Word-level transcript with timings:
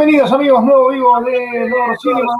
Bienvenidos 0.00 0.32
amigos, 0.32 0.64
nuevo 0.64 0.88
vivo 0.88 1.20
de 1.20 1.70
Cinema. 2.00 2.32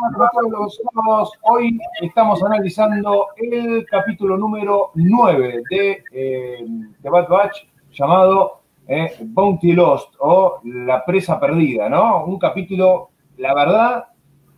Hoy 1.42 1.78
estamos 2.00 2.42
analizando 2.42 3.26
el 3.36 3.84
capítulo 3.84 4.38
número 4.38 4.92
9 4.94 5.64
de, 5.68 6.02
eh, 6.10 6.64
Bad 7.02 7.28
Batch 7.28 7.58
llamado 7.92 8.62
eh, 8.88 9.12
Bounty 9.20 9.74
Lost 9.74 10.14
o 10.20 10.60
La 10.64 11.04
Presa 11.04 11.38
Perdida, 11.38 11.90
¿no? 11.90 12.24
Un 12.24 12.38
capítulo, 12.38 13.10
la 13.36 13.52
verdad, 13.52 14.06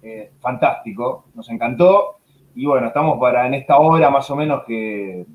eh, 0.01 0.31
fantástico, 0.39 1.25
nos 1.35 1.51
encantó. 1.51 2.19
Y 2.55 2.67
bueno, 2.67 2.87
estamos 2.87 3.19
para 3.19 3.49
en 3.49 3.55
esta 3.55 3.79
hora 3.79 4.11
más 4.11 4.31
o 4.31 4.37
menos 4.37 4.63
que, 4.65 5.27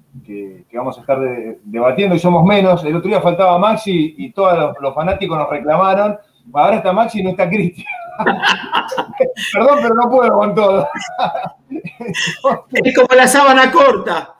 vamos 0.72 0.98
a 0.98 1.02
estar 1.02 1.20
debatiendo 1.66 2.16
y 2.16 2.20
somos 2.20 2.46
menos. 2.46 2.86
El 2.86 2.96
otro 2.96 3.10
día 3.10 3.20
faltaba 3.20 3.58
Maxi 3.58 4.16
y 4.18 4.32
todos 4.32 4.74
los 4.80 4.96
fanáticos 4.96 5.38
nos 5.38 5.50
reclamaron 5.50 6.18
Ahora 6.54 6.78
está 6.78 6.94
Maxi 6.94 7.20
y 7.20 7.24
no 7.24 7.32
está 7.32 7.50
Cristian. 7.50 7.88
Perdón, 9.54 9.80
pero 9.82 9.96
no 9.96 10.10
puedo 10.10 10.32
con 10.34 10.56
todo. 10.56 10.88
es 11.70 12.96
como 12.96 13.16
la 13.16 13.28
sábana 13.28 13.72
corta. 13.72 14.36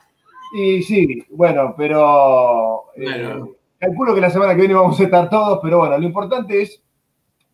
Y 0.54 0.82
sí, 0.82 1.24
bueno, 1.30 1.74
pero 1.76 2.86
eh, 2.96 3.40
calculo 3.78 4.14
que 4.14 4.20
la 4.20 4.30
semana 4.30 4.54
que 4.54 4.60
viene 4.60 4.74
vamos 4.74 4.98
a 4.98 5.04
estar 5.04 5.28
todos, 5.28 5.60
pero 5.62 5.78
bueno, 5.78 5.98
lo 5.98 6.06
importante 6.06 6.62
es 6.62 6.82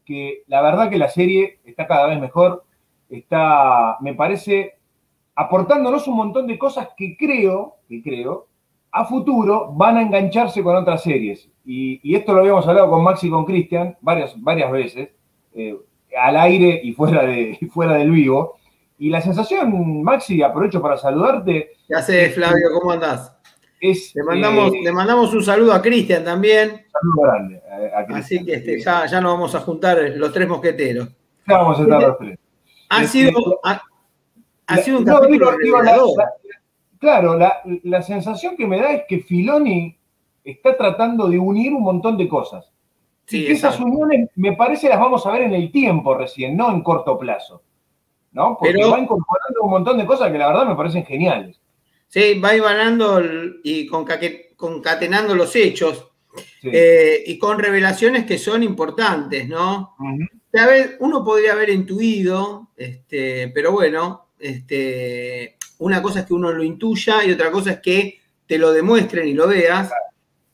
que 0.05 0.43
la 0.47 0.63
verdad 0.63 0.91
que 0.91 0.99
la 0.99 1.09
serie 1.09 1.61
está 1.65 1.87
cada 1.87 2.07
vez 2.07 2.21
mejor, 2.21 2.65
está, 3.09 3.97
me 4.01 4.15
parece, 4.15 4.79
aportándonos 5.35 6.07
un 6.07 6.17
montón 6.17 6.47
de 6.47 6.59
cosas 6.59 6.91
que 6.97 7.17
creo, 7.17 7.77
que 7.89 8.03
creo, 8.03 8.47
a 8.95 9.05
futuro 9.05 9.73
van 9.73 9.97
a 9.97 10.03
engancharse 10.03 10.62
con 10.62 10.77
otras 10.77 11.03
series. 11.03 11.48
Y, 11.64 12.14
esto 12.14 12.33
lo 12.33 12.41
habíamos 12.41 12.67
hablado 12.69 12.91
con 12.91 13.03
Maxi 13.03 13.27
y 13.27 13.31
con 13.31 13.45
Cristian 13.45 13.97
varias, 14.01 14.41
varias 14.41 14.70
veces, 14.70 15.09
eh, 15.53 15.77
al 16.17 16.36
aire 16.36 16.81
y 16.83 16.92
fuera, 16.92 17.25
de, 17.25 17.59
fuera 17.73 17.95
del 17.95 18.12
vivo. 18.12 18.56
Y 18.97 19.11
la 19.11 19.20
sensación, 19.20 20.03
Maxi, 20.05 20.41
aprovecho 20.42 20.81
para 20.81 20.97
saludarte. 20.97 21.73
¿Qué 21.89 21.95
haces, 21.95 22.34
Flavio? 22.36 22.69
¿Cómo 22.81 22.92
andás? 22.92 23.36
le, 23.81 24.23
mandamos, 24.23 24.73
eh, 24.73 24.81
le 24.83 24.92
mandamos 24.92 25.34
un 25.34 25.42
saludo 25.42 25.73
a 25.73 25.83
Cristian 25.83 26.25
también. 26.25 26.86
Saludo 26.92 27.23
grande. 27.23 27.62
Así 28.14 28.45
que 28.45 28.55
este, 28.55 28.81
ya, 28.81 29.06
ya 29.06 29.20
nos 29.20 29.33
vamos 29.33 29.55
a 29.56 29.61
juntar 29.61 29.98
los 30.14 30.33
tres 30.33 30.48
mosqueteros. 30.48 31.08
Ya 31.48 31.58
vamos 31.58 31.81
a 31.81 31.83
estar 31.83 32.01
los 32.01 32.19
tres. 32.19 32.39
Ha 32.91 33.03
este, 33.03 33.19
sido, 33.19 33.61
ha, 33.64 34.77
sido 34.79 34.98
un 34.98 35.05
capítulo 35.05 35.51
Claro, 37.05 37.39
la, 37.39 38.03
sensación 38.03 38.57
que 38.57 38.67
me 38.67 38.81
da 38.81 38.91
es 38.92 39.03
que 39.07 39.19
Filoni 39.19 39.95
está 40.42 40.75
tratando 40.75 41.29
de 41.29 41.39
unir 41.39 41.75
un 41.75 41.83
montón 41.83 42.17
de 42.17 42.27
cosas. 42.27 42.73
y 43.29 43.45
que 43.45 43.53
esas 43.53 43.79
uniones, 43.79 44.31
me 44.37 44.55
parece, 44.55 44.89
las 44.89 44.98
vamos 44.98 45.27
a 45.27 45.33
ver 45.33 45.43
en 45.43 45.53
el 45.53 45.70
tiempo 45.70 46.14
recién, 46.14 46.57
no 46.57 46.70
en 46.70 46.83
corto 46.83 47.19
plazo. 47.19 47.63
¿No? 48.33 48.57
Porque 48.59 48.83
va 48.87 48.98
incorporando 48.98 49.61
un 49.61 49.70
montón 49.70 49.98
de 49.98 50.07
cosas 50.07 50.33
que 50.33 50.39
la 50.39 50.47
verdad 50.47 50.64
me 50.64 50.77
parecen 50.77 51.05
geniales. 51.05 51.61
Sí, 52.09 52.41
va 52.41 52.57
ibanando 52.57 53.20
y 53.63 53.87
concatenando 53.87 55.35
los 55.35 55.55
hechos. 55.55 56.09
Eh, 56.63 57.23
y 57.27 57.37
con 57.37 57.59
revelaciones 57.59 58.25
que 58.25 58.39
son 58.39 58.63
importantes, 58.63 59.47
¿no? 59.47 59.95
uno 61.01 61.23
podría 61.23 61.53
haber 61.53 61.69
intuido, 61.69 62.70
este, 62.79 63.48
pero 63.48 63.73
bueno, 63.73 64.29
este, 64.39 65.59
una 65.79 66.02
cosa 66.02 66.20
es 66.20 66.27
que 66.27 66.35
uno 66.35 66.52
lo 66.52 66.62
intuya 66.62 67.24
y 67.24 67.33
otra 67.33 67.51
cosa 67.51 67.73
es 67.73 67.80
que 67.80 68.20
te 68.46 68.58
lo 68.58 68.73
demuestren 68.73 69.29
y 69.29 69.35
lo 69.35 69.48
veas. 69.48 69.90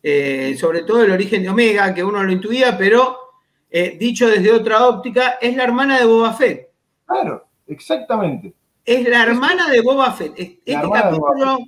Eh, 0.03 0.56
sobre 0.58 0.82
todo 0.82 1.04
el 1.04 1.10
origen 1.10 1.42
de 1.42 1.50
Omega, 1.50 1.92
que 1.92 2.03
uno 2.03 2.22
lo 2.22 2.32
intuía, 2.32 2.76
pero 2.78 3.19
eh, 3.70 3.97
dicho 3.98 4.28
desde 4.28 4.53
otra 4.53 4.86
óptica, 4.86 5.38
es 5.41 5.54
la 5.56 5.64
hermana 5.64 5.98
de 5.98 6.06
Boba 6.06 6.32
Fett. 6.32 6.70
Claro, 7.04 7.47
exactamente. 7.66 8.54
Es 8.84 9.06
la 9.06 9.22
hermana 9.22 9.69
de 9.69 9.80
Boba 9.82 10.12
Fett. 10.12 10.32
Este 10.36 10.72
capítulo 10.72 11.59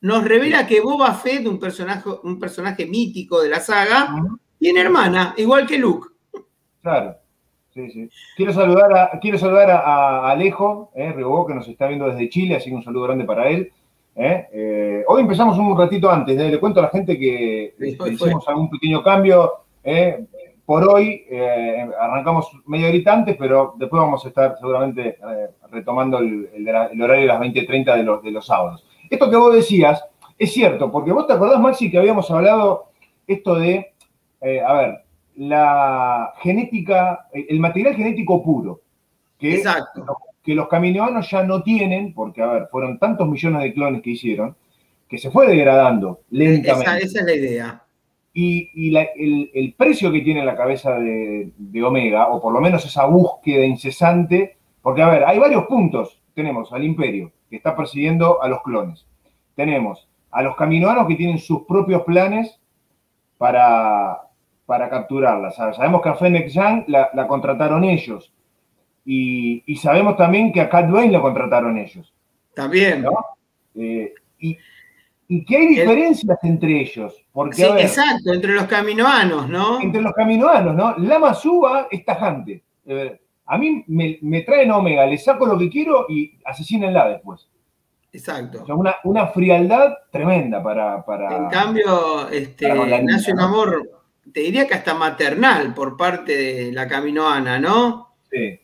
nos 0.00 0.24
revela 0.24 0.66
que 0.66 0.80
Boba 0.80 1.12
Fett, 1.14 1.46
un 1.46 1.58
personaje, 1.58 2.08
un 2.22 2.38
personaje 2.38 2.86
mítico 2.86 3.42
de 3.42 3.50
la 3.50 3.60
saga, 3.60 4.14
tiene 4.58 4.80
hermana, 4.80 5.34
igual 5.36 5.66
que 5.66 5.78
Luke. 5.78 6.08
Claro. 6.80 7.16
Quiero 8.36 8.52
saludar 8.52 8.96
a, 8.96 9.18
quiero 9.18 9.36
saludar 9.36 9.70
a, 9.70 10.30
Alejo, 10.30 10.92
eh, 10.94 11.12
que 11.14 11.54
nos 11.54 11.66
está 11.66 11.88
viendo 11.88 12.08
desde 12.08 12.28
Chile, 12.28 12.56
así 12.56 12.70
que 12.70 12.76
un 12.76 12.84
saludo 12.84 13.04
grande 13.04 13.24
para 13.24 13.48
él. 13.48 13.72
Eh. 14.14 14.48
Eh, 14.52 15.04
hoy 15.08 15.22
empezamos 15.22 15.58
un 15.58 15.76
ratito 15.76 16.08
antes, 16.08 16.36
le 16.36 16.60
cuento 16.60 16.78
a 16.78 16.84
la 16.84 16.90
gente 16.90 17.18
que 17.18 17.74
hicimos 17.80 18.46
algún 18.48 18.70
pequeño 18.70 19.02
cambio. 19.02 19.52
Eh. 19.82 20.24
por 20.64 20.88
hoy 20.88 21.26
arrancamos 22.00 22.50
medio 22.66 22.88
horita 22.88 23.12
antes, 23.12 23.36
pero 23.36 23.74
después 23.76 24.00
vamos 24.00 24.24
a 24.24 24.28
estar 24.28 24.56
seguramente 24.56 25.18
retomando 25.70 26.18
el, 26.18 26.48
horario 26.68 27.22
de 27.22 27.26
las 27.26 27.40
20.30 27.40 27.96
de 27.96 28.02
los, 28.04 28.22
de 28.22 28.30
los 28.30 28.46
sábados. 28.46 28.86
Esto 29.10 29.28
que 29.28 29.36
vos 29.36 29.54
decías 29.54 30.02
es 30.38 30.52
cierto, 30.52 30.90
porque 30.90 31.12
vos 31.12 31.26
te 31.26 31.32
acordás, 31.32 31.60
Maxi, 31.60 31.90
que 31.90 31.98
habíamos 31.98 32.30
hablado 32.30 32.86
esto 33.26 33.56
de, 33.56 33.92
a 34.64 34.72
ver, 34.74 35.03
la 35.36 36.32
genética, 36.40 37.28
el 37.32 37.58
material 37.60 37.94
genético 37.94 38.42
puro, 38.42 38.80
que, 39.38 39.62
que 40.42 40.54
los 40.54 40.68
caminoanos 40.68 41.30
ya 41.30 41.42
no 41.42 41.62
tienen, 41.62 42.14
porque, 42.14 42.42
a 42.42 42.46
ver, 42.46 42.68
fueron 42.70 42.98
tantos 42.98 43.28
millones 43.28 43.62
de 43.62 43.74
clones 43.74 44.02
que 44.02 44.10
hicieron, 44.10 44.56
que 45.08 45.18
se 45.18 45.30
fue 45.30 45.46
degradando 45.46 46.20
lentamente. 46.30 47.04
Esa, 47.04 47.20
es 47.20 47.24
la 47.24 47.34
idea. 47.34 47.82
Y, 48.32 48.94
el, 48.96 49.74
precio 49.76 50.10
que 50.10 50.20
tiene 50.20 50.44
la 50.44 50.56
cabeza 50.56 50.98
de, 50.98 51.52
Omega, 51.82 52.28
o 52.28 52.40
por 52.40 52.52
lo 52.52 52.60
menos 52.60 52.84
esa 52.84 53.06
búsqueda 53.06 53.64
incesante, 53.64 54.56
porque, 54.82 55.02
a 55.02 55.08
ver, 55.08 55.24
hay 55.24 55.38
varios 55.38 55.66
puntos. 55.66 56.20
Tenemos 56.34 56.72
al 56.72 56.84
imperio, 56.84 57.32
que 57.48 57.56
está 57.56 57.76
persiguiendo 57.76 58.42
a 58.42 58.48
los 58.48 58.62
clones. 58.62 59.06
Tenemos 59.54 60.08
a 60.30 60.42
los 60.42 60.56
caminoanos 60.56 61.06
que 61.06 61.14
tienen 61.14 61.38
sus 61.38 61.62
propios 61.62 62.02
planes 62.02 62.58
para, 63.38 64.23
para 64.66 64.88
capturarla. 64.88 65.50
Sabemos 65.50 66.02
que 66.02 66.08
a 66.08 66.14
Fennec 66.14 66.48
Young 66.48 66.84
la, 66.88 67.26
contrataron 67.26 67.84
ellos. 67.84 68.32
Y, 69.04 69.62
sabemos 69.76 70.16
también 70.16 70.52
que 70.52 70.60
a 70.60 70.68
Cat 70.68 70.86
Dwayne 70.86 71.12
la 71.12 71.20
contrataron 71.20 71.76
ellos. 71.76 72.12
También. 72.54 73.04
Eh, 73.74 74.14
y, 74.38 74.56
que 75.44 75.56
hay 75.56 75.66
diferencias 75.68 76.38
entre 76.42 76.80
ellos. 76.80 77.14
Porque, 77.32 77.56
sí, 77.56 77.62
exacto, 77.78 78.32
entre 78.32 78.52
los 78.52 78.64
caminoanos, 78.64 79.48
¿no? 79.48 79.80
Entre 79.80 80.00
los 80.00 80.12
caminoanos, 80.12 80.74
¿no? 80.74 80.96
La 80.98 81.18
Masuba 81.18 81.88
es 81.90 82.04
tajante. 82.04 82.62
Eh, 82.86 83.20
a 83.46 83.58
mí 83.58 83.84
me, 83.88 84.18
me, 84.22 84.42
traen 84.42 84.70
Omega, 84.70 85.06
le 85.06 85.18
saco 85.18 85.44
lo 85.46 85.58
que 85.58 85.68
quiero 85.68 86.06
y 86.08 86.38
asesínenla 86.44 87.08
después. 87.08 87.48
Exacto. 88.12 88.64
una, 88.68 88.96
una, 89.02 89.26
frialdad 89.26 89.92
tremenda 90.12 90.62
para. 90.62 91.04
para 91.04 91.36
en 91.36 91.48
cambio, 91.48 92.28
este, 92.28 92.72
nace 93.02 93.32
un 93.32 93.40
amor 93.40 94.03
te 94.32 94.40
diría 94.40 94.66
que 94.66 94.74
hasta 94.74 94.94
maternal 94.94 95.74
por 95.74 95.96
parte 95.96 96.36
de 96.36 96.72
la 96.72 96.88
caminoana, 96.88 97.58
¿no? 97.58 98.14
Sí. 98.30 98.60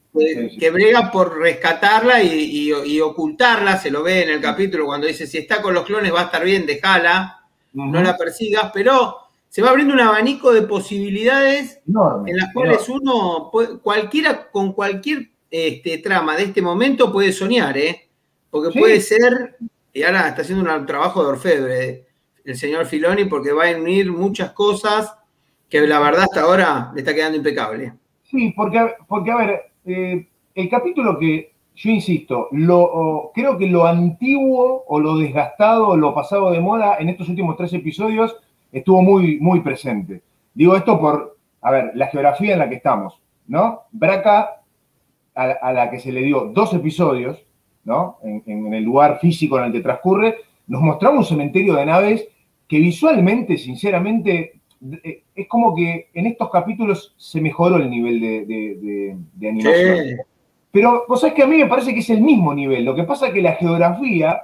Que, 0.59 0.71
brega 0.71 1.13
por 1.13 1.39
rescatarla 1.39 2.23
y, 2.23 3.01
ocultarla, 3.01 3.79
se 3.79 3.91
lo 3.91 4.03
ve 4.03 4.25
en 4.25 4.31
el 4.31 4.41
capítulo 4.41 4.87
cuando 4.87 5.07
dice, 5.07 5.27
si 5.27 5.39
está 5.39 5.63
con 5.63 5.73
los 5.73 5.85
clones 5.85 6.13
va 6.13 6.23
a 6.23 6.25
estar 6.25 6.45
bien, 6.45 6.67
déjala, 6.67 7.45
no 7.75 8.03
la 8.03 8.17
persigas, 8.17 8.73
pero 8.75 9.17
se 9.49 9.63
va 9.63 9.71
abriendo 9.71 9.95
un 9.95 10.01
abanico 10.01 10.53
de 10.53 10.63
posibilidades 10.63 11.81
en 11.87 12.37
las 12.37 12.53
cuales 12.53 12.89
uno, 12.89 13.51
cualquiera, 13.83 14.51
con 14.51 14.73
cualquier 14.73 15.31
este, 15.49 15.99
trama 15.99 16.37
de 16.37 16.45
este 16.45 16.61
momento 16.61 17.13
puede 17.13 17.33
soñar, 17.33 17.79
¿eh? 17.79 18.09
Porque 18.51 18.77
puede 18.77 19.01
ser, 19.01 19.57
y 19.93 20.03
ahora 20.03 20.29
está 20.29 20.43
haciendo 20.43 20.73
un 20.75 20.87
trabajo 20.87 21.23
de 21.23 21.29
orfebre 21.29 22.07
el 22.45 22.57
señor 22.57 22.87
Filoni, 22.87 23.27
porque 23.27 23.53
va 23.53 23.69
a 23.69 23.77
unir 23.77 24.11
muchas 24.11 24.53
cosas 24.53 25.15
que 25.71 25.87
la 25.87 26.01
verdad 26.01 26.25
hasta 26.25 26.43
ahora 26.43 26.91
le 26.95 27.01
está 27.01 27.15
quedando 27.15 27.39
impecable. 27.39 27.95
Sí, 28.25 28.53
porque, 28.57 28.95
porque 29.07 29.31
a 29.31 29.37
ver, 29.37 29.61
eh, 29.87 30.29
el 30.55 30.69
capítulo 30.69 31.19
que 31.19 31.53
yo 31.77 31.91
insisto, 31.91 32.49
lo, 32.53 33.31
creo 33.35 33.57
que 33.57 33.67
lo 33.67 33.87
antiguo 33.87 34.85
o 34.87 35.01
lo 35.01 35.17
desgastado 35.17 35.89
o 35.89 35.97
lo 35.97 36.13
pasado 36.13 36.51
de 36.51 36.61
moda 36.61 36.97
en 36.99 37.09
estos 37.09 37.29
últimos 37.29 37.57
tres 37.57 37.73
episodios 37.73 38.37
estuvo 38.71 39.01
muy, 39.01 39.41
muy 39.41 39.61
presente. 39.61 40.23
Digo 40.53 40.77
esto 40.77 41.01
por, 41.01 41.39
a 41.63 41.71
ver, 41.71 41.93
la 41.95 42.09
geografía 42.09 42.53
en 42.53 42.59
la 42.59 42.69
que 42.69 42.75
estamos, 42.75 43.21
¿no? 43.47 43.83
Braca, 43.93 44.61
a, 45.35 45.73
la 45.73 45.91
que 45.91 46.01
se 46.01 46.13
le 46.13 46.21
dio 46.23 46.51
dos 46.53 46.75
episodios, 46.75 47.43
¿no? 47.85 48.19
En, 48.23 48.43
en, 48.45 48.75
el 48.75 48.85
lugar 48.85 49.19
físico 49.21 49.59
en 49.59 49.67
el 49.67 49.73
que 49.73 49.81
transcurre, 49.81 50.37
nos 50.67 50.83
mostraba 50.83 51.17
un 51.17 51.25
cementerio 51.25 51.75
de 51.77 51.87
naves 51.87 52.29
que 52.69 52.79
visualmente, 52.79 53.57
sinceramente, 53.57 54.60
es 55.35 55.49
como 55.49 55.75
que 55.75 56.09
en 56.15 56.27
estos 56.27 56.51
capítulos 56.51 57.15
se 57.17 57.41
mejoró 57.41 57.77
el 57.77 57.91
nivel 57.91 58.21
de, 58.21 59.17
animación. 59.49 60.19
Pero 60.73 61.05
vos 61.09 61.21
sabés 61.21 61.35
que 61.35 61.43
a 61.43 61.47
mí 61.47 61.57
me 61.57 61.67
parece 61.67 61.93
que 61.93 62.01
es 62.01 62.11
el 62.11 62.21
mismo 62.21 62.55
nivel. 62.55 62.85
Lo 62.85 62.95
que 62.95 63.05
pasa 63.05 63.29
es 63.29 63.35
que 63.35 63.43
la 63.43 63.55
geografía 63.55 64.41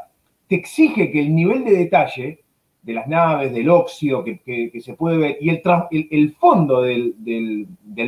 te 0.49 0.56
exige 0.56 1.11
que 1.11 1.21
el 1.21 1.35
nivel 1.35 1.65
de 1.65 1.77
detalle 1.77 2.41
de 2.83 2.94
las 2.94 3.09
naves, 3.09 3.53
del 3.53 3.69
óxido 3.69 4.23
que, 4.23 4.71
se 4.81 4.94
puede 4.94 5.17
ver 5.17 5.38
y 5.41 5.50
el, 5.50 5.61
el, 5.91 6.35
fondo 6.35 6.83
del, 6.83 7.17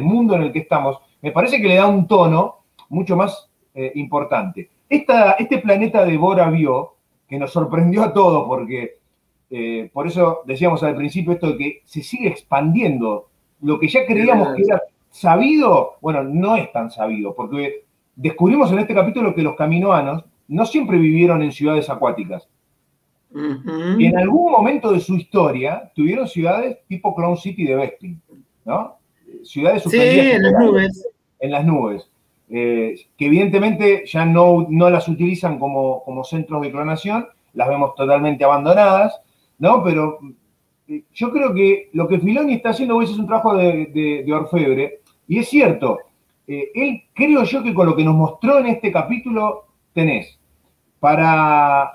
mundo 0.01 0.37
en 0.37 0.43
el 0.43 0.53
que 0.53 0.61
estamos 0.61 0.99
me 1.21 1.33
parece 1.33 1.61
que 1.61 1.67
le 1.67 1.75
da 1.75 1.89
un 1.89 2.07
tono 2.07 2.59
mucho 2.89 3.17
más 3.17 3.51
eh, 3.75 3.91
importante. 3.97 4.71
este 4.89 5.59
planeta 5.59 6.05
de 6.05 6.17
Bora 6.17 6.49
vio, 6.49 6.95
que 7.29 7.39
nos 7.39 7.53
sorprendió 7.53 8.05
a 8.05 8.13
todos, 8.13 8.47
porque 8.47 8.99
eh, 9.51 9.91
por 9.93 10.07
eso 10.07 10.41
decíamos 10.47 10.83
al 10.83 10.97
principio 10.97 11.33
esto 11.33 11.53
de 11.53 11.59
que 11.59 11.83
se 11.85 12.03
sigue 12.03 12.29
expandiendo. 12.29 13.29
Lo 13.61 13.79
que 13.79 13.89
ya 13.89 14.07
creíamos 14.07 14.55
que 14.55 14.63
era 14.63 14.83
sabido, 15.11 15.97
bueno, 16.01 16.23
no 16.23 16.57
es 16.57 16.71
tan 16.73 16.91
sabido, 16.91 17.35
porque 17.35 17.85
descubrimos 18.15 18.71
en 18.73 18.81
este 18.81 18.95
capítulo 18.95 19.35
que 19.35 19.43
los 19.43 19.57
caminoanos 19.57 20.25
no 20.49 20.67
siempre 20.67 20.99
vivieron 20.99 21.43
en 21.43 21.53
ciudades 21.53 21.89
acuáticas. 21.91 22.49
En 23.35 24.17
algún 24.17 24.53
momento 24.53 24.91
de 24.91 25.01
su 25.01 25.17
historia 25.17 25.93
tuvieron 25.95 26.27
ciudades 26.27 26.79
tipo 26.89 27.15
Clown 27.15 27.37
City 27.37 27.65
de 27.65 27.75
Bespin, 27.77 28.23
¿no? 28.65 28.97
Ciudades 29.45 29.83
suspendidas 29.83 30.37
en 30.37 30.43
las 30.43 30.53
nubes. 30.53 31.09
En 31.39 31.51
las 31.51 31.65
nubes. 31.65 32.11
Eh, 32.51 32.99
que 33.19 33.27
evidentemente 33.27 34.05
ya 34.07 34.25
no, 34.25 34.67
no 34.71 34.89
las 34.89 35.07
utilizan 35.09 35.59
como, 35.59 36.03
como, 36.05 36.25
centros 36.25 36.63
de 36.63 36.71
clonación, 36.71 37.27
las 37.53 37.69
vemos 37.69 37.95
totalmente 37.95 38.43
abandonadas, 38.43 39.21
¿no? 39.59 39.83
Pero 39.83 40.19
eh, 40.89 41.05
yo 41.13 41.31
creo 41.31 41.55
que 41.55 41.91
lo 41.93 42.09
que 42.09 42.19
Filoni 42.19 42.55
está 42.55 42.71
haciendo 42.71 42.97
hoy 42.97 43.05
es 43.05 43.19
un 43.19 43.27
trabajo 43.27 43.55
de, 43.57 44.25
orfebre, 44.33 45.01
y 45.27 45.39
es 45.39 45.49
cierto, 45.49 45.99
eh, 46.47 46.71
él 46.75 47.03
creo 47.15 47.45
yo 47.45 47.63
que 47.63 47.75
con 47.75 47.87
lo 47.87 47.95
que 47.95 48.05
nos 48.05 48.15
mostró 48.15 48.59
en 48.59 48.67
este 48.67 48.91
capítulo 48.91 49.67
tenés 49.93 50.39
para 50.99 51.93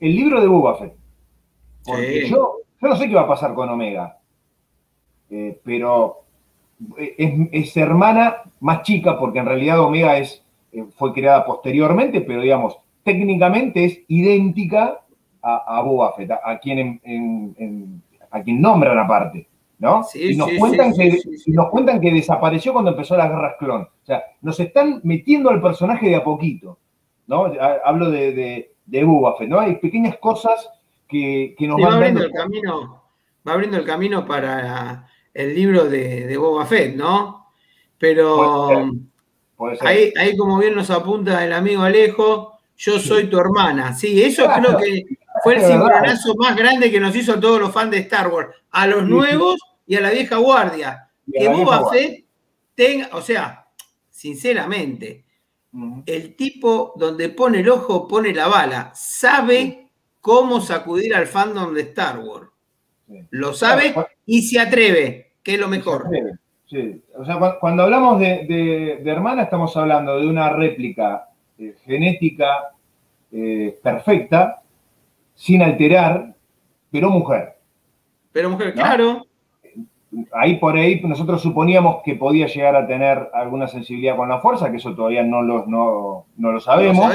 el 0.00 0.14
libro 0.14 0.40
de 0.40 0.46
Boba 0.48 0.76
Fett. 0.76 0.94
Porque 1.84 2.28
yo, 2.28 2.56
no 2.80 2.96
sé 2.96 3.08
qué 3.08 3.14
va 3.14 3.22
a 3.22 3.28
pasar 3.28 3.54
con 3.54 3.68
Omega, 3.68 4.18
eh, 5.30 5.58
pero 5.64 6.24
es, 6.96 7.76
hermana 7.76 8.42
más 8.60 8.82
chica, 8.82 9.18
porque 9.18 9.38
en 9.38 9.46
realidad 9.46 9.80
Omega 9.80 10.18
es, 10.18 10.44
fue 10.96 11.12
creada 11.12 11.46
posteriormente, 11.46 12.20
pero 12.20 12.42
digamos, 12.42 12.78
técnicamente 13.04 13.84
es 13.84 14.00
idéntica 14.08 15.00
a, 15.56 15.80
Boba 15.82 16.12
Fett, 16.12 16.30
a, 16.30 16.58
quien, 16.58 17.00
a 18.30 18.42
quien 18.42 18.60
nombran 18.60 18.98
aparte. 18.98 19.48
¿no? 19.78 20.04
y, 20.14 20.36
nos 20.36 20.50
cuentan 20.58 20.92
que, 20.92 21.20
nos 21.46 21.68
cuentan 21.68 22.00
que 22.00 22.12
desapareció 22.12 22.72
cuando 22.72 22.90
empezó 22.90 23.16
las 23.16 23.30
guerras 23.30 23.54
clon. 23.58 23.82
O 23.82 24.06
sea, 24.06 24.24
nos 24.42 24.58
están 24.58 25.00
metiendo 25.04 25.50
al 25.50 25.62
personaje 25.62 26.08
de 26.08 26.16
a 26.16 26.24
poquito, 26.24 26.78
¿no? 27.28 27.52
Hablo 27.84 28.10
de, 28.10 28.72
de 28.88 29.04
Boba 29.04 29.36
¿no? 29.46 29.60
Hay 29.60 29.76
pequeñas 29.76 30.16
cosas 30.18 30.68
que, 31.06 31.54
nos 31.60 31.80
van 31.80 31.92
va 31.92 31.96
abriendo 31.96 32.24
el 32.24 32.32
camino, 32.32 33.02
va 33.46 33.52
abriendo 33.52 33.76
el 33.76 33.84
camino 33.84 34.26
para 34.26 35.08
el 35.32 35.54
libro 35.54 35.84
de, 35.84 36.26
de 36.26 36.36
Boba 36.36 36.66
Fett, 36.66 36.96
¿no? 36.96 37.46
Pero 37.98 38.90
Ahí, 39.80 40.12
ahí, 40.16 40.36
como 40.36 40.56
bien 40.58 40.76
nos 40.76 40.88
apunta 40.88 41.44
el 41.44 41.52
amigo 41.52 41.82
Alejo, 41.82 42.60
yo 42.76 43.00
soy 43.00 43.28
tu 43.28 43.40
hermana. 43.40 43.92
Sí, 43.92 44.22
eso 44.22 44.46
creo 44.54 44.76
que 44.76 45.17
fue 45.42 45.56
el 45.56 45.62
sincronazo 45.62 46.34
más 46.36 46.56
grande 46.56 46.90
que 46.90 47.00
nos 47.00 47.14
hizo 47.14 47.34
a 47.34 47.40
todos 47.40 47.60
los 47.60 47.72
fans 47.72 47.90
de 47.90 47.98
Star 47.98 48.28
Wars, 48.28 48.50
a 48.70 48.86
los 48.86 49.06
nuevos 49.06 49.58
y 49.86 49.96
a 49.96 50.00
la 50.00 50.10
vieja 50.10 50.36
guardia. 50.36 51.08
que 51.32 51.48
Boba 51.48 51.90
Fett 51.90 52.24
tenga, 52.74 53.08
o 53.12 53.20
sea, 53.20 53.66
sinceramente, 54.10 55.24
el 56.06 56.34
tipo 56.36 56.94
donde 56.96 57.28
pone 57.28 57.60
el 57.60 57.68
ojo 57.68 58.08
pone 58.08 58.32
la 58.34 58.48
bala. 58.48 58.92
Sabe 58.94 59.88
cómo 60.20 60.60
sacudir 60.60 61.14
al 61.14 61.26
fandom 61.26 61.74
de 61.74 61.82
Star 61.82 62.18
Wars. 62.18 62.48
Lo 63.30 63.54
sabe 63.54 63.94
y 64.26 64.42
se 64.42 64.60
atreve, 64.60 65.32
que 65.42 65.54
es 65.54 65.60
lo 65.60 65.68
mejor. 65.68 66.08
Sí. 66.66 67.02
O 67.16 67.24
sea, 67.24 67.38
cuando 67.60 67.84
hablamos 67.84 68.20
de, 68.20 69.00
hermana, 69.04 69.44
estamos 69.44 69.74
hablando 69.76 70.20
de 70.20 70.26
una 70.26 70.50
réplica 70.50 71.28
eh, 71.58 71.74
genética 71.84 72.72
eh, 73.32 73.78
perfecta, 73.82 74.62
sin 75.38 75.62
alterar, 75.62 76.34
pero 76.90 77.08
mujer. 77.08 77.56
Pero 78.32 78.50
mujer, 78.50 78.74
claro 78.74 79.22
ahí 80.32 80.56
por 80.56 80.76
ahí 80.76 81.00
nosotros 81.02 81.42
suponíamos 81.42 82.02
que 82.04 82.14
podía 82.14 82.46
llegar 82.46 82.76
a 82.76 82.86
tener 82.86 83.30
alguna 83.32 83.68
sensibilidad 83.68 84.16
con 84.16 84.28
la 84.28 84.40
fuerza, 84.40 84.70
que 84.70 84.78
eso 84.78 84.94
todavía 84.94 85.22
no 85.22 85.42
lo, 85.42 85.66
no, 85.66 86.26
lo 86.36 86.60
sabemos. 86.60 87.14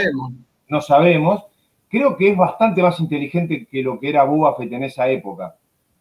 No 0.68 0.82
sabemos. 0.82 1.44
Creo 1.90 2.18
que 2.18 2.30
es 2.30 2.38
bastante 2.38 2.82
más 2.82 3.00
inteligente 3.00 3.68
que 3.70 3.84
lo 3.84 4.00
que 4.00 4.10
era 4.10 4.24
Boba 4.24 4.56
Fett 4.56 4.72
en 4.74 4.84
esa 4.84 5.08
época. 5.10 5.56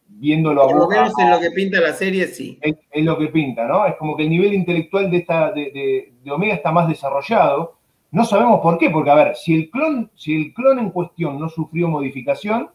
Viéndolo 0.09 0.67
Por 0.67 0.77
lo 0.77 0.89
menos 0.89 1.13
en 1.19 1.31
lo 1.31 1.41
que 1.41 1.51
pinta 1.51 1.81
la 1.81 1.93
serie, 1.93 2.27
sí. 2.27 2.59
Es, 2.61 3.05
lo 3.05 3.19
que 3.19 3.29
pinta, 3.29 3.67
¿no? 3.67 3.87
Es 3.87 3.97
como 3.97 4.17
que 4.17 4.25
el 4.25 4.31
nivel 4.31 4.55
intelectual 4.55 5.11
de, 5.11 5.17
esta, 5.19 5.53
de, 5.53 6.13
Omega 6.31 6.55
está 6.55 6.71
más 6.71 6.89
desarrollado. 6.89 7.79
No 8.13 8.25
sabemos 8.25 8.61
por 8.61 8.79
qué, 8.79 8.91
porque 8.91 9.11
a 9.11 9.15
ver, 9.15 9.35
si 9.35 9.55
el 9.55 9.71
clon, 9.71 10.11
si 10.15 10.35
el 10.35 10.55
clon 10.55 10.79
en 10.79 10.91
cuestión 10.91 11.41
no 11.41 11.49
sufrió 11.49 11.89
modificación, 11.89 12.71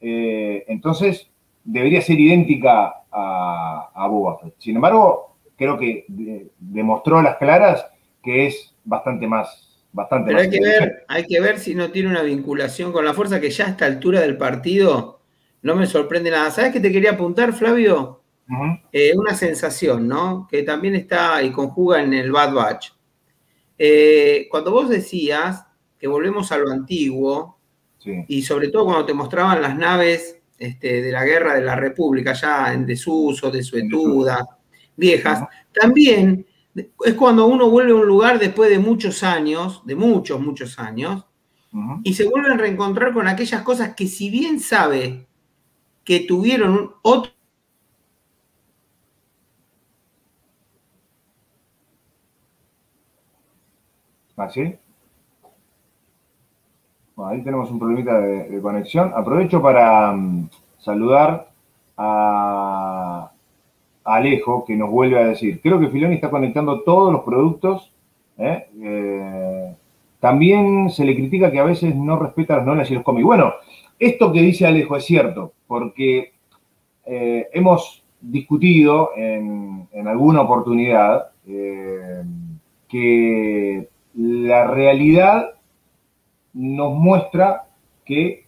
eh, 0.00 0.64
entonces 0.68 1.28
debería 1.64 2.00
ser 2.00 2.18
idéntica 2.18 3.04
a, 3.10 3.90
a 3.92 4.06
Boba 4.06 4.38
Fett. 4.38 4.54
Sin 4.58 4.76
embargo, 4.76 5.36
creo 5.56 5.78
que 5.78 6.06
demostró 6.58 7.18
a 7.18 7.22
las 7.22 7.36
claras 7.36 7.86
que 8.22 8.46
es 8.46 8.74
bastante 8.84 9.26
más. 9.26 9.68
Bastante 9.92 10.28
Pero 10.28 10.40
hay, 10.40 10.48
que 10.48 10.60
ver, 10.60 11.04
hay 11.06 11.26
que 11.26 11.40
ver 11.40 11.58
si 11.58 11.74
no 11.74 11.90
tiene 11.90 12.08
una 12.08 12.22
vinculación 12.22 12.92
con 12.92 13.04
la 13.04 13.12
fuerza 13.12 13.40
que 13.40 13.50
ya 13.50 13.66
a 13.66 13.70
esta 13.70 13.84
altura 13.84 14.20
del 14.20 14.38
partido 14.38 15.20
no 15.60 15.76
me 15.76 15.86
sorprende 15.86 16.30
nada. 16.30 16.50
¿Sabes 16.50 16.72
qué 16.72 16.80
te 16.80 16.90
quería 16.90 17.12
apuntar, 17.12 17.52
Flavio? 17.52 18.22
Eh, 18.90 19.12
una 19.16 19.34
sensación, 19.34 20.08
¿no? 20.08 20.46
Que 20.50 20.62
también 20.62 20.94
está 20.94 21.42
y 21.42 21.50
conjuga 21.50 22.02
en 22.02 22.14
el 22.14 22.32
Bad 22.32 22.54
Batch. 22.54 22.92
Eh, 23.84 24.46
cuando 24.48 24.70
vos 24.70 24.88
decías 24.88 25.66
que 25.98 26.06
volvemos 26.06 26.52
a 26.52 26.56
lo 26.56 26.70
antiguo, 26.70 27.58
y 28.28 28.42
sobre 28.42 28.68
todo 28.68 28.84
cuando 28.84 29.04
te 29.04 29.12
mostraban 29.12 29.60
las 29.60 29.76
naves 29.76 30.40
este, 30.56 31.02
de 31.02 31.10
la 31.10 31.24
guerra 31.24 31.56
de 31.56 31.62
la 31.62 31.74
República, 31.74 32.32
ya 32.32 32.72
en 32.72 32.86
desuso, 32.86 33.50
desuetuda, 33.50 34.46
viejas, 34.96 35.48
también 35.72 36.46
es 36.76 37.14
cuando 37.14 37.46
uno 37.46 37.70
vuelve 37.70 37.90
a 37.90 37.96
un 37.96 38.06
lugar 38.06 38.38
después 38.38 38.70
de 38.70 38.78
muchos 38.78 39.24
años, 39.24 39.82
de 39.84 39.96
muchos, 39.96 40.40
muchos 40.40 40.78
años, 40.78 41.26
y 42.04 42.14
se 42.14 42.28
vuelven 42.28 42.52
a 42.52 42.56
reencontrar 42.58 43.12
con 43.12 43.26
aquellas 43.26 43.62
cosas 43.62 43.96
que 43.96 44.06
si 44.06 44.30
bien 44.30 44.60
sabe 44.60 45.26
que 46.04 46.20
tuvieron 46.20 46.92
otro 47.02 47.31
¿Así? 54.44 54.74
ahí 57.24 57.42
tenemos 57.42 57.70
un 57.70 57.78
problemita 57.78 58.18
de, 58.18 58.60
conexión. 58.60 59.12
Aprovecho 59.14 59.60
para 59.62 60.12
mm, 60.12 60.48
saludar 60.78 61.48
a, 61.96 63.30
Alejo, 64.04 64.64
que 64.64 64.74
nos 64.74 64.90
vuelve 64.90 65.18
a 65.20 65.26
decir, 65.26 65.60
creo 65.60 65.78
que 65.78 65.88
Filoni 65.88 66.16
está 66.16 66.30
conectando 66.30 66.80
todos 66.82 67.12
los 67.12 67.22
productos. 67.22 67.92
¿eh? 68.36 68.66
Eh, 68.82 69.74
también 70.18 70.90
se 70.90 71.04
le 71.04 71.14
critica 71.14 71.52
que 71.52 71.60
a 71.60 71.64
veces 71.64 71.94
no 71.94 72.18
respeta 72.18 72.56
las 72.56 72.66
normas 72.66 72.90
y 72.90 72.94
los 72.94 73.04
come. 73.04 73.22
Bueno, 73.22 73.52
esto 73.98 74.32
que 74.32 74.42
dice 74.42 74.66
Alejo 74.66 74.96
es 74.96 75.04
cierto, 75.04 75.52
porque 75.68 76.32
eh, 77.06 77.48
hemos 77.52 78.02
discutido 78.20 79.10
en, 79.16 79.86
en 79.92 80.08
alguna 80.08 80.40
oportunidad 80.40 81.28
que 82.88 83.88
la 84.14 84.66
realidad 84.66 85.54
nos 86.52 86.94
muestra 86.94 87.64
que 88.04 88.46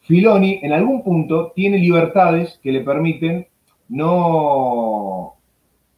Filoni 0.00 0.60
en 0.62 0.72
algún 0.72 1.02
punto 1.02 1.52
tiene 1.54 1.78
libertades 1.78 2.58
que 2.62 2.72
le 2.72 2.80
permiten 2.80 3.46
no 3.88 5.34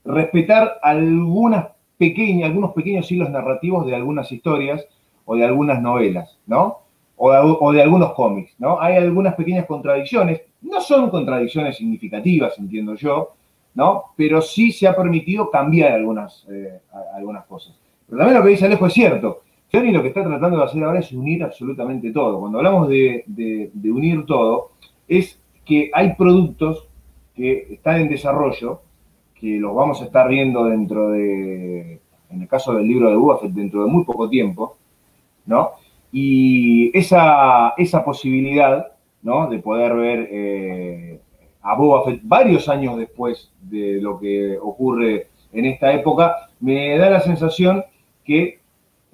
respetar 0.04 0.78
algunos 0.82 1.66
pequeños 1.96 3.10
hilos 3.10 3.30
narrativos 3.30 3.86
de 3.86 3.94
algunas 3.94 4.30
historias 4.30 4.86
o 5.24 5.36
de 5.36 5.44
algunas 5.44 5.80
novelas, 5.80 6.38
¿no? 6.46 6.80
O 7.16 7.72
de, 7.72 7.80
algunos 7.80 8.12
cómics, 8.12 8.54
¿no? 8.58 8.80
Hay 8.80 8.96
algunas 8.96 9.34
pequeñas 9.34 9.66
contradicciones, 9.66 10.42
no 10.62 10.80
son 10.80 11.10
contradicciones 11.10 11.76
significativas, 11.76 12.58
entiendo 12.58 12.96
yo, 12.96 13.34
¿no? 13.74 14.06
Pero 14.16 14.42
sí 14.42 14.72
se 14.72 14.88
ha 14.88 14.96
permitido 14.96 15.48
cambiar 15.48 15.92
algunas, 15.92 16.44
eh, 16.50 16.80
algunas 17.14 17.44
cosas. 17.46 17.74
Pero 18.06 18.18
también 18.18 18.38
lo 18.38 18.44
que 18.44 18.50
dice 18.50 18.66
Alejo 18.66 18.86
es 18.86 18.92
cierto. 18.92 19.42
Johnny 19.74 19.90
lo 19.90 20.02
que 20.02 20.08
está 20.08 20.22
tratando 20.22 20.58
de 20.58 20.64
hacer 20.64 20.84
ahora 20.84 21.00
es 21.00 21.10
unir 21.12 21.42
absolutamente 21.42 22.12
todo. 22.12 22.38
Cuando 22.38 22.58
hablamos 22.58 22.88
de, 22.88 23.24
unir 23.84 24.24
todo, 24.24 24.70
es 25.08 25.40
que 25.64 25.90
hay 25.92 26.14
productos 26.14 26.86
que 27.34 27.66
están 27.72 28.02
en 28.02 28.08
desarrollo, 28.08 28.82
que 29.34 29.58
los 29.58 29.74
vamos 29.74 30.00
a 30.00 30.04
estar 30.04 30.28
viendo 30.28 30.64
dentro 30.66 31.10
de, 31.10 32.00
en 32.30 32.42
el 32.42 32.46
caso 32.46 32.74
del 32.74 32.86
libro 32.86 33.10
de 33.10 33.16
Buffett, 33.16 33.50
dentro 33.50 33.84
de 33.84 33.90
muy 33.90 34.04
poco 34.04 34.28
tiempo, 34.28 34.76
¿no? 35.46 35.70
Y 36.12 36.96
esa, 36.96 37.74
esa 37.76 38.04
posibilidad, 38.04 38.92
¿no? 39.22 39.48
De 39.48 39.58
poder 39.58 39.94
ver 39.96 40.28
eh, 40.30 41.20
a 41.62 41.74
Boba 41.74 42.04
Fett 42.04 42.20
varios 42.22 42.68
años 42.68 42.96
después 42.96 43.50
de 43.60 44.00
lo 44.00 44.20
que 44.20 44.56
ocurre 44.56 45.28
en 45.52 45.64
esta 45.64 45.92
época, 45.92 46.48
me 46.60 46.96
da 46.96 47.10
la 47.10 47.20
sensación 47.20 47.84
que 48.24 48.60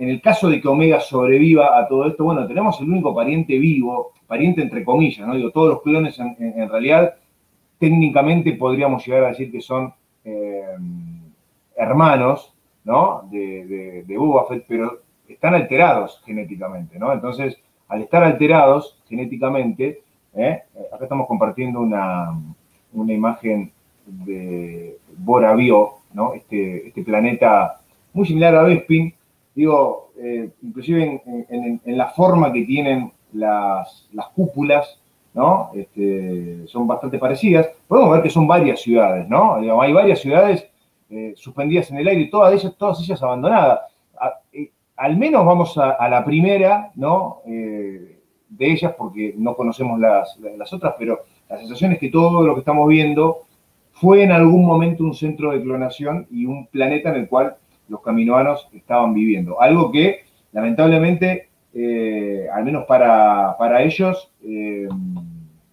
en 0.01 0.09
el 0.09 0.23
caso 0.23 0.49
de 0.49 0.63
que 0.63 0.69
Omega 0.69 0.99
sobreviva 0.99 1.79
a 1.79 1.87
todo 1.87 2.07
esto, 2.07 2.25
bueno, 2.25 2.47
tenemos 2.47 2.81
el 2.81 2.89
único 2.89 3.15
pariente 3.15 3.59
vivo, 3.59 4.13
pariente 4.27 4.63
entre 4.63 4.83
comillas, 4.83 5.29
¿no? 5.29 5.35
Digo, 5.35 5.51
todos 5.51 5.69
los 5.69 5.83
clones 5.83 6.19
en, 6.19 6.69
realidad 6.71 7.17
técnicamente 7.79 8.53
podríamos 8.55 9.07
llegar 9.07 9.25
a 9.25 9.29
decir 9.29 9.53
que 9.53 9.61
son 9.61 9.93
eh, 10.25 10.75
hermanos, 11.77 12.55
¿no? 12.85 13.29
De, 13.31 14.05
de, 14.07 14.17
Boba 14.17 14.47
pero 14.67 15.03
están 15.29 15.55
alterados 15.55 16.23
genéticamente, 16.25 16.99
¿no? 16.99 17.13
Entonces, 17.13 17.59
al 17.89 18.01
estar 18.01 18.25
alterados 18.25 19.03
genéticamente, 19.07 20.01
¿eh? 20.35 20.63
acá 20.95 21.05
estamos 21.05 21.27
compartiendo 21.27 21.79
una, 21.81 22.33
imagen 22.95 23.71
de 24.07 24.97
Bora 25.19 25.55
Bio, 25.55 25.99
¿no? 26.15 26.33
Este, 26.33 26.89
este 26.89 27.03
planeta 27.03 27.80
muy 28.13 28.27
similar 28.27 28.55
a 28.57 28.63
Bespin, 28.63 29.15
digo, 29.55 30.13
eh, 30.19 30.51
inclusive 30.63 31.23
en, 31.27 31.81
la 31.85 32.09
forma 32.09 32.53
que 32.53 32.65
tienen 32.65 33.13
las, 33.33 34.07
cúpulas, 34.35 35.01
¿no? 35.35 35.71
Este, 35.75 36.67
son 36.67 36.87
bastante 36.87 37.19
parecidas. 37.19 37.69
Podemos 37.87 38.13
ver 38.13 38.23
que 38.23 38.31
son 38.31 38.47
varias 38.47 38.81
ciudades, 38.81 39.29
¿no? 39.29 39.55
hay 39.81 39.93
varias 39.93 40.21
ciudades 40.21 40.67
eh, 41.09 41.35
suspendidas 41.37 41.91
en 41.91 41.99
el 41.99 42.09
aire, 42.09 42.27
todas 42.27 42.53
ellas, 42.53 42.75
todas 42.77 43.01
ellas 43.01 43.23
abandonadas. 43.23 43.81
Eh, 44.53 44.71
al 44.97 45.17
menos 45.17 45.47
vamos 45.47 45.79
a, 45.79 46.09
la 46.09 46.25
primera, 46.25 46.91
¿no? 46.95 47.41
de 47.47 48.73
ellas, 48.73 48.93
porque 48.99 49.33
no 49.39 49.57
conocemos 49.57 49.99
las, 49.99 50.39
las 50.59 50.73
otras, 50.75 50.95
pero 50.99 51.21
la 51.49 51.57
sensación 51.59 51.93
es 51.93 51.99
que 51.99 52.11
todo 52.11 52.43
lo 52.43 52.55
que 52.55 52.61
estamos 52.61 52.87
viendo 52.89 53.45
fue 53.93 54.23
en 54.23 54.33
algún 54.33 54.67
momento 54.67 55.05
un 55.05 55.15
centro 55.15 55.53
de 55.53 55.63
clonación 55.63 56.27
y 56.31 56.45
un 56.45 56.67
planeta 56.67 57.11
en 57.11 57.17
el 57.17 57.29
cual 57.29 57.57
los 57.91 58.01
caminoanos 58.01 58.69
estaban 58.73 59.13
viviendo. 59.13 59.61
Algo 59.61 59.91
que, 59.91 60.21
lamentablemente, 60.53 61.49
eh, 61.75 62.47
al 62.53 62.65
menos 62.65 62.85
para, 62.87 63.83
ellos, 63.83 64.33
eh, 64.43 64.89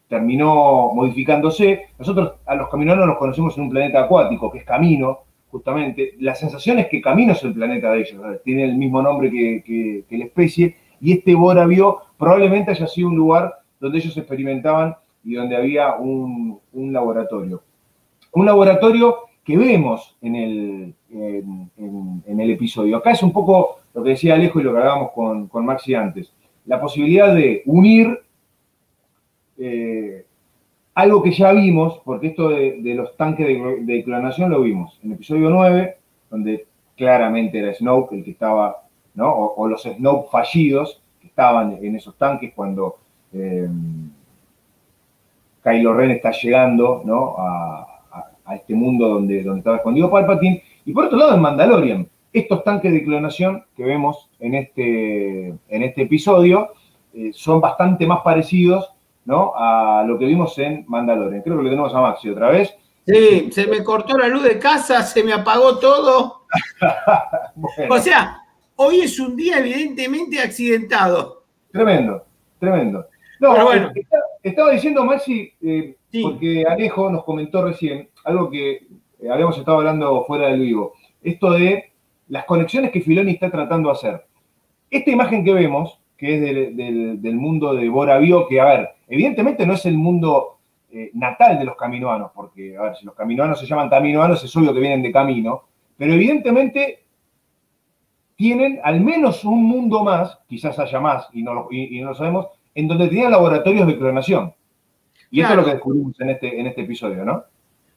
terminó 0.09 0.91
modificándose. 0.93 1.85
Nosotros 1.97 2.33
a 2.45 2.55
los 2.55 2.69
caminoanos 2.69 3.05
los 3.05 3.17
conocemos 3.17 3.55
en 3.57 3.63
un 3.63 3.69
planeta 3.69 4.01
acuático, 4.01 4.51
que 4.51 4.59
es 4.59 4.63
Camino, 4.65 5.19
justamente. 5.51 6.15
La 6.19 6.33
sensación 6.33 6.79
es 6.79 6.87
que 6.87 7.01
Camino 7.01 7.33
es 7.33 7.43
el 7.43 7.53
planeta 7.53 7.91
de 7.91 8.01
ellos, 8.01 8.21
tiene 8.43 8.63
el 8.63 8.75
mismo 8.75 9.01
nombre 9.01 9.29
que, 9.29 10.03
la 10.09 10.25
especie, 10.25 10.75
y 10.99 11.13
este 11.13 11.35
Boravio 11.35 11.99
probablemente 12.17 12.71
haya 12.71 12.87
sido 12.87 13.09
un 13.09 13.15
lugar 13.15 13.59
donde 13.79 13.99
ellos 13.99 14.17
experimentaban 14.17 14.95
y 15.23 15.35
donde 15.35 15.55
había 15.55 15.95
un, 15.95 16.59
un 16.73 16.93
laboratorio. 16.93 17.61
Un 18.33 18.47
laboratorio 18.47 19.26
que 19.47 19.55
vemos 19.55 20.17
en 20.21 20.35
el, 20.35 20.93
en, 21.09 22.39
el 22.41 22.51
episodio. 22.51 22.97
Acá 22.97 23.11
es 23.11 23.23
un 23.23 23.31
poco 23.31 23.79
lo 23.93 24.03
que 24.03 24.09
decía 24.09 24.33
Alejo 24.33 24.59
y 24.59 24.63
lo 24.63 24.73
que 24.73 24.79
hablábamos 24.79 25.11
con, 25.11 25.47
con 25.47 25.65
Maxi 25.65 25.95
antes. 25.95 26.33
La 26.65 26.81
posibilidad 26.81 27.33
de 27.33 27.63
unir 27.65 28.19
eh, 29.57 30.25
algo 30.95 31.23
que 31.23 31.31
ya 31.31 31.53
vimos, 31.53 32.01
porque 32.03 32.27
esto 32.27 32.49
de, 32.49 32.93
los 32.93 33.15
tanques 33.15 33.47
de, 33.47 34.03
clonación 34.03 34.51
lo 34.51 34.59
vimos 34.63 34.99
en 35.01 35.11
el 35.11 35.15
episodio 35.15 35.49
9, 35.49 35.95
donde 36.29 36.67
claramente 36.97 37.59
era 37.59 37.73
Snoke 37.73 38.15
el 38.15 38.25
que 38.25 38.31
estaba, 38.31 38.83
¿no? 39.15 39.33
O, 39.33 39.65
los 39.69 39.83
Snoke 39.83 40.29
fallidos 40.29 41.01
que 41.21 41.27
estaban 41.27 41.77
en 41.81 41.95
esos 41.95 42.17
tanques 42.17 42.51
cuando 42.53 42.97
eh, 43.31 43.69
Kylo 45.63 45.93
Ren 45.93 46.11
está 46.11 46.31
llegando, 46.31 47.01
¿no? 47.05 47.35
A, 47.37 47.96
a 48.47 48.55
este 48.55 48.73
mundo 48.73 49.07
donde, 49.07 49.43
donde 49.43 49.59
estaba 49.59 49.77
escondido 49.77 50.09
Palpatine. 50.09 50.63
Y 50.85 50.93
por 50.93 51.05
otro 51.05 51.17
lado, 51.17 51.35
en 51.35 51.41
Mandalorian, 51.41 52.07
estos 52.33 52.63
tanques 52.63 52.91
de 52.91 53.03
clonación 53.03 53.65
que 53.75 53.83
vemos 53.83 54.29
en 54.39 54.55
este, 54.55 55.47
en 55.47 55.83
este 55.83 56.03
episodio 56.03 56.69
eh, 57.13 57.31
son 57.33 57.61
bastante 57.61 58.05
más 58.05 58.21
parecidos 58.21 58.93
¿no? 59.25 59.53
a 59.55 60.03
lo 60.07 60.17
que 60.17 60.25
vimos 60.25 60.57
en 60.59 60.85
Mandalorian. 60.87 61.41
Creo 61.41 61.57
que 61.57 61.63
lo 61.63 61.69
tenemos 61.69 61.93
a 61.93 62.01
Maxi 62.01 62.29
otra 62.29 62.49
vez. 62.49 62.73
Sí, 63.05 63.49
se 63.51 63.67
me 63.67 63.83
cortó 63.83 64.17
la 64.17 64.27
luz 64.27 64.43
de 64.43 64.59
casa, 64.59 65.01
se 65.03 65.23
me 65.23 65.33
apagó 65.33 65.77
todo. 65.79 66.41
O 67.89 67.97
sea, 67.97 68.43
hoy 68.75 69.01
es 69.01 69.19
un 69.19 69.35
día 69.35 69.59
evidentemente 69.59 70.39
accidentado. 70.39 71.43
Tremendo, 71.71 72.25
tremendo. 72.59 73.07
No, 73.39 73.53
Pero 73.53 73.65
bueno. 73.65 73.91
Estaba 74.43 74.71
diciendo 74.71 75.03
Maxi, 75.05 75.53
eh, 75.61 75.95
porque 76.21 76.65
Alejo 76.67 77.09
nos 77.09 77.23
comentó 77.23 77.63
recién 77.63 78.09
algo 78.23 78.49
que 78.49 78.71
eh, 79.19 79.29
habíamos 79.31 79.57
estado 79.57 79.77
hablando 79.77 80.23
fuera 80.25 80.47
del 80.47 80.61
vivo, 80.61 80.93
esto 81.21 81.51
de 81.51 81.91
las 82.29 82.45
conexiones 82.45 82.91
que 82.91 83.01
Filoni 83.01 83.31
está 83.31 83.49
tratando 83.49 83.89
de 83.89 83.93
hacer. 83.93 84.25
Esta 84.89 85.11
imagen 85.11 85.43
que 85.43 85.53
vemos, 85.53 85.99
que 86.17 86.35
es 86.35 86.75
del, 86.75 87.35
mundo 87.35 87.73
de 87.73 87.89
Bora 87.89 88.17
Bio, 88.17 88.47
que, 88.47 88.59
a 88.59 88.65
ver, 88.65 88.89
evidentemente 89.07 89.65
no 89.65 89.73
es 89.73 89.85
el 89.85 89.97
mundo 89.97 90.57
eh, 90.91 91.11
natal 91.13 91.59
de 91.59 91.65
los 91.65 91.75
caminoanos, 91.75 92.31
porque, 92.33 92.77
a 92.77 92.83
ver, 92.83 92.95
si 92.95 93.05
los 93.05 93.15
caminoanos 93.15 93.59
se 93.59 93.65
llaman 93.65 93.89
caminoanos, 93.89 94.43
es 94.43 94.55
obvio 94.55 94.73
que 94.73 94.79
vienen 94.79 95.01
de 95.01 95.11
camino, 95.11 95.63
pero 95.97 96.13
evidentemente 96.13 97.03
tienen 98.35 98.79
al 98.83 99.01
menos 99.01 99.43
un 99.43 99.63
mundo 99.63 100.03
más, 100.03 100.39
quizás 100.47 100.77
haya 100.79 100.99
más 100.99 101.27
y 101.33 101.43
no 101.43 101.53
lo, 101.53 101.67
y 101.71 101.99
no 102.01 102.09
lo 102.09 102.15
sabemos, 102.15 102.47
en 102.77 102.87
donde 102.87 103.07
tenían 103.07 103.31
laboratorios 103.31 103.87
de 103.87 103.97
clonación. 103.97 104.53
Y 105.31 105.41
esto 105.41 105.53
es 105.53 105.57
lo 105.57 105.65
que 105.65 105.71
descubrimos 105.71 106.21
en 106.21 106.29
este, 106.29 106.59
en 106.59 106.67
este 106.67 106.81
episodio, 106.81 107.25
¿no? 107.25 107.43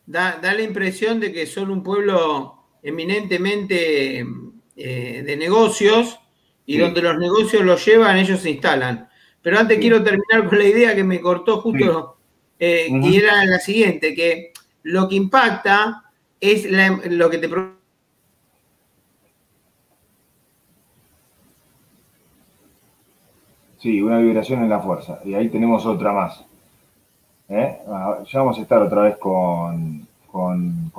Da, 0.06 0.40
la 0.40 0.62
impresión 0.62 1.20
de 1.20 1.30
que 1.32 1.44
son 1.44 1.70
un 1.70 1.82
pueblo 1.82 2.64
eminentemente 2.82 4.24
eh, 4.76 5.22
de 5.22 5.36
negocios 5.36 6.18
y 6.64 6.78
donde 6.78 7.02
los 7.02 7.18
negocios 7.18 7.62
los 7.62 7.84
llevan, 7.84 8.16
ellos 8.16 8.40
se 8.40 8.50
instalan. 8.50 9.06
Pero 9.42 9.58
antes 9.58 9.78
quiero 9.78 10.02
terminar 10.02 10.48
con 10.48 10.58
la 10.58 10.64
idea 10.64 10.94
que 10.94 11.04
me 11.04 11.20
cortó 11.20 11.60
justo, 11.60 12.16
eh, 12.58 12.86
y 12.90 13.16
era 13.16 13.44
la 13.44 13.58
siguiente, 13.58 14.14
que 14.14 14.52
lo 14.84 15.10
que 15.10 15.16
impacta 15.16 16.04
es 16.40 16.66
lo 17.10 17.28
que 17.28 17.36
te 17.36 17.50
Sí, 23.80 24.02
una 24.02 24.18
vibración 24.18 24.62
en 24.62 24.68
la 24.68 24.80
fuerza. 24.80 25.20
Y 25.24 25.32
ahí 25.32 25.48
tenemos 25.48 25.86
otra 25.86 26.12
más. 26.12 26.44
¿eh? 27.48 27.78
Ah, 27.88 28.18
ya 28.30 28.40
vamos 28.40 28.58
a 28.58 28.62
estar 28.62 28.82
otra 28.82 29.02
vez 29.02 29.16
con, 29.16 30.06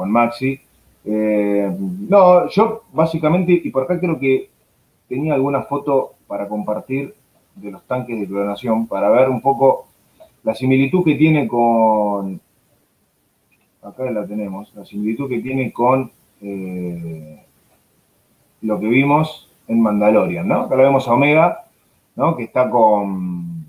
Maxi. 0.08 0.60
Eh, 1.06 1.72
no, 2.10 2.50
yo 2.50 2.84
básicamente, 2.92 3.54
y 3.64 3.70
por 3.70 3.84
acá 3.84 4.00
creo 4.00 4.20
que 4.20 4.50
tenía 5.08 5.36
alguna 5.36 5.62
foto 5.62 6.14
para 6.26 6.48
compartir 6.48 7.14
de 7.56 7.70
los 7.70 7.84
tanques 7.84 8.20
de 8.20 8.28
clonación, 8.28 8.88
para 8.88 9.10
ver 9.10 9.30
un 9.30 9.42
poco 9.42 9.88
la 10.44 10.56
similitud 10.56 11.04
que 11.04 11.16
tiene 11.16 11.48
con, 11.48 12.42
acá 13.84 14.10
la 14.10 14.26
tenemos, 14.26 14.74
la 14.74 14.86
similitud 14.86 15.30
que 15.30 15.40
tiene 15.40 15.72
con 15.72 16.12
eh, 16.42 17.44
lo 18.62 18.80
que 18.80 18.88
vimos 18.88 19.50
en 19.68 19.82
Mandalorian, 19.82 20.48
¿no? 20.48 20.62
Acá 20.62 20.76
lo 20.76 20.84
vemos 20.84 21.08
a 21.08 21.14
Omega, 21.14 21.66
¿no? 22.16 22.36
Que 22.36 22.44
está 22.44 22.70
con 22.70 23.66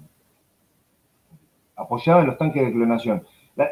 apoyado 1.77 2.21
en 2.21 2.27
los 2.27 2.39
tanques 2.39 2.65
de 2.65 2.73
clonación. 2.73 3.25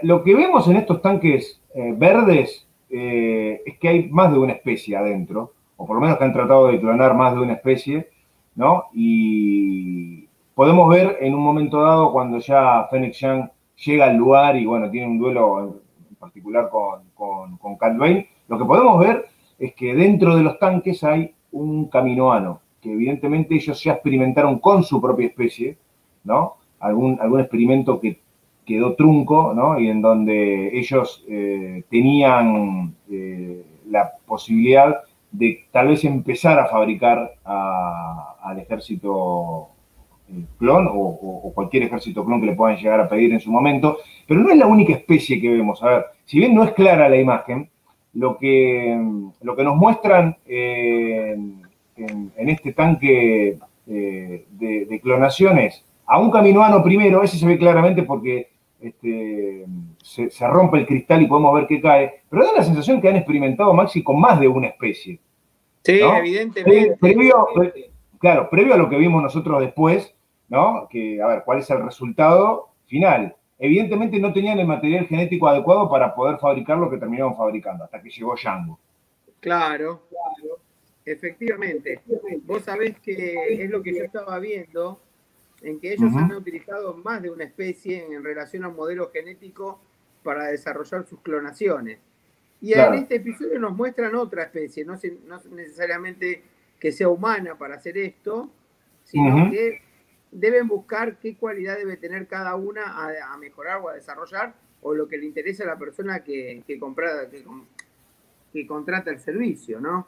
lo 0.02 0.22
que 0.22 0.34
vemos 0.34 0.66
en 0.68 0.76
estos 0.76 1.00
tanques 1.00 1.60
eh, 1.74 1.94
verdes 1.96 2.66
eh, 2.90 3.62
es 3.64 3.78
que 3.78 3.88
hay 3.88 4.08
más 4.08 4.32
de 4.32 4.38
una 4.38 4.52
especie 4.52 4.96
adentro, 4.96 5.52
o 5.76 5.86
por 5.86 5.96
lo 5.96 6.02
menos 6.02 6.18
que 6.18 6.24
han 6.24 6.32
tratado 6.32 6.66
de 6.66 6.80
clonar 6.80 7.14
más 7.14 7.34
de 7.34 7.40
una 7.40 7.54
especie, 7.54 8.10
¿no? 8.54 8.84
Y 8.92 10.28
podemos 10.54 10.88
ver 10.90 11.18
en 11.20 11.34
un 11.34 11.42
momento 11.42 11.80
dado 11.80 12.12
cuando 12.12 12.38
ya 12.38 12.86
Fennec 12.90 13.14
Young 13.14 13.48
llega 13.76 14.06
al 14.06 14.16
lugar 14.16 14.56
y, 14.56 14.66
bueno, 14.66 14.90
tiene 14.90 15.06
un 15.06 15.18
duelo 15.18 15.80
en 16.08 16.16
particular 16.16 16.68
con, 16.68 17.56
con, 17.58 17.76
Cat 17.78 17.94
lo 18.48 18.58
que 18.58 18.64
podemos 18.64 18.98
ver 18.98 19.26
es 19.58 19.74
que 19.74 19.94
dentro 19.94 20.36
de 20.36 20.42
los 20.42 20.58
tanques 20.58 21.02
hay 21.04 21.34
un 21.52 21.88
caminoano, 21.88 22.60
que 22.80 22.92
evidentemente 22.92 23.54
ellos 23.54 23.82
ya 23.82 23.92
experimentaron 23.92 24.58
con 24.58 24.82
su 24.82 25.00
propia 25.00 25.26
especie, 25.26 25.76
¿no? 26.24 26.56
algún, 26.80 27.18
algún 27.20 27.40
experimento 27.40 28.00
que 28.00 28.20
quedó 28.64 28.94
trunco, 28.94 29.52
¿no? 29.54 29.78
Y 29.78 29.88
en 29.88 30.00
donde 30.00 30.78
ellos 30.78 31.24
eh, 31.28 31.82
tenían 31.90 32.94
eh, 33.10 33.64
la 33.88 34.12
posibilidad 34.26 35.00
de 35.30 35.64
tal 35.70 35.88
vez 35.88 36.04
empezar 36.04 36.58
a 36.58 36.66
fabricar 36.66 37.34
al 37.44 38.58
ejército 38.58 39.68
eh, 40.28 40.44
clon 40.58 40.88
o, 40.90 41.52
cualquier 41.54 41.84
ejército 41.84 42.24
clon 42.24 42.40
que 42.40 42.46
le 42.46 42.54
puedan 42.54 42.76
llegar 42.76 43.00
a 43.00 43.08
pedir 43.08 43.32
en 43.32 43.40
su 43.40 43.50
momento, 43.50 43.98
pero 44.26 44.40
no 44.40 44.50
es 44.50 44.56
la 44.56 44.66
única 44.66 44.92
especie 44.92 45.40
que 45.40 45.50
vemos. 45.50 45.82
A 45.82 45.88
ver, 45.88 46.04
si 46.24 46.38
bien 46.38 46.54
no 46.54 46.64
es 46.64 46.72
clara 46.72 47.08
la 47.08 47.16
imagen, 47.16 47.68
lo 48.14 48.38
que, 48.38 48.98
lo 49.42 49.56
que 49.56 49.64
nos 49.64 49.76
muestran 49.76 50.36
en, 52.06 52.48
este 52.48 52.72
tanque 52.72 53.58
de, 53.86 54.46
de 54.88 55.00
clonación 55.02 55.58
es 55.58 55.84
a 56.10 56.18
un 56.18 56.30
caminoano 56.30 56.82
primero, 56.82 57.22
ese 57.22 57.38
se 57.38 57.46
ve 57.46 57.56
claramente 57.56 58.02
porque 58.02 58.50
este, 58.80 59.64
se, 60.02 60.48
rompe 60.48 60.78
el 60.78 60.86
cristal 60.86 61.22
y 61.22 61.26
podemos 61.26 61.54
ver 61.54 61.68
que 61.68 61.80
cae, 61.80 62.22
pero 62.28 62.46
da 62.46 62.52
la 62.56 62.64
sensación 62.64 63.00
que 63.00 63.08
han 63.08 63.16
experimentado 63.16 63.72
Maxi 63.74 64.02
con 64.02 64.18
más 64.18 64.40
de 64.40 64.48
una 64.48 64.66
especie. 64.66 65.20
Sí, 65.84 66.00
evidentemente. 66.00 66.98
claro, 68.18 68.50
previo 68.50 68.74
a 68.74 68.76
lo 68.76 68.88
que 68.88 68.96
vimos 68.96 69.22
nosotros 69.22 69.60
después, 69.60 70.14
¿no? 70.48 70.88
Que, 70.90 71.22
a 71.22 71.28
ver, 71.28 71.42
¿cuál 71.44 71.60
es 71.60 71.70
el 71.70 71.82
resultado 71.82 72.70
final? 72.86 73.36
Evidentemente 73.58 74.18
no 74.18 74.32
tenían 74.32 74.58
el 74.58 74.66
material 74.66 75.06
genético 75.06 75.46
adecuado 75.46 75.88
para 75.88 76.14
poder 76.14 76.38
fabricar 76.38 76.76
lo 76.78 76.90
que 76.90 76.96
terminaron 76.96 77.36
fabricando, 77.36 77.84
hasta 77.84 78.02
que 78.02 78.10
llegó 78.10 78.34
Django. 78.34 78.80
Claro, 79.40 80.02
claro. 80.08 80.29
Efectivamente. 81.12 82.00
Vos 82.44 82.62
sabés 82.62 82.98
que 83.00 83.64
es 83.64 83.70
lo 83.70 83.82
que 83.82 83.94
yo 83.94 84.04
estaba 84.04 84.38
viendo, 84.38 85.00
en 85.62 85.80
que 85.80 85.92
ellos 85.92 86.12
han 86.14 86.32
utilizado 86.32 86.94
más 86.94 87.20
de 87.22 87.30
una 87.30 87.44
especie 87.44 88.06
en 88.06 88.22
relación 88.22 88.64
a 88.64 88.68
un 88.68 88.76
modelo 88.76 89.10
genético 89.10 89.80
para 90.22 90.46
desarrollar 90.46 91.06
sus 91.06 91.20
clonaciones. 91.20 91.98
Y 92.60 92.74
en 92.74 92.94
este 92.94 93.16
episodio 93.16 93.58
nos 93.58 93.74
muestran 93.74 94.14
otra 94.14 94.44
especie, 94.44 94.84
no, 94.84 94.98
necesariamente 95.50 96.42
que 96.78 96.92
sea 96.92 97.08
humana 97.08 97.56
para 97.56 97.74
hacer 97.76 97.98
esto, 97.98 98.50
sino 99.04 99.50
que 99.50 99.80
deben 100.30 100.68
buscar 100.68 101.18
qué 101.18 101.36
cualidad 101.36 101.76
debe 101.76 101.96
tener 101.96 102.26
cada 102.26 102.54
una 102.54 103.08
a, 103.32 103.36
mejorar 103.38 103.80
o 103.82 103.88
a 103.88 103.94
desarrollar, 103.94 104.54
o 104.82 104.94
lo 104.94 105.08
que 105.08 105.18
le 105.18 105.26
interesa 105.26 105.64
a 105.64 105.66
la 105.66 105.78
persona 105.78 106.22
que, 106.22 106.62
que, 106.66 106.78
que, 108.52 108.66
contrata 108.66 109.10
el 109.10 109.18
servicio, 109.18 109.80
¿no? 109.80 110.06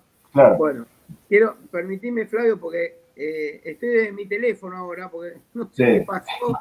Bueno, 0.56 0.87
quiero, 1.28 1.56
permitirme, 1.71 2.26
Flavio, 2.26 2.59
porque 2.59 2.99
eh, 3.16 3.61
estoy 3.64 4.06
en 4.09 4.14
mi 4.14 4.26
teléfono 4.26 4.76
ahora, 4.76 5.11
porque 5.11 5.38
no 5.54 5.71
sé 5.73 5.85
qué 5.85 6.04
pasó, 6.06 6.59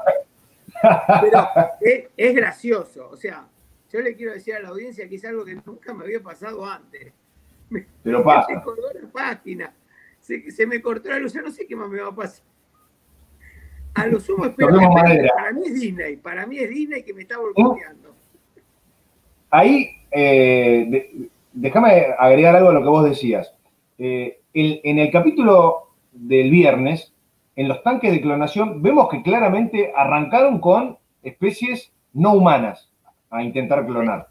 pero 1.22 1.48
es 2.16 2.36
gracioso, 2.36 3.10
o 3.10 3.18
sea, 3.18 3.48
yo 3.92 4.00
le 4.00 4.16
quiero 4.16 4.34
decir 4.34 4.56
a 4.56 4.60
la 4.62 4.70
audiencia 4.70 5.08
que 5.10 5.16
es 5.16 5.26
algo 5.26 5.44
que 5.44 5.56
nunca 5.66 5.94
me 5.94 6.06
había 6.06 6.22
pasado 6.22 6.66
antes. 6.66 7.12
Pero 8.04 8.24
pasa. 8.24 8.48
Se 8.48 8.62
cortó 8.62 8.88
la 8.94 9.10
página. 9.12 9.74
Se, 10.20 10.66
me 10.66 10.82
cortó 10.82 11.10
la 11.10 11.20
luz. 11.20 11.34
Yo 11.34 11.42
no 11.42 11.52
sé 11.52 11.68
qué 11.68 11.76
más 11.76 11.90
me 11.90 12.00
va 12.00 12.10
a 12.10 12.16
pasar. 12.16 12.46
A 13.94 14.08
lo 14.08 14.22
sumo 14.22 14.46
espero 14.46 14.80
que 14.80 15.28
para 15.36 15.52
mí 15.52 15.64
es 15.66 15.74
Disney. 15.74 16.16
Para 16.16 16.48
mí 16.48 16.60
es 16.60 16.70
Disney 16.70 17.04
que 17.04 17.14
me 17.14 17.24
está 17.24 17.38
volteando. 17.38 18.16
Ahí, 19.50 19.90
eh, 20.12 21.30
déjame 21.52 22.16
agregar 22.18 22.56
algo 22.56 22.70
a 22.70 22.74
lo 22.74 22.82
que 22.82 22.88
vos 22.88 23.04
decías. 23.04 23.54
Eh, 24.04 24.40
en 24.54 24.98
el 24.98 25.12
capítulo 25.12 25.90
del 26.12 26.50
viernes, 26.50 27.14
en 27.56 27.68
los 27.68 27.84
tanques 27.84 28.12
de 28.12 28.20
clonación, 28.20 28.82
vemos 28.82 29.10
que 29.10 29.22
claramente 29.22 29.94
arrancaron 29.96 30.60
con 30.60 30.98
especies 31.22 31.94
no 32.14 32.34
humanas 32.34 32.90
a 33.30 33.44
intentar 33.44 33.86
clonar. 33.86 34.28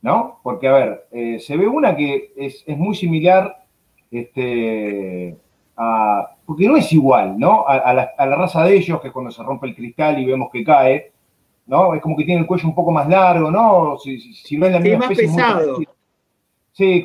¿No? 0.00 0.40
Porque, 0.42 0.68
a 0.68 0.72
ver, 0.72 1.06
eh, 1.10 1.38
se 1.40 1.56
ve 1.58 1.66
una 1.66 1.94
que 1.94 2.32
es, 2.36 2.64
muy 2.68 2.94
similar 2.94 3.64
este, 4.10 5.36
a. 5.76 6.30
Porque 6.46 6.66
no 6.66 6.76
es 6.76 6.90
igual, 6.92 7.38
¿no? 7.38 7.66
A, 7.66 7.92
la, 7.92 8.36
raza 8.36 8.64
de 8.64 8.76
ellos, 8.76 9.00
que 9.00 9.08
es 9.08 9.12
cuando 9.12 9.30
se 9.30 9.42
rompe 9.42 9.66
el 9.66 9.74
cristal 9.74 10.18
y 10.18 10.24
vemos 10.24 10.48
que 10.50 10.64
cae, 10.64 11.12
¿no? 11.66 11.92
Es 11.92 12.00
como 12.00 12.16
que 12.16 12.24
tiene 12.24 12.42
el 12.42 12.46
cuello 12.46 12.68
un 12.68 12.74
poco 12.74 12.92
más 12.92 13.08
largo, 13.08 13.50
¿no? 13.50 13.98
Si, 13.98 14.20
si, 14.32 14.56
no 14.56 14.66
es 14.66 14.72
la 14.72 14.80
misma 14.80 15.06
especie. 15.06 15.26
Más 15.26 15.36
pesado. 15.36 15.78
sí, 16.72 17.02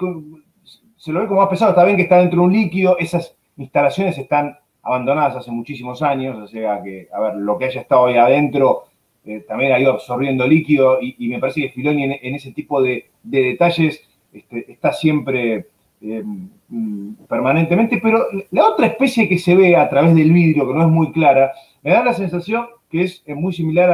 se 1.02 1.12
lo 1.12 1.20
ve 1.20 1.28
como 1.28 1.42
más 1.42 1.50
pesado. 1.50 1.72
Está 1.72 1.84
bien 1.84 1.98
que 1.98 2.04
está 2.04 2.18
dentro 2.18 2.42
de 2.42 2.46
un 2.46 2.54
líquido. 2.54 2.96
Esas 3.00 3.36
instalaciones 3.58 4.20
están 4.20 4.56
abandonadas 4.84 5.36
hace 5.36 5.50
muchísimos 5.50 6.04
años, 6.04 6.38
o 6.38 6.48
sea 6.48 6.82
que, 6.84 7.08
a 7.12 7.20
ver, 7.20 7.36
lo 7.38 7.58
que 7.58 7.66
haya 7.66 7.82
estado 7.82 8.06
ahí 8.06 8.18
adentro 8.18 8.84
eh, 9.26 9.44
también 9.48 9.72
ha 9.72 9.80
ido 9.80 9.94
absorbiendo 9.94 10.48
líquido 10.48 11.00
y, 11.02 11.28
me 11.28 11.40
parece 11.40 11.62
que 11.62 11.70
Filoni 11.70 12.04
en, 12.04 12.36
ese 12.36 12.52
tipo 12.52 12.82
de, 12.82 13.10
detalles 13.24 14.02
este, 14.32 14.72
está 14.72 14.94
siempre 14.94 15.68
eh, 16.02 16.24
mm, 16.70 17.14
permanentemente, 17.28 18.00
pero 18.02 18.26
la 18.52 18.68
otra 18.68 18.88
especie 18.88 19.28
que 19.28 19.40
se 19.40 19.56
ve 19.56 19.76
a 19.76 19.90
través 19.90 20.16
del 20.16 20.32
vidrio, 20.32 20.68
que 20.68 20.74
no 20.74 20.84
es 20.84 20.90
muy 20.90 21.12
clara, 21.12 21.52
me 21.84 21.92
da 21.92 22.04
la 22.04 22.14
sensación 22.14 22.68
que 22.90 23.04
es 23.04 23.24
muy 23.28 23.54
similar 23.54 23.92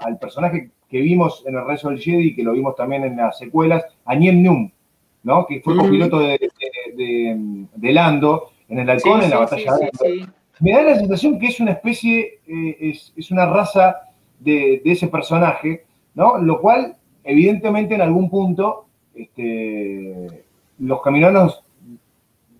al 0.00 0.18
personaje 0.18 0.70
que 0.88 1.00
vimos 1.00 1.44
en 1.46 1.54
el 1.54 1.66
Rezo 1.66 1.90
del 1.90 2.00
Jedi, 2.00 2.34
que 2.34 2.42
lo 2.42 2.52
vimos 2.52 2.74
también 2.74 3.04
en 3.04 3.16
las 3.16 3.38
secuelas, 3.38 3.84
a 4.04 4.14
Nien 4.14 4.42
Num, 4.42 4.70
¿no? 5.22 5.46
que 5.46 5.60
fue 5.60 5.76
copiloto 5.76 6.18
de, 6.20 6.38
de, 6.94 7.92
Lando 7.92 8.50
en 8.68 8.78
el 8.78 8.90
halcón, 8.90 9.22
en 9.22 9.30
la 9.30 9.38
batalla 9.38 9.72
de... 9.76 10.26
Me 10.60 10.72
da 10.72 10.82
la 10.82 10.96
sensación 10.96 11.38
que 11.38 11.46
es 11.46 11.58
una 11.58 11.72
especie, 11.72 12.40
eh, 12.46 12.76
es, 12.80 13.14
es, 13.16 13.30
una 13.30 13.46
raza 13.46 13.96
de, 14.38 14.82
ese 14.84 15.08
personaje, 15.08 15.84
¿no? 16.14 16.36
Lo 16.36 16.60
cual, 16.60 16.96
evidentemente, 17.24 17.94
en 17.94 18.02
algún 18.02 18.28
punto, 18.28 18.86
este, 19.14 20.44
los 20.78 21.00
caminoanos 21.00 21.64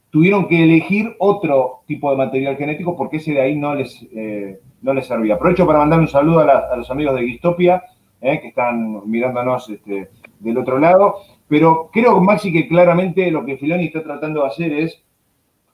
tuvieron 0.08 0.48
que 0.48 0.64
elegir 0.64 1.14
otro 1.18 1.82
tipo 1.86 2.10
de 2.10 2.16
material 2.16 2.56
genético 2.56 2.96
porque 2.96 3.18
ese 3.18 3.32
de 3.32 3.40
ahí 3.42 3.56
no 3.56 3.74
les, 3.74 4.02
eh, 4.14 4.60
no 4.80 4.94
les 4.94 5.06
servía. 5.06 5.34
Aprovecho 5.34 5.66
para 5.66 5.78
mandar 5.78 6.00
un 6.00 6.08
saludo 6.08 6.40
a, 6.40 6.76
los 6.76 6.90
amigos 6.90 7.14
de 7.16 7.26
Gistopia, 7.26 7.84
eh, 8.20 8.40
que 8.40 8.48
están 8.48 9.08
mirándonos 9.08 9.68
este, 9.68 10.10
del 10.38 10.58
otro 10.58 10.78
lado, 10.78 11.16
pero 11.50 11.90
creo, 11.92 12.20
Maxi, 12.20 12.52
que 12.52 12.68
claramente 12.68 13.28
lo 13.28 13.44
que 13.44 13.56
Filoni 13.56 13.86
está 13.86 14.04
tratando 14.04 14.42
de 14.42 14.46
hacer 14.46 14.72
es, 14.72 15.02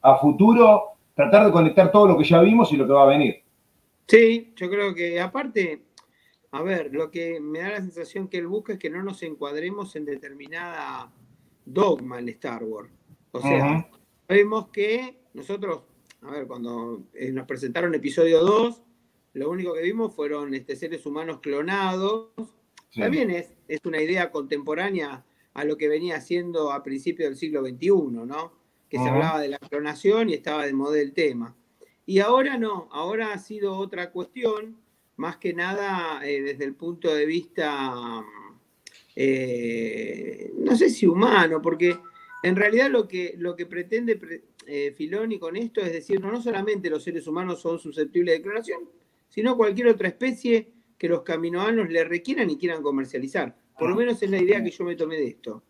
a 0.01 0.17
futuro, 0.17 0.85
tratar 1.15 1.45
de 1.45 1.53
conectar 1.53 1.93
todo 1.93 2.09
lo 2.09 2.17
que 2.17 2.25
ya 2.25 2.41
vimos 2.41 2.73
y 2.73 2.79
lo 2.79 2.87
que 2.87 2.95
va 2.95 3.03
a 3.03 3.09
venir. 3.09 3.43
Sí, 4.09 4.55
yo 4.57 4.71
creo 4.71 4.95
que 4.95 5.21
aparte, 5.21 5.83
a 6.53 6.63
ver, 6.63 6.95
lo 6.95 7.11
que 7.11 7.41
me 7.41 7.59
da 7.59 7.73
la 7.73 7.77
sensación 7.83 8.27
que 8.29 8.39
él 8.39 8.47
busca 8.47 8.73
es 8.73 8.79
que 8.79 8.89
no 8.89 9.03
nos 9.03 9.23
encuadremos 9.23 9.95
en 9.97 10.07
determinada 10.07 11.13
dogma 11.67 12.21
en 12.21 12.31
Star 12.31 12.65
Wars. 12.65 12.91
O 13.33 13.43
sea, 13.43 13.87
vemos 14.27 14.69
que 14.69 15.19
nosotros, 15.35 15.83
a 16.23 16.31
ver, 16.31 16.47
cuando 16.47 17.03
eh, 17.13 17.31
nos 17.33 17.47
presentaron 17.47 17.95
episodio 17.95 18.41
2, 18.41 18.83
lo 19.35 19.51
único 19.51 19.75
que 19.75 19.83
vimos 19.83 20.15
fueron 20.15 20.55
este, 20.55 20.75
seres 20.75 21.05
humanos 21.05 21.41
clonados. 21.41 22.31
También 22.95 23.31
es, 23.31 23.53
es 23.69 23.81
una 23.85 24.01
idea 24.01 24.31
contemporánea 24.31 25.23
a 25.57 25.65
lo 25.65 25.79
que 25.79 25.89
venía 25.89 26.21
siendo 26.21 26.71
a 26.71 26.83
principios 26.83 27.31
del 27.31 27.39
siglo 27.39 27.65
XXI, 27.65 27.89
¿no? 28.27 28.53
Que 28.91 28.99
se 28.99 29.09
hablaba 29.09 29.41
de 29.41 29.49
la 29.49 29.59
clonación 29.59 30.29
y 30.29 30.35
estaba 30.35 30.67
de 30.67 30.75
moda 30.75 31.01
el 31.01 31.15
tema. 31.15 31.57
Y 32.05 32.19
ahora 32.19 32.59
no, 32.59 32.91
ahora 32.93 33.33
ha 33.33 33.39
sido 33.39 33.75
otra 33.75 34.11
cuestión 34.11 34.77
más 35.17 35.39
que 35.39 35.55
nada 35.55 36.21
eh, 36.29 36.43
desde 36.43 36.65
el 36.65 36.75
punto 36.75 37.13
de 37.13 37.25
vista, 37.25 38.23
eh, 39.15 40.53
no 40.59 40.77
sé 40.77 40.91
si 40.91 41.07
humano, 41.07 41.63
porque 41.63 41.97
en 42.43 42.55
realidad 42.55 42.91
lo 42.91 43.09
que, 43.09 43.35
lo 43.39 43.57
que 43.57 43.65
pretende 43.65 44.21
eh, 44.67 44.93
Filoni 44.95 45.39
con 45.39 45.57
esto 45.57 45.81
es 45.81 45.91
decir, 45.91 46.21
no, 46.21 46.43
solamente 46.43 46.91
los 46.91 47.03
seres 47.03 47.27
humanos 47.27 47.63
son 47.63 47.79
susceptibles 47.79 48.37
de 48.37 48.43
clonación, 48.43 48.91
sino 49.31 49.57
cualquier 49.57 49.89
otra 49.89 50.09
especie 50.09 50.71
que 50.99 51.09
los 51.09 51.23
caminoanos 51.23 51.89
le 51.89 52.05
requieran 52.05 52.51
y 52.51 52.59
quieran 52.59 52.83
comercializar. 52.83 53.57
Por 53.79 53.91
lo 53.91 53.97
menos 53.97 54.23
es 54.23 54.31
la 54.31 54.39
idea 54.39 54.63
que 54.63 54.71
yo 54.71 54.85
me 54.85 54.97
tomé 54.97 55.17
de 55.17 55.29
esto. 55.29 55.63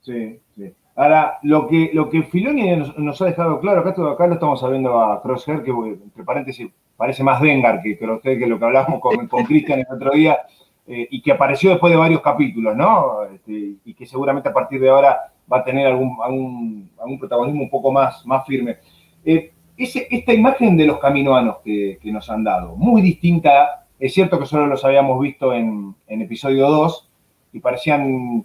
Sí, 0.00 0.40
sí. 0.56 0.72
Ahora, 0.96 1.38
lo 1.42 1.68
que, 1.68 1.90
lo 1.92 2.10
que 2.10 2.24
Filoni 2.24 2.74
nos, 2.96 3.22
ha 3.22 3.26
dejado 3.26 3.60
claro, 3.60 3.80
acá, 3.80 3.90
acá 3.90 4.26
lo 4.26 4.34
estamos 4.34 4.60
sabiendo 4.60 5.00
a 5.00 5.22
Crosshair, 5.22 5.62
que 5.62 5.70
entre 5.70 6.24
paréntesis 6.24 6.68
parece 6.96 7.22
más 7.22 7.40
Dengar 7.40 7.80
que, 7.82 7.96
que, 7.96 8.38
que 8.38 8.46
lo 8.46 8.58
que 8.58 8.64
hablábamos 8.64 9.00
con 9.00 9.44
Cristian 9.44 9.80
el 9.80 9.86
otro 9.94 10.10
día, 10.10 10.38
eh, 10.90 11.06
y 11.10 11.20
que 11.20 11.32
apareció 11.32 11.68
después 11.68 11.90
de 11.92 11.98
varios 11.98 12.22
capítulos, 12.22 12.74
¿no? 12.74 13.22
Este, 13.24 13.74
y 13.84 13.92
que 13.92 14.06
seguramente 14.06 14.48
a 14.48 14.54
partir 14.54 14.80
de 14.80 14.88
ahora 14.88 15.34
va 15.52 15.58
a 15.58 15.64
tener 15.64 15.86
algún, 15.86 16.16
algún, 16.22 17.18
protagonismo 17.18 17.62
un 17.62 17.68
poco 17.68 17.92
más, 17.92 18.24
más 18.24 18.46
firme. 18.46 18.78
Eh, 19.22 19.52
esta 19.76 20.32
imagen 20.32 20.78
de 20.78 20.86
los 20.86 20.98
caminoanos 20.98 21.58
que, 21.62 21.98
nos 22.04 22.30
han 22.30 22.42
dado, 22.42 22.74
muy 22.74 23.02
distinta, 23.02 23.86
es 23.98 24.14
cierto 24.14 24.38
que 24.38 24.46
solo 24.46 24.66
los 24.66 24.82
habíamos 24.82 25.20
visto 25.20 25.52
en, 25.52 25.94
en 26.06 26.22
episodio 26.22 26.70
2 26.70 27.07
y 27.52 27.60
parecían 27.60 28.44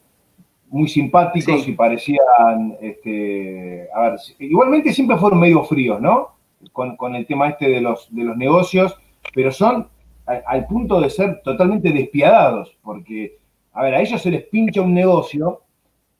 muy 0.74 0.88
simpáticos 0.88 1.68
y 1.68 1.74
parecían, 1.74 2.76
este, 2.82 3.88
a 3.94 4.10
ver, 4.10 4.20
igualmente 4.40 4.92
siempre 4.92 5.18
fueron 5.18 5.40
medio 5.40 5.64
fríos, 5.64 6.02
¿no? 6.02 6.30
Con, 6.72 7.16
el 7.16 7.28
tema 7.28 7.50
este 7.50 7.70
de 7.70 7.80
los, 7.80 8.08
de 8.10 8.24
los 8.24 8.36
negocios, 8.36 8.98
pero 9.36 9.52
son 9.52 9.88
al, 10.26 10.66
punto 10.66 11.00
de 11.00 11.12
ser 11.12 11.42
totalmente 11.44 11.92
despiadados, 11.92 12.76
porque, 12.82 13.38
a 13.74 13.84
ver, 13.84 13.94
a 13.94 14.02
ellos 14.02 14.20
se 14.20 14.32
les 14.32 14.46
pincha 14.46 14.82
un 14.82 14.96
negocio, 14.96 15.62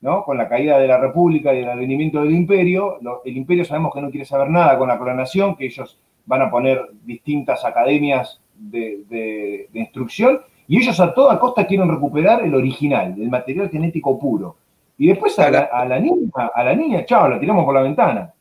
¿no? 0.02 0.24
Con 0.24 0.38
la 0.38 0.48
caída 0.48 0.78
de 0.78 0.88
la 0.88 1.00
República 1.00 1.52
y 1.52 1.60
el 1.60 1.70
advenimiento 1.70 2.22
del 2.22 2.36
imperio, 2.36 3.00
el 3.26 3.38
imperio 3.38 3.66
sabemos 3.66 3.92
que 3.92 4.02
no 4.02 4.12
quiere 4.12 4.26
saber 4.26 4.52
nada 4.52 4.78
con 4.78 4.88
la 4.88 5.00
clonación, 5.00 5.56
que 5.56 5.66
ellos 5.66 5.98
van 6.26 6.44
a 6.44 6.52
poner 6.52 6.90
distintas 7.04 7.66
academias 7.66 8.40
de 8.56 9.68
instrucción, 9.74 10.42
y 10.68 10.78
ellos 10.82 11.00
a 11.00 11.14
toda 11.14 11.40
costa 11.40 11.66
quieren 11.68 11.90
recuperar 11.90 12.44
el 12.44 12.56
original, 12.56 13.16
el 13.18 13.30
material 13.30 13.70
genético 13.70 14.18
puro. 14.20 14.58
Y 14.98 15.08
después 15.08 15.38
a 15.40 15.50
la, 15.50 16.00
niña, 16.00 16.30
a 16.54 16.64
la 16.64 16.76
niña, 16.76 17.06
chao, 17.06 17.28
la 17.28 17.40
tiramos 17.40 17.66
por 17.66 17.74
la 17.74 17.82
ventana. 17.82 18.34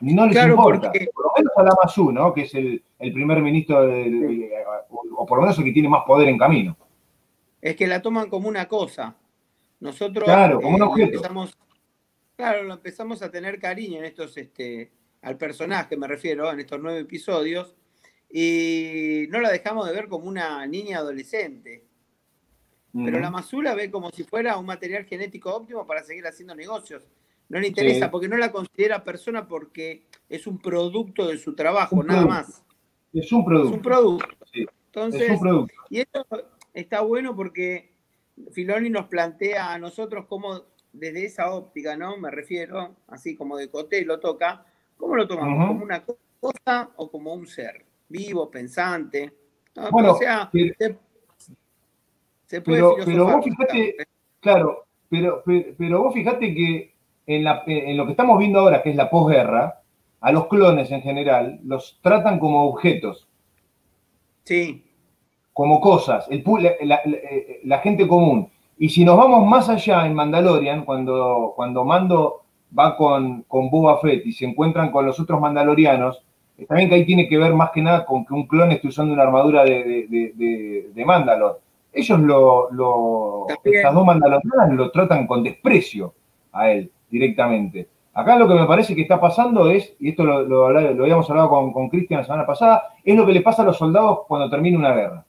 No 0.00 0.26
les 0.26 0.36
importa. 0.44 0.92
Por 0.92 1.24
lo 1.24 1.32
menos 1.36 1.52
a 1.56 1.62
la 1.62 1.74
Mazú, 1.82 2.12
¿no? 2.12 2.34
Que 2.34 2.42
es 2.42 2.54
el, 2.54 2.82
primer 2.98 3.40
ministro, 3.40 3.88
o, 5.16 5.26
por 5.26 5.38
lo 5.38 5.42
menos 5.42 5.58
el 5.58 5.64
que 5.64 5.72
tiene 5.72 5.88
más 5.88 6.04
poder 6.04 6.28
en 6.28 6.38
camino. 6.38 6.76
Es 7.60 7.76
que 7.76 7.86
la 7.86 8.02
toman 8.02 8.28
como 8.28 8.48
una 8.48 8.66
cosa. 8.68 9.16
Nosotros 9.80 10.24
claro, 10.24 10.60
como 10.60 10.76
un 10.76 11.00
eh. 11.00 11.12
Claro, 12.36 12.64
lo 12.64 12.74
empezamos 12.74 13.22
a 13.22 13.30
tener 13.30 13.58
cariño 13.58 13.98
en 13.98 14.04
estos, 14.04 14.36
este, 14.36 14.90
al 15.22 15.36
personaje 15.36 15.96
me 15.96 16.08
refiero, 16.08 16.50
en 16.50 16.60
estos 16.60 16.80
nueve 16.80 17.00
episodios, 17.00 17.74
y 18.30 19.26
no 19.30 19.40
la 19.40 19.50
dejamos 19.50 19.86
de 19.86 19.94
ver 19.94 20.08
como 20.08 20.26
una 20.26 20.66
niña 20.66 20.98
adolescente. 20.98 21.84
Pero 22.92 23.18
la 23.18 23.30
Mazula 23.30 23.74
ve 23.74 23.90
como 23.90 24.10
si 24.10 24.22
fuera 24.22 24.56
un 24.56 24.66
material 24.66 25.04
genético 25.04 25.52
óptimo 25.52 25.84
para 25.84 26.04
seguir 26.04 26.24
haciendo 26.28 26.54
negocios. 26.54 27.08
No 27.48 27.58
le 27.58 27.66
interesa 27.66 28.08
porque 28.10 28.28
no 28.28 28.36
la 28.36 28.52
considera 28.52 29.02
persona 29.02 29.48
porque 29.48 30.06
es 30.28 30.46
un 30.46 30.58
producto 30.58 31.26
de 31.26 31.36
su 31.36 31.54
trabajo, 31.54 32.02
nada 32.04 32.24
más. 32.24 32.64
Es 33.12 33.32
un 33.32 33.44
producto. 33.44 33.68
Es 33.68 33.76
un 33.76 33.82
producto. 33.82 34.36
Entonces, 34.86 35.22
es 35.22 35.30
un 35.30 35.40
producto. 35.40 35.74
Y 35.90 36.00
esto 36.00 36.24
está 36.72 37.00
bueno 37.00 37.34
porque 37.34 37.92
Filoni 38.52 38.90
nos 38.90 39.06
plantea 39.06 39.72
a 39.72 39.78
nosotros 39.78 40.26
cómo, 40.28 40.62
desde 40.92 41.24
esa 41.24 41.52
óptica, 41.52 41.96
¿no? 41.96 42.16
Me 42.16 42.30
refiero, 42.30 42.96
así 43.08 43.36
como 43.36 43.56
de 43.56 43.68
coté 43.70 44.04
lo 44.04 44.20
toca, 44.20 44.66
¿cómo 44.96 45.16
lo 45.16 45.26
tomamos? 45.26 45.68
¿Como 45.68 45.84
una 45.84 46.04
cosa 46.04 46.90
o 46.96 47.10
como 47.10 47.34
un 47.34 47.46
ser? 47.46 47.83
Vivo, 48.08 48.50
pensante. 48.50 49.32
Bueno, 49.90 50.12
o 50.12 50.16
sea, 50.16 50.50
se, 50.52 50.96
puede 52.60 52.82
pero, 53.04 53.26
vos 53.26 53.44
fijate, 53.44 53.96
claro, 54.40 54.86
pero, 55.08 55.42
pero, 55.44 56.02
vos 56.02 56.14
fijate 56.14 56.54
que 56.54 56.94
en, 57.26 57.46
en 57.66 57.96
lo 57.96 58.04
que 58.04 58.12
estamos 58.12 58.38
viendo 58.38 58.60
ahora, 58.60 58.82
que 58.82 58.90
es 58.90 58.96
la 58.96 59.10
posguerra, 59.10 59.82
a 60.24 60.32
los 60.32 60.46
clones 60.46 60.90
en 60.90 61.02
general 61.02 61.60
los 61.64 61.98
tratan 62.00 62.38
como 62.38 62.64
objetos. 62.64 63.28
Sí. 64.44 64.82
Como 65.52 65.82
cosas, 65.82 66.26
el, 66.30 66.42
la, 67.64 67.78
gente 67.78 68.08
común. 68.08 68.48
Y 68.78 68.88
si 68.88 69.04
nos 69.04 69.18
vamos 69.18 69.46
más 69.46 69.68
allá 69.68 70.06
en 70.06 70.14
Mandalorian, 70.14 70.86
cuando, 70.86 71.52
cuando 71.54 71.84
Mando 71.84 72.44
va 72.76 72.96
con, 72.96 73.42
con 73.42 73.70
Boba 73.70 74.00
Fett 74.00 74.26
y 74.26 74.32
se 74.32 74.46
encuentran 74.46 74.90
con 74.90 75.04
los 75.04 75.20
otros 75.20 75.40
mandalorianos, 75.40 76.22
también 76.68 76.88
que 76.88 76.94
ahí 76.94 77.04
tiene 77.04 77.28
que 77.28 77.38
ver 77.38 77.52
más 77.54 77.70
que 77.70 77.82
nada 77.82 78.04
con 78.04 78.24
que 78.24 78.34
un 78.34 78.46
clon 78.46 78.72
esté 78.72 78.88
usando 78.88 79.12
una 79.12 79.24
armadura 79.24 79.64
de, 79.64 80.06
de, 80.08 80.90
de, 80.94 81.04
Mandalor. 81.04 81.60
Ellos 81.92 82.20
lo, 82.20 82.70
lo 82.72 83.46
estas 83.62 83.94
dos 83.94 84.04
mandalorianas 84.04 84.72
lo 84.72 84.90
tratan 84.90 85.26
con 85.26 85.42
desprecio 85.42 86.14
a 86.52 86.70
él 86.70 86.90
directamente. 87.10 87.88
Acá 88.12 88.36
lo 88.36 88.46
que 88.46 88.54
me 88.54 88.66
parece 88.66 88.94
que 88.94 89.02
está 89.02 89.20
pasando 89.20 89.68
es, 89.70 89.94
y 89.98 90.10
esto 90.10 90.24
lo, 90.24 90.66
habíamos 90.66 91.28
hablado 91.28 91.48
con 91.72 91.88
Cristian 91.88 92.20
la 92.20 92.24
semana 92.24 92.46
pasada, 92.46 92.94
es 93.02 93.16
lo 93.16 93.26
que 93.26 93.32
le 93.32 93.40
pasa 93.40 93.62
a 93.62 93.64
los 93.64 93.76
soldados 93.76 94.20
cuando 94.28 94.48
termina 94.48 94.78
una 94.78 94.94
guerra. 94.94 95.24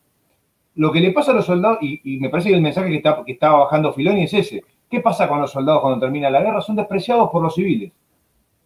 Lo 0.75 0.91
que 0.91 0.99
le 0.99 1.11
pasa 1.11 1.31
a 1.31 1.35
los 1.35 1.45
soldados, 1.45 1.79
y, 1.81 2.19
me 2.19 2.29
parece 2.29 2.49
que 2.49 2.55
el 2.55 2.61
mensaje 2.61 2.89
que 2.89 2.97
está, 2.97 3.23
que 3.25 3.37
bajando 3.41 3.93
Filoni 3.93 4.23
es 4.23 4.33
ese. 4.33 4.63
¿Qué 4.89 4.99
pasa 4.99 5.27
con 5.27 5.41
los 5.41 5.51
soldados 5.51 5.81
cuando 5.81 5.99
termina 5.99 6.29
la 6.29 6.41
guerra? 6.41 6.61
Son 6.61 6.75
despreciados 6.75 7.29
por 7.31 7.41
los 7.41 7.55
civiles. 7.55 7.91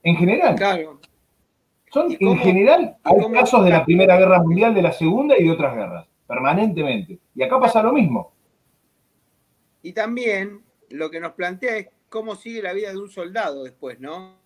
En 0.03 0.15
general. 0.17 0.55
Claro. 0.55 0.99
Son, 1.91 2.15
en 2.19 2.37
general, 2.37 2.97
hay 3.03 3.31
casos 3.33 3.65
de 3.65 3.71
la 3.71 3.83
Primera 3.83 4.17
Guerra 4.17 4.41
Mundial, 4.41 4.75
de 4.75 4.81
la 4.81 4.91
Segunda 4.91 5.37
y 5.37 5.45
de 5.45 5.51
otras 5.51 5.75
guerras, 5.75 6.07
permanentemente. 6.27 7.19
Y 7.33 7.43
acá 7.43 7.59
pasa 7.59 7.81
lo 7.81 7.91
mismo. 7.91 8.33
Y 9.81 9.93
también 9.93 10.61
lo 10.89 11.09
que 11.09 11.19
nos 11.19 11.33
plantea 11.33 11.77
es 11.77 11.89
cómo 12.09 12.35
sigue 12.35 12.61
la 12.61 12.73
vida 12.73 12.91
de 12.91 12.97
un 12.97 13.09
soldado 13.09 13.63
después, 13.63 13.99
¿no? 13.99 14.37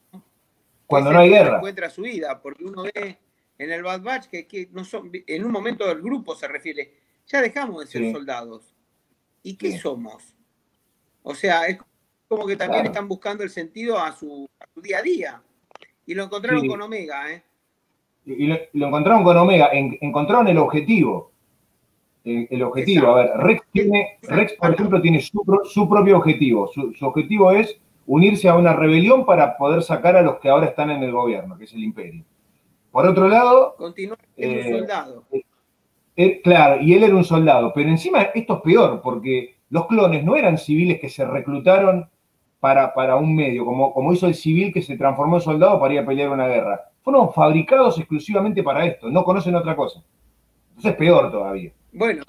Cuando 0.86 1.12
no 1.12 1.20
hay 1.20 1.30
guerra. 1.30 1.58
Encuentra 1.58 1.90
su 1.90 2.04
vida, 2.04 2.42
porque 2.42 2.66
uno 2.66 2.84
ve 2.84 3.18
en 3.58 3.72
el 3.72 3.84
Bad 3.84 4.02
Batch 4.02 4.28
que, 4.28 4.70
no 4.72 4.84
son, 4.84 5.12
en 5.14 5.46
un 5.46 5.52
momento 5.52 5.88
del 5.88 6.02
grupo 6.02 6.36
se 6.36 6.48
refiere, 6.48 6.94
ya 7.26 7.42
dejamos 7.42 7.82
de 7.82 7.88
ser 7.88 8.12
soldados. 8.12 8.76
¿Y 9.42 9.56
qué 9.56 9.78
somos? 9.78 10.36
O 11.22 11.36
sea, 11.36 11.68
es 11.68 11.78
como 12.28 12.46
que 12.46 12.56
también 12.56 12.86
están 12.86 13.08
buscando 13.08 13.44
el 13.44 13.50
sentido 13.50 13.98
a 14.00 14.12
su, 14.14 14.50
día 14.76 15.00
a 15.00 15.02
día. 15.02 15.44
Y 16.06 16.14
lo 16.14 16.24
encontraron 16.24 16.68
con 16.68 16.82
Omega, 16.82 17.32
¿eh? 17.32 17.44
Y 18.26 18.48
lo, 18.48 18.88
encontraron 18.88 19.24
con 19.24 19.38
Omega, 19.38 19.70
encontraron 19.74 20.48
el 20.48 20.58
objetivo. 20.58 21.32
El, 22.24 22.64
objetivo, 22.64 23.08
a 23.08 23.16
ver, 23.16 23.32
Rex, 23.36 23.64
tiene, 23.74 24.18
Rex, 24.22 24.54
por 24.54 24.74
ejemplo, 24.74 25.02
tiene 25.02 25.22
su, 25.22 25.90
propio 25.90 26.18
objetivo. 26.18 26.72
Su, 26.72 26.94
objetivo 27.02 27.52
es 27.52 27.78
unirse 28.06 28.48
a 28.48 28.56
una 28.56 28.74
rebelión 28.74 29.26
para 29.26 29.58
poder 29.58 29.84
sacar 29.84 30.16
a 30.16 30.22
los 30.22 30.40
que 30.40 30.48
ahora 30.48 30.68
están 30.68 30.90
en 30.90 31.04
el 31.04 31.12
gobierno, 31.12 31.58
que 31.58 31.66
es 31.66 31.74
el 31.74 31.84
imperio. 31.84 32.24
Por 32.92 33.06
otro 33.06 33.28
lado... 33.28 33.76
Continúa 33.78 34.18
siendo 34.36 34.56
un 34.56 34.62
eh, 34.62 34.80
soldado. 34.80 35.24
Eh, 35.32 35.44
eh, 36.16 36.42
claro, 36.42 36.82
y 36.82 36.94
él 36.94 37.04
era 37.04 37.16
un 37.16 37.26
soldado. 37.26 37.74
Pero 37.74 37.90
encima 37.90 38.22
esto 38.22 38.56
es 38.56 38.62
peor, 38.62 39.02
porque 39.02 39.56
los 39.70 39.88
clones 39.88 40.24
no 40.24 40.36
eran 40.38 40.58
civiles 40.58 41.02
que 41.02 41.10
se 41.10 41.26
reclutaron 41.26 42.10
para, 42.64 42.94
para 42.94 43.18
un 43.18 43.36
medio, 43.36 43.66
como, 43.66 43.94
como 43.94 44.14
hizo 44.14 44.26
el 44.26 44.36
civil 44.36 44.72
que 44.72 44.82
se 44.82 44.96
transformó 44.96 45.36
en 45.36 45.42
soldado 45.42 45.78
para 45.82 45.96
ir 45.96 46.00
a 46.00 46.06
pelear 46.06 46.30
una 46.30 46.48
guerra. 46.48 46.94
Fueron 47.02 47.34
fabricados 47.34 48.00
exclusivamente 48.00 48.64
para 48.64 48.86
esto, 48.86 49.10
no 49.10 49.26
conocen 49.26 49.54
otra 49.56 49.76
cosa. 49.76 50.02
Entonces 50.70 50.92
es 50.92 50.98
peor 50.98 51.30
todavía. 51.30 51.74
Bueno, 51.92 52.24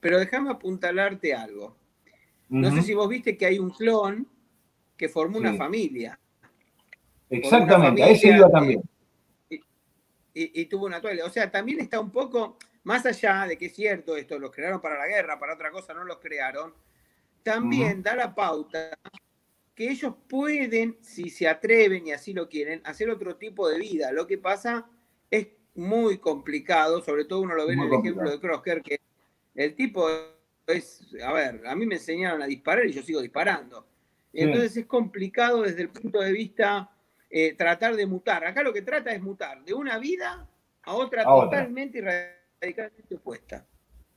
pero, 0.00 0.18
déjame 0.18 0.50
apuntalarte 0.50 1.32
algo. 1.32 1.76
No 2.48 2.72
sé 2.72 2.82
si 2.82 2.92
vos 2.92 3.08
viste 3.08 3.38
que 3.38 3.46
hay 3.46 3.60
un 3.60 3.70
clon 3.70 4.26
que 4.96 5.08
formó 5.08 5.38
una 5.38 5.54
familia. 5.54 6.18
Exactamente, 7.28 8.02
a 8.02 8.08
ese 8.08 8.36
iba 8.36 8.50
también. 8.50 8.82
Y, 10.34 10.64
tuvo 10.64 10.86
una 10.86 11.00
toalla. 11.00 11.26
O 11.26 11.30
sea, 11.30 11.48
también 11.48 11.78
está 11.78 12.00
un 12.00 12.10
poco, 12.10 12.58
más 12.82 13.06
allá 13.06 13.46
de 13.46 13.56
que 13.56 13.66
es 13.66 13.72
cierto 13.72 14.16
esto, 14.16 14.36
los 14.40 14.50
crearon 14.50 14.80
para 14.80 14.98
la 14.98 15.06
guerra, 15.06 15.38
para 15.38 15.54
otra 15.54 15.70
cosa 15.70 15.94
no 15.94 16.02
los 16.02 16.18
crearon, 16.18 16.74
también 17.42 18.02
da 18.02 18.14
la 18.14 18.34
pauta 18.34 18.98
que 19.74 19.90
ellos 19.90 20.14
pueden, 20.28 20.98
si 21.00 21.30
se 21.30 21.48
atreven 21.48 22.06
y 22.06 22.12
así 22.12 22.34
lo 22.34 22.48
quieren, 22.48 22.82
hacer 22.84 23.08
otro 23.08 23.36
tipo 23.36 23.68
de 23.68 23.78
vida. 23.78 24.12
Lo 24.12 24.26
que 24.26 24.36
pasa 24.36 24.86
es 25.30 25.48
muy 25.74 26.18
complicado, 26.18 27.02
sobre 27.02 27.24
todo 27.24 27.40
uno 27.40 27.54
lo 27.54 27.66
ve 27.66 27.74
en 27.74 27.80
el 27.80 27.92
ejemplo 27.94 28.30
de 28.30 28.38
Crosker, 28.40 28.82
que 28.82 29.00
el 29.54 29.74
tipo 29.74 30.06
es, 30.66 31.06
a 31.24 31.32
ver, 31.32 31.66
a 31.66 31.74
mí 31.74 31.86
me 31.86 31.94
enseñaron 31.94 32.42
a 32.42 32.46
disparar 32.46 32.86
y 32.86 32.92
yo 32.92 33.02
sigo 33.02 33.22
disparando. 33.22 33.86
Entonces 34.32 34.76
es 34.76 34.86
complicado 34.86 35.62
desde 35.62 35.82
el 35.82 35.88
punto 35.88 36.20
de 36.20 36.32
vista 36.32 36.90
eh, 37.30 37.54
tratar 37.54 37.96
de 37.96 38.06
mutar. 38.06 38.44
Acá 38.44 38.62
lo 38.62 38.72
que 38.72 38.82
trata 38.82 39.12
es 39.12 39.22
mutar 39.22 39.64
de 39.64 39.74
una 39.74 39.98
vida 39.98 40.48
a 40.82 40.94
otra 40.94 41.24
totalmente 41.24 41.98
y 41.98 42.02
radicalmente 42.02 43.14
opuesta. 43.14 43.66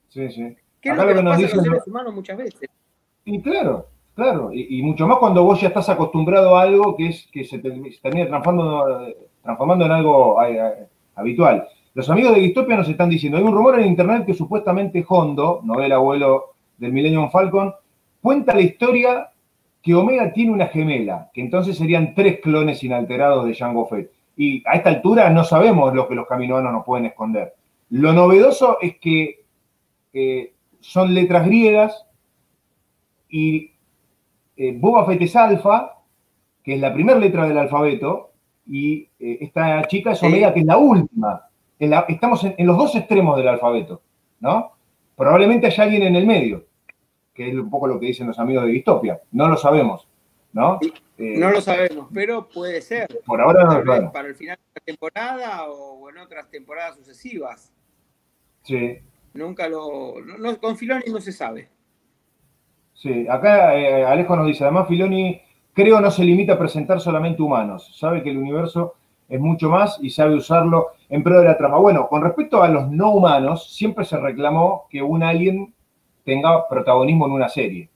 Sí, 0.10 0.30
sí. 0.30 0.56
Que 0.82 0.90
es 0.90 0.98
lo 0.98 1.08
que, 1.08 1.14
nos, 1.14 1.24
pasa 1.24 1.54
a 1.54 1.56
los 1.56 1.66
seres 1.66 1.88
humanos 1.88 2.14
muchas 2.14 2.38
veces. 2.38 2.70
Y 3.26 3.42
claro, 3.42 3.88
claro. 4.16 4.52
Y, 4.54 4.82
mucho 4.82 5.08
más 5.08 5.18
cuando 5.18 5.44
vos 5.44 5.60
ya 5.62 5.70
estás 5.70 5.90
acostumbrado 5.90 6.56
a 6.56 6.64
algo 6.64 6.96
que 6.96 7.08
es 7.08 7.28
que 7.32 7.44
se, 7.46 7.60
termina 7.60 8.28
transformando, 8.28 9.08
transformando 9.42 9.86
en 9.86 9.92
algo 9.92 10.38
habitual. 11.16 11.68
Los 11.94 12.10
amigos 12.10 12.34
de 12.36 12.42
Distopia 12.42 12.76
nos 12.76 12.90
están 12.90 13.10
diciendo, 13.10 13.38
hay 13.38 13.44
un 13.44 13.54
rumor 13.54 13.80
en 13.80 13.86
internet 13.86 14.26
que 14.26 14.34
supuestamente 14.34 15.06
Hondo, 15.08 15.62
novela 15.64 15.96
abuelo 15.96 16.56
del 16.78 16.92
Millennium 16.92 17.30
Falcon, 17.30 17.74
cuenta 18.22 18.56
la 18.56 18.62
historia 18.62 19.30
que 19.82 19.94
Omega 19.94 20.32
tiene 20.34 20.52
una 20.52 20.68
gemela, 20.68 21.30
que 21.34 21.42
entonces 21.42 21.78
serían 21.78 22.16
tres 22.16 22.40
clones 22.42 22.84
inalterados 22.84 23.46
de 23.46 23.54
Jango 23.54 23.86
Fett. 23.86 24.12
Y 24.36 24.64
a 24.66 24.78
esta 24.78 24.90
altura 24.90 25.30
no 25.30 25.44
sabemos 25.44 25.94
lo 25.94 26.08
que 26.08 26.16
los 26.16 26.26
caminoanos 26.26 26.72
nos 26.72 26.86
pueden 26.86 27.06
esconder. 27.06 27.54
Lo 27.90 28.14
novedoso 28.14 28.78
es 28.82 28.98
que 28.98 29.44
eh, 30.14 30.54
son 30.80 31.14
letras 31.14 31.46
griegas 31.46 32.08
y 33.34 33.72
eh, 34.56 34.78
Boba 34.78 35.08
Fett 35.08 35.24
es 35.24 35.36
alfa, 35.36 36.04
que 36.64 36.76
es 36.76 36.80
la 36.80 36.94
primera 36.94 37.18
letra 37.18 37.48
del 37.48 37.58
alfabeto, 37.58 38.32
y 38.68 39.10
eh, 39.20 39.40
esta 39.42 39.82
chica 39.88 40.12
es 40.12 40.22
Omega, 40.22 40.54
que 40.54 40.60
es 40.60 40.66
la 40.68 40.78
última. 40.78 41.50
estamos 41.80 42.44
en, 42.44 42.68
los 42.68 42.78
dos 42.78 42.96
extremos 42.96 43.36
del 43.36 43.48
alfabeto, 43.48 44.04
¿no? 44.40 44.74
Probablemente 45.16 45.66
haya 45.66 45.84
alguien 45.84 46.04
en 46.04 46.16
el 46.16 46.28
medio, 46.28 46.68
que 47.34 47.50
es 47.50 47.56
un 47.56 47.72
poco 47.72 47.88
lo 47.88 48.00
que 48.00 48.06
dicen 48.06 48.28
los 48.28 48.38
amigos 48.38 48.66
de 48.66 48.72
Distopia. 48.74 49.20
No 49.32 49.48
lo 49.48 49.58
sabemos, 49.58 50.08
¿no? 50.52 50.78
Eh, 51.18 51.34
no 51.36 51.50
lo 51.50 51.60
sabemos, 51.60 52.10
pero 52.14 52.48
puede 52.48 52.84
ser. 52.84 53.08
Por 53.26 53.42
ahora 53.42 53.64
no 53.64 53.80
lo 53.80 53.86
sabemos. 53.86 54.14
Para 54.14 54.28
el 54.28 54.36
final 54.36 54.58
de 54.58 54.80
la 54.80 54.86
temporada 54.86 55.64
o 55.70 56.08
en 56.12 56.20
otras 56.20 56.52
temporadas 56.52 56.98
sucesivas. 56.98 57.74
Sí. 58.62 59.00
Nunca 59.34 59.68
lo. 59.68 60.18
con 60.62 60.78
Filoni 60.78 61.06
no 61.12 61.20
se 61.20 61.32
sabe. 61.32 61.73
Sí, 62.94 63.28
acá 63.28 63.76
eh, 63.76 64.06
Alejo 64.06 64.36
nos 64.36 64.48
dice, 64.48 64.64
además 64.64 64.88
Filoni 64.88 65.42
creo 65.74 66.00
no 66.00 66.12
se 66.12 66.24
limita 66.24 66.54
a 66.54 66.60
presentar 66.60 67.00
solamente 67.00 67.42
humanos, 67.42 67.96
sabe 67.98 68.24
que 68.24 68.30
el 68.30 68.38
universo 68.38 68.94
es 69.28 69.40
mucho 69.40 69.70
más 69.70 70.00
y 70.02 70.10
sabe 70.10 70.36
usarlo 70.36 70.90
en 71.10 71.24
pro 71.24 71.40
de 71.40 71.46
la 71.46 71.58
trama. 71.58 71.78
Bueno, 71.78 72.08
con 72.08 72.22
respecto 72.22 72.62
a 72.62 72.70
los 72.70 72.90
no 72.92 73.12
humanos, 73.12 73.74
siempre 73.74 74.06
se 74.06 74.18
reclamó 74.18 74.86
que 74.90 75.02
un 75.02 75.24
alien 75.24 75.74
tenga 76.24 76.68
protagonismo 76.68 77.26
en 77.26 77.32
una 77.32 77.50
serie, 77.50 77.90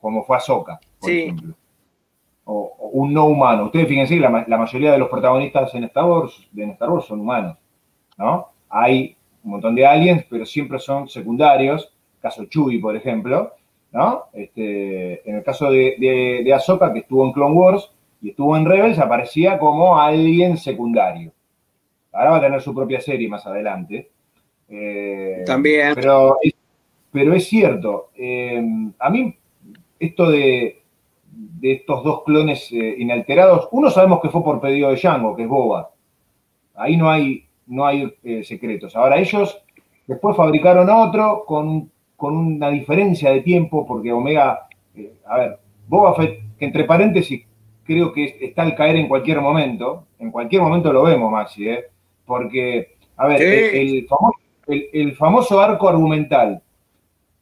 como 0.00 0.24
fue 0.24 0.36
Ahsoka, 0.36 0.80
por 1.00 1.10
ejemplo. 1.10 1.54
O, 2.44 2.90
un 2.92 3.12
no 3.12 3.26
humano. 3.26 3.66
Ustedes 3.66 3.88
fíjense 3.88 4.14
que 4.14 4.20
la, 4.20 4.58
mayoría 4.58 4.92
de 4.92 4.98
los 4.98 5.08
protagonistas 5.08 5.74
en 5.74 5.84
Star 5.84 6.04
Wars, 6.04 6.48
en 6.56 6.70
Star 6.70 6.90
Wars 6.90 7.06
son 7.06 7.20
humanos, 7.20 7.56
¿no? 8.18 8.48
Hay 8.68 9.16
un 9.44 9.52
montón 9.52 9.74
de 9.74 9.86
aliens, 9.86 10.24
pero 10.28 10.44
siempre 10.44 10.78
son 10.78 11.08
secundarios, 11.08 11.92
caso 12.20 12.44
Chewie, 12.46 12.80
por 12.80 12.96
ejemplo, 12.96 13.52
¿no? 13.92 14.24
Este, 14.32 15.28
en 15.28 15.36
el 15.36 15.42
caso 15.42 15.70
de, 15.70 15.96
de, 15.98 16.42
de 16.44 16.54
Ahsoka, 16.54 16.92
que 16.92 17.00
estuvo 17.00 17.24
en 17.24 17.32
Clone 17.32 17.54
Wars 17.54 17.90
y 18.22 18.30
estuvo 18.30 18.56
en 18.56 18.64
Rebels, 18.64 18.98
aparecía 18.98 19.58
como 19.58 19.98
alguien 19.98 20.56
secundario. 20.56 21.32
Ahora 22.12 22.30
va 22.30 22.36
a 22.38 22.42
tener 22.42 22.60
su 22.60 22.74
propia 22.74 23.00
serie 23.00 23.28
más 23.28 23.46
adelante. 23.46 24.10
Eh, 24.68 25.42
También. 25.46 25.94
Pero 25.94 26.36
es, 26.42 26.54
pero 27.10 27.34
es 27.34 27.46
cierto, 27.46 28.10
eh, 28.16 28.62
a 28.98 29.10
mí 29.10 29.36
esto 29.98 30.30
de, 30.30 30.82
de 31.30 31.72
estos 31.72 32.02
dos 32.02 32.24
clones 32.24 32.72
eh, 32.72 32.94
inalterados, 32.98 33.68
uno 33.72 33.90
sabemos 33.90 34.20
que 34.20 34.30
fue 34.30 34.42
por 34.42 34.60
pedido 34.60 34.90
de 34.90 34.96
Django, 34.96 35.36
que 35.36 35.42
es 35.42 35.48
Boba. 35.48 35.90
Ahí 36.74 36.96
no 36.96 37.10
hay, 37.10 37.44
no 37.66 37.86
hay 37.86 38.12
secretos. 38.44 38.96
Ahora 38.96 39.18
ellos 39.18 39.62
después 40.06 40.36
fabricaron 40.36 40.88
otro 40.88 41.44
con, 41.46 41.90
con 42.22 42.36
una 42.36 42.70
diferencia 42.70 43.32
de 43.32 43.40
tiempo, 43.40 43.84
porque 43.84 44.12
Omega, 44.12 44.68
a 45.26 45.38
ver, 45.38 45.58
Boba 45.88 46.14
Fett, 46.14 46.40
que 46.56 46.66
entre 46.66 46.84
paréntesis 46.84 47.44
creo 47.82 48.12
que 48.12 48.38
está 48.40 48.62
al 48.62 48.76
caer 48.76 48.94
en 48.94 49.08
cualquier 49.08 49.40
momento, 49.40 50.06
en 50.20 50.30
cualquier 50.30 50.62
momento 50.62 50.92
lo 50.92 51.02
vemos, 51.02 51.32
Maxi, 51.32 51.68
¿eh? 51.68 51.86
porque, 52.24 52.94
a 53.16 53.26
ver, 53.26 53.42
el, 53.42 55.16
famoso, 55.16 55.60
arco 55.60 55.88
argumental 55.88 56.62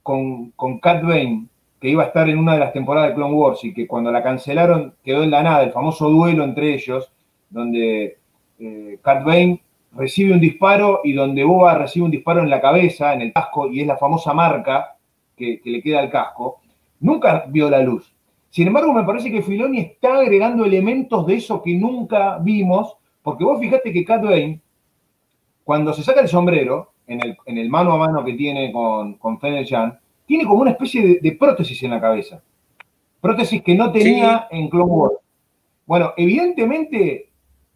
con, 0.02 0.52
con 0.52 0.78
Cat 0.78 1.02
Bane, 1.02 1.44
que 1.78 1.90
iba 1.90 2.04
a 2.04 2.06
estar 2.06 2.26
en 2.30 2.38
una 2.38 2.54
de 2.54 2.60
las 2.60 2.72
temporadas 2.72 3.10
de 3.10 3.16
Clone 3.16 3.34
Wars 3.34 3.62
y 3.62 3.74
que 3.74 3.86
cuando 3.86 4.10
la 4.10 4.22
cancelaron 4.22 4.94
quedó 5.04 5.22
en 5.24 5.30
la 5.30 5.42
nada, 5.42 5.62
el 5.62 5.72
famoso 5.72 6.08
duelo 6.08 6.42
entre 6.42 6.72
ellos, 6.72 7.12
donde 7.50 8.16
eh, 8.58 8.98
Cat 9.02 9.26
Bane 9.26 9.60
recibe 9.92 10.32
un 10.32 10.40
disparo 10.40 11.00
y 11.04 11.12
donde 11.12 11.44
Boba 11.44 11.74
recibe 11.74 12.04
un 12.04 12.10
disparo 12.10 12.42
en 12.42 12.50
la 12.50 12.60
cabeza, 12.60 13.12
en 13.14 13.22
el 13.22 13.32
casco, 13.32 13.68
y 13.68 13.80
es 13.80 13.86
la 13.86 13.96
famosa 13.96 14.32
marca 14.32 14.96
que, 15.36 15.60
que 15.60 15.70
le 15.70 15.82
queda 15.82 16.00
al 16.00 16.10
casco, 16.10 16.60
nunca 17.00 17.44
vio 17.48 17.68
la 17.70 17.82
luz. 17.82 18.14
Sin 18.50 18.66
embargo, 18.66 18.92
me 18.92 19.04
parece 19.04 19.30
que 19.30 19.42
Filoni 19.42 19.78
está 19.78 20.18
agregando 20.18 20.64
elementos 20.64 21.26
de 21.26 21.36
eso 21.36 21.62
que 21.62 21.74
nunca 21.74 22.38
vimos, 22.38 22.96
porque 23.22 23.44
vos 23.44 23.60
fijate 23.60 23.92
que 23.92 24.04
Cat 24.04 24.22
Bane 24.22 24.60
cuando 25.70 25.92
se 25.92 26.02
saca 26.02 26.20
el 26.20 26.26
sombrero, 26.26 26.94
en 27.06 27.20
el, 27.46 27.68
mano 27.68 27.92
a 27.92 27.96
mano 27.96 28.24
que 28.24 28.32
tiene 28.32 28.72
con, 28.72 29.14
con 29.14 29.38
Fennel 29.38 29.64
tiene 30.26 30.44
como 30.44 30.62
una 30.62 30.72
especie 30.72 31.20
de, 31.22 31.32
prótesis 31.32 31.80
en 31.84 31.92
la 31.92 32.00
cabeza. 32.00 32.42
Prótesis 33.20 33.62
que 33.62 33.76
no 33.76 33.92
tenía 33.92 34.48
en 34.50 34.68
Clone 34.68 34.90
Wars. 34.90 35.14
Bueno, 35.86 36.12
evidentemente, 36.16 37.29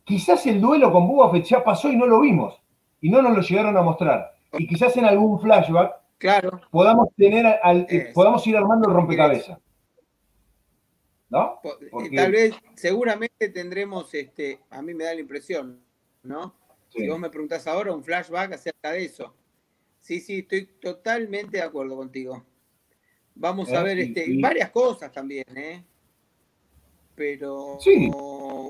quizás 0.05 0.47
el 0.47 0.61
duelo 0.61 0.93
con 0.93 1.09
Boba 1.09 1.31
Fett 1.31 1.45
ya 1.45 1.64
pasó 1.64 1.90
y 1.90 1.97
no 1.97 2.07
lo 2.07 2.21
vimos. 2.21 2.61
Y 3.01 3.11
no 3.11 3.21
nos 3.21 3.37
lo 3.37 3.43
llegaron 3.43 3.77
a 3.77 3.83
mostrar. 3.83 4.35
Y 4.53 4.67
quizás 4.67 4.97
en 4.97 5.05
algún 5.05 5.40
flashback 5.40 5.95
claro. 6.19 6.61
podamos, 6.71 7.09
tener 7.17 7.47
al, 7.62 7.87
podamos 8.14 8.47
ir 8.47 8.57
armando 8.57 8.88
el 8.88 8.95
rompecabezas. 8.95 9.59
¿No? 11.29 11.61
Tal 12.14 12.31
vez, 12.31 12.55
seguramente 12.77 13.49
tendremos, 13.49 14.14
este, 14.14 14.61
a 14.71 14.81
mí 14.83 14.95
me 14.95 15.05
da 15.05 15.14
la 15.14 15.21
impresión, 15.21 15.81
¿no? 16.23 16.55
Si 16.90 17.09
vos 17.09 17.19
me 17.19 17.29
preguntás 17.29 17.67
ahora 17.67 17.93
un 17.93 18.05
flashback 18.05 18.53
acerca 18.53 18.93
de 18.93 19.05
eso. 19.05 19.35
Sí, 19.99 20.21
sí, 20.21 20.40
estoy 20.40 20.67
totalmente 20.81 21.57
de 21.57 21.62
acuerdo 21.64 21.97
contigo. 21.97 22.45
Vamos 23.35 23.73
a 23.73 23.81
eh, 23.81 23.85
ver 23.85 23.99
este, 23.99 24.27
varias 24.40 24.71
cosas 24.71 25.11
también, 25.11 25.45
¿eh? 25.57 25.83
Pero 27.17 27.79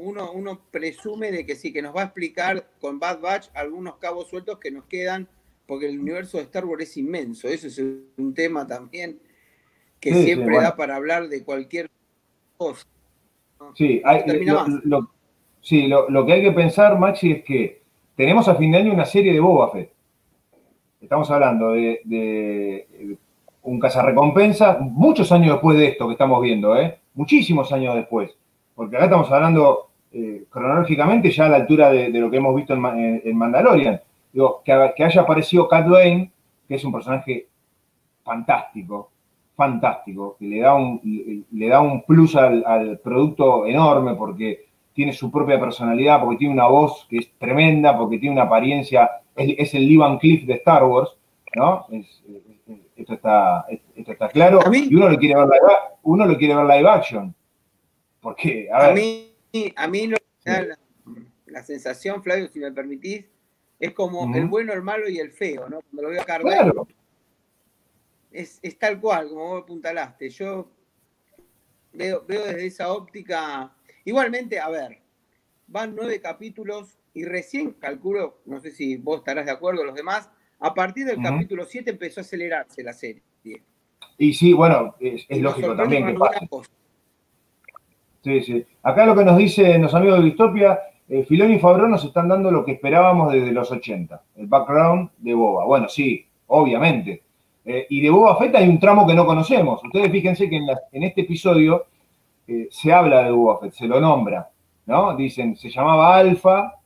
uno, 0.04 0.32
uno 0.32 0.60
presume 0.70 1.32
de 1.32 1.46
que 1.46 1.56
sí, 1.56 1.72
que 1.72 1.82
nos 1.82 1.96
va 1.96 2.02
a 2.02 2.04
explicar 2.04 2.68
con 2.80 2.98
Bad 2.98 3.20
Batch 3.20 3.48
algunos 3.54 3.96
cabos 3.96 4.28
sueltos 4.28 4.58
que 4.58 4.70
nos 4.70 4.84
quedan, 4.84 5.28
porque 5.66 5.88
el 5.88 5.98
universo 5.98 6.36
de 6.36 6.44
Star 6.44 6.64
Wars 6.66 6.82
es 6.82 6.96
inmenso. 6.96 7.48
Eso 7.48 7.66
es 7.66 7.78
un 7.78 8.34
tema 8.34 8.66
también 8.66 9.18
que 9.98 10.12
siempre 10.12 10.58
da 10.58 10.76
para 10.76 10.96
hablar 10.96 11.28
de 11.28 11.42
cualquier 11.42 11.90
cosa. 12.58 12.86
Sí, 13.74 14.02
lo, 14.84 15.10
sí 15.62 15.86
lo, 15.88 16.26
que 16.26 16.32
hay 16.34 16.42
que 16.42 16.52
pensar, 16.52 16.98
Maxi, 16.98 17.32
es 17.32 17.44
que 17.44 17.82
tenemos 18.14 18.46
a 18.46 18.54
fin 18.56 18.72
de 18.72 18.78
año 18.78 18.92
una 18.92 19.06
serie 19.06 19.32
de 19.32 19.40
Boba 19.40 19.72
Fett. 19.72 19.90
Estamos 21.00 21.30
hablando 21.30 21.72
de, 21.72 23.16
un 23.62 23.80
cazarrecompensa, 23.80 24.78
muchos 24.80 25.32
años 25.32 25.52
después 25.52 25.78
de 25.78 25.88
esto 25.88 26.06
que 26.06 26.12
estamos 26.12 26.42
viendo, 26.42 26.76
¿eh? 26.76 26.98
muchísimos 27.14 27.72
años 27.72 27.94
después. 27.94 28.36
Porque 28.74 28.96
acá 28.96 29.06
estamos 29.06 29.30
hablando 29.30 29.90
eh, 30.14 30.44
cronológicamente 30.48 31.30
ya 31.30 31.46
a 31.46 31.48
la 31.48 31.56
altura 31.56 31.90
de, 31.90 32.08
lo 32.10 32.30
que 32.30 32.36
hemos 32.36 32.54
visto 32.54 32.72
en, 32.72 33.36
Mandalorian. 33.36 34.00
Digo, 34.32 34.62
que, 34.64 34.72
haya 34.72 35.20
aparecido 35.20 35.68
Cat 35.68 35.86
Dwayne, 35.86 36.30
que 36.68 36.76
es 36.76 36.84
un 36.84 36.92
personaje 36.92 37.48
fantástico, 38.22 39.10
fantástico, 39.56 40.36
que 40.38 40.46
le 40.46 40.60
da 40.60 40.74
un, 40.74 41.00
le, 41.50 41.68
da 41.68 41.80
un 41.80 42.02
plus 42.02 42.36
al, 42.36 42.64
al 42.64 42.98
producto 43.00 43.66
enorme 43.66 44.14
porque 44.14 44.66
tiene 44.94 45.12
su 45.12 45.30
propia 45.30 45.58
personalidad, 45.58 46.20
porque 46.20 46.38
tiene 46.38 46.54
una 46.54 46.68
voz 46.68 47.06
que 47.10 47.18
es 47.18 47.32
tremenda, 47.36 47.98
porque 47.98 48.18
tiene 48.18 48.36
una 48.36 48.44
apariencia, 48.44 49.10
es, 49.34 49.74
el 49.74 49.88
Lee 49.88 49.96
Van 49.96 50.18
Cliff 50.18 50.46
de 50.46 50.54
Star 50.54 50.84
Wars, 50.84 51.10
¿no? 51.56 51.86
esto, 52.96 53.14
está, 53.14 53.66
esto 53.68 54.12
está 54.12 54.28
claro. 54.28 54.60
y 54.72 54.94
uno 54.94 55.08
lo 55.08 55.18
quiere 55.18 55.34
ver 55.34 55.46
live, 55.46 55.74
uno 56.04 56.24
lo 56.24 56.38
quiere 56.38 56.54
ver 56.54 56.66
live 56.66 56.88
action. 56.88 57.34
Porque, 58.20 58.68
a, 58.72 58.92
mí, 58.92 59.33
a 59.76 59.88
mí 59.88 60.06
lo 60.06 60.16
que 60.16 60.50
da 60.50 60.78
la, 61.46 61.62
sensación, 61.62 62.22
Flavio, 62.22 62.48
si 62.48 62.58
me 62.58 62.72
permitís, 62.72 63.24
es 63.78 63.92
como 63.92 64.34
el 64.34 64.46
bueno, 64.46 64.72
el 64.72 64.82
malo 64.82 65.08
y 65.08 65.18
el 65.18 65.30
feo, 65.30 65.68
¿no? 65.68 65.80
Cuando 65.80 66.02
lo 66.02 66.08
veo 66.08 66.22
a 66.22 66.24
Claro. 66.24 66.86
Es, 68.32 68.58
es, 68.62 68.78
tal 68.78 69.00
cual, 69.00 69.28
como 69.28 69.48
vos 69.48 69.62
apuntalaste. 69.62 70.28
Yo 70.30 70.68
veo, 71.92 72.24
veo 72.26 72.44
desde 72.46 72.66
esa 72.66 72.92
óptica 72.92 73.72
Igualmente, 74.04 74.60
a 74.60 74.68
ver, 74.68 74.98
van 75.66 75.94
nueve 75.96 76.20
capítulos 76.20 76.98
y 77.14 77.24
recién 77.24 77.72
calculo, 77.72 78.40
no 78.44 78.60
sé 78.60 78.70
si 78.70 78.96
vos 78.96 79.18
estarás 79.18 79.46
de 79.46 79.52
acuerdo, 79.52 79.84
los 79.84 79.94
demás, 79.94 80.30
a 80.60 80.74
partir 80.74 81.06
del 81.06 81.22
capítulo 81.22 81.64
7 81.64 81.90
empezó 81.90 82.20
a 82.20 82.22
acelerarse 82.22 82.82
la 82.82 82.92
serie. 82.92 83.22
Y 84.18 84.34
sí, 84.34 84.52
bueno, 84.52 84.94
es, 85.00 85.26
lógico 85.40 85.74
también 85.74 86.06
que 86.06 86.14
pasa. 86.14 86.40
Sí, 88.24 88.40
sí. 88.40 88.64
Acá 88.82 89.04
lo 89.04 89.14
que 89.14 89.24
nos 89.24 89.36
dicen 89.36 89.82
los 89.82 89.94
amigos 89.94 90.18
de 90.18 90.24
Distopia, 90.24 90.80
eh, 91.06 91.24
Filón 91.24 91.52
y 91.52 91.58
Fabro 91.58 91.86
nos 91.86 92.02
están 92.02 92.26
dando 92.26 92.50
lo 92.50 92.64
que 92.64 92.72
esperábamos 92.72 93.30
desde 93.30 93.52
los 93.52 93.70
80, 93.70 94.22
el 94.36 94.46
background 94.46 95.10
de 95.18 95.34
Boba. 95.34 95.66
Bueno, 95.66 95.90
sí, 95.90 96.26
obviamente. 96.46 97.22
Eh, 97.66 97.86
y 97.90 98.00
de 98.00 98.08
Boba 98.08 98.36
Fett 98.36 98.54
hay 98.54 98.66
un 98.66 98.80
tramo 98.80 99.06
que 99.06 99.12
no 99.14 99.26
conocemos. 99.26 99.84
Ustedes 99.84 100.10
fíjense 100.10 100.48
que 100.48 100.56
en, 100.56 101.02
este 101.02 101.20
episodio 101.20 101.84
eh, 102.48 102.68
se 102.70 102.94
habla 102.94 103.24
de 103.24 103.30
Boba 103.30 103.70
se 103.70 103.86
lo 103.86 104.00
nombra, 104.00 104.48
¿no? 104.86 105.14
Dicen, 105.14 105.54
se 105.54 105.68
llamaba 105.68 106.16
Alfa, 106.16 106.76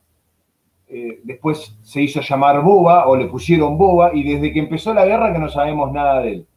eh, 0.89 1.21
después 1.23 1.77
se 1.83 2.01
hizo 2.01 2.19
llamar 2.19 2.61
Boba 2.61 3.07
o 3.07 3.15
le 3.15 3.27
pusieron 3.27 3.77
Boba 3.77 4.11
y 4.13 4.23
desde 4.23 4.51
que 4.51 4.59
empezó 4.59 4.93
la 4.93 5.05
guerra 5.05 5.31
que 5.31 5.39
no 5.39 5.47
sabemos 5.47 5.91
nada 5.93 6.21
de 6.21 6.31
él. 6.31 6.47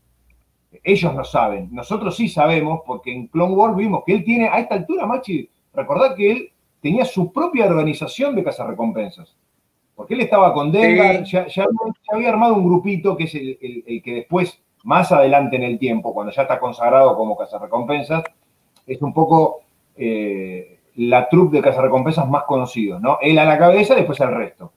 Ellos 0.82 1.14
no 1.14 1.24
saben, 1.24 1.68
nosotros 1.72 2.16
sí 2.16 2.28
sabemos 2.28 2.80
porque 2.86 3.12
en 3.12 3.26
Clone 3.28 3.54
Wars 3.54 3.76
vimos 3.76 4.02
que 4.04 4.14
él 4.14 4.24
tiene, 4.24 4.48
a 4.48 4.58
esta 4.58 4.74
altura, 4.74 5.06
Machi, 5.06 5.48
recordad 5.74 6.14
que 6.14 6.30
él 6.30 6.52
tenía 6.80 7.04
su 7.04 7.32
propia 7.32 7.66
organización 7.66 8.34
de 8.34 8.44
cazarrecompensas. 8.44 9.36
Porque 9.94 10.14
él 10.14 10.20
estaba 10.20 10.52
con 10.52 10.72
Dengar, 10.72 11.22
ya, 11.24 11.46
había 12.12 12.30
armado 12.30 12.54
un 12.54 12.64
grupito 12.64 13.16
que 13.16 13.24
es 13.24 13.34
el, 13.34 13.84
el, 13.86 14.02
que 14.02 14.14
después, 14.14 14.60
más 14.84 15.12
adelante 15.12 15.56
en 15.56 15.62
el 15.62 15.78
tiempo, 15.78 16.12
cuando 16.12 16.32
ya 16.32 16.42
está 16.42 16.58
consagrado 16.58 17.14
como 17.14 17.36
cazarrecompensas, 17.36 18.24
es 18.86 19.00
un 19.00 19.12
poco 19.12 19.60
eh, 19.96 20.80
la 20.96 21.28
troupe 21.28 21.58
de 21.58 21.62
cazarrecompensas 21.62 22.28
más 22.28 22.44
conocidos, 22.44 23.00
¿no? 23.00 23.18
Él 23.20 23.38
a 23.38 23.44
la 23.44 23.58
cabeza, 23.58 23.94
después 23.94 24.20
al 24.20 24.34
resto, 24.34 24.72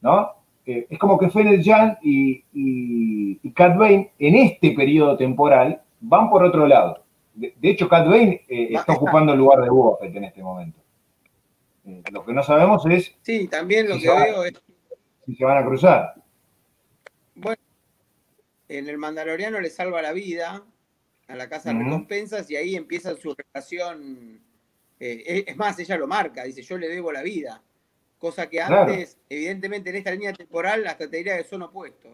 ¿no? 0.00 0.39
Eh, 0.66 0.86
es 0.90 0.98
como 0.98 1.18
que 1.18 1.30
Fennel 1.30 1.62
Jan 1.64 1.98
y, 2.02 2.44
y, 2.52 3.50
Cat 3.52 3.76
Bane 3.76 4.12
en 4.18 4.36
este 4.36 4.72
periodo 4.72 5.16
temporal 5.16 5.82
van 6.00 6.30
por 6.30 6.44
otro 6.44 6.66
lado. 6.66 7.04
De, 7.34 7.54
hecho, 7.62 7.88
Cat 7.88 8.06
Bane 8.06 8.44
eh, 8.48 8.68
está 8.70 8.92
ocupando 8.92 9.32
el 9.32 9.38
lugar 9.38 9.62
de 9.62 9.70
Boba 9.70 9.98
en 10.02 10.24
este 10.24 10.42
momento. 10.42 10.78
lo 12.12 12.24
que 12.24 12.32
no 12.32 12.42
sabemos 12.42 12.84
es... 12.86 13.16
Sí, 13.22 13.48
también 13.48 13.88
lo 13.88 13.98
que 13.98 14.08
veo 14.08 14.44
es... 14.44 14.62
Si 15.26 15.34
se 15.34 15.44
van 15.44 15.58
a 15.58 15.66
cruzar. 15.66 16.14
Bueno, 17.34 17.62
en 18.68 18.88
el 18.88 18.98
Mandaloriano 18.98 19.60
le 19.60 19.70
salva 19.70 20.02
la 20.02 20.12
vida, 20.12 20.62
a 21.30 21.36
la 21.36 21.48
casa 21.48 21.72
de 21.72 21.82
recompensas 21.82 22.50
y 22.50 22.56
ahí 22.56 22.74
empieza 22.74 23.16
su 23.16 23.34
relación. 23.34 24.40
Eh, 24.98 25.44
es 25.46 25.56
más, 25.56 25.78
ella 25.78 25.96
lo 25.96 26.06
marca, 26.06 26.44
dice, 26.44 26.62
yo 26.62 26.76
le 26.76 26.88
debo 26.88 27.12
la 27.12 27.22
vida. 27.22 27.62
Cosa 28.20 28.50
que 28.50 28.60
antes, 28.60 29.18
evidentemente, 29.30 29.88
en 29.88 29.96
esta 29.96 30.10
línea 30.10 30.34
temporal, 30.34 30.86
hasta 30.86 31.08
te 31.08 31.16
diría 31.16 31.38
que 31.38 31.44
son 31.44 31.62
opuestos. 31.62 32.12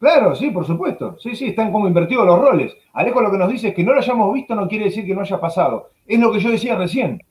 Claro, 0.00 0.34
sí, 0.34 0.50
por 0.50 0.66
supuesto. 0.66 1.16
Sí, 1.20 1.36
sí, 1.36 1.46
están 1.46 1.70
como 1.70 1.86
invertidos 1.86 2.26
los 2.26 2.40
roles. 2.40 2.76
Alejo 2.92 3.20
lo 3.20 3.30
que 3.30 3.38
nos 3.38 3.48
dice 3.48 3.68
es 3.68 3.74
que 3.74 3.84
no 3.84 3.92
lo 3.92 4.00
hayamos 4.00 4.34
visto 4.34 4.56
no 4.56 4.66
quiere 4.66 4.86
decir 4.86 5.06
que 5.06 5.14
no 5.14 5.20
haya 5.20 5.40
pasado. 5.40 5.90
Es 6.04 6.18
lo 6.18 6.32
que 6.32 6.40
yo 6.40 6.50
decía 6.50 6.76
recién. 6.76 7.22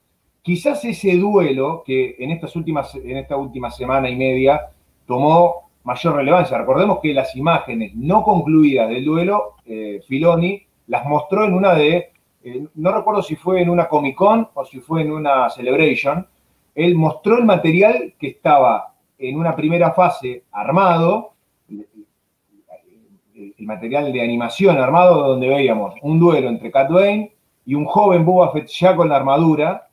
Quizás 0.42 0.86
ese 0.86 1.18
duelo 1.18 1.84
que 1.86 2.16
en, 2.18 2.32
estas 2.32 2.56
últimas, 2.56 2.96
en 2.96 3.18
esta 3.18 3.36
última 3.36 3.70
semana 3.70 4.10
y 4.10 4.16
media 4.16 4.70
tomó 5.06 5.70
mayor 5.84 6.16
relevancia. 6.16 6.58
Recordemos 6.58 7.00
que 7.04 7.14
las 7.14 7.36
imágenes 7.36 7.94
no 7.94 8.24
concluidas 8.24 8.88
del 8.88 9.04
duelo, 9.04 9.56
eh, 9.66 10.00
Filoni 10.08 10.66
las 10.88 11.06
mostró 11.06 11.44
en 11.44 11.54
una 11.56 11.74
de, 11.74 12.14
eh, 12.42 12.68
no 12.76 12.92
recuerdo 12.94 13.22
si 13.22 13.36
fue 13.36 13.62
en 13.62 13.70
una 13.70 13.90
Comic 13.90 14.16
Con 14.16 14.48
o 14.54 14.64
si 14.64 14.80
fue 14.80 15.02
en 15.02 15.12
una 15.12 15.50
Celebration, 15.50 16.26
él 16.76 16.96
mostró 16.96 17.38
el 17.38 17.46
material 17.46 18.14
que 18.20 18.28
estaba 18.28 18.94
en 19.18 19.38
una 19.38 19.56
primera 19.56 19.94
fase 19.94 20.44
armado, 20.52 21.34
el 23.34 23.66
material 23.66 24.12
de 24.14 24.22
animación 24.22 24.78
armado 24.78 25.28
donde 25.28 25.48
veíamos 25.48 25.96
un 26.02 26.20
duelo 26.20 26.50
entre 26.50 26.72
Cat 26.72 26.92
Bane 26.92 27.34
y 27.66 27.74
un 27.76 27.86
joven 27.86 28.26
Boba 28.26 28.52
Fett 28.52 28.68
ya 28.68 28.96
con 28.96 29.10
la 29.10 29.16
armadura 29.16 29.88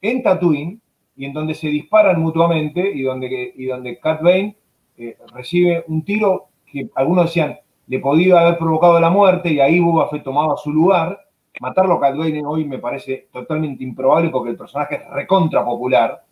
en 0.00 0.22
Tatooine 0.22 0.80
y 1.16 1.24
en 1.24 1.32
donde 1.32 1.54
se 1.54 1.68
disparan 1.68 2.20
mutuamente 2.20 2.90
y 2.90 3.02
donde, 3.02 3.52
y 3.54 3.66
donde 3.66 3.98
Cat 3.98 4.20
eh, 4.24 5.16
recibe 5.34 5.84
un 5.88 6.04
tiro 6.04 6.48
que 6.64 6.88
algunos 6.94 7.26
decían 7.26 7.58
le 7.90 7.98
podía 7.98 8.40
haber 8.40 8.56
provocado 8.56 9.00
la 9.00 9.10
muerte 9.10 9.52
y 9.52 9.58
ahí 9.58 9.80
Boba 9.80 10.08
Fett 10.08 10.22
tomaba 10.22 10.56
su 10.56 10.70
lugar. 10.70 11.26
Matarlo 11.60 11.94
a 11.94 12.10
Bane 12.10 12.42
hoy 12.44 12.64
me 12.64 12.78
parece 12.78 13.28
totalmente 13.32 13.82
improbable 13.82 14.30
porque 14.30 14.50
el 14.50 14.56
personaje 14.56 14.96
es 14.96 15.10
recontra 15.10 15.64
popular 15.64 16.22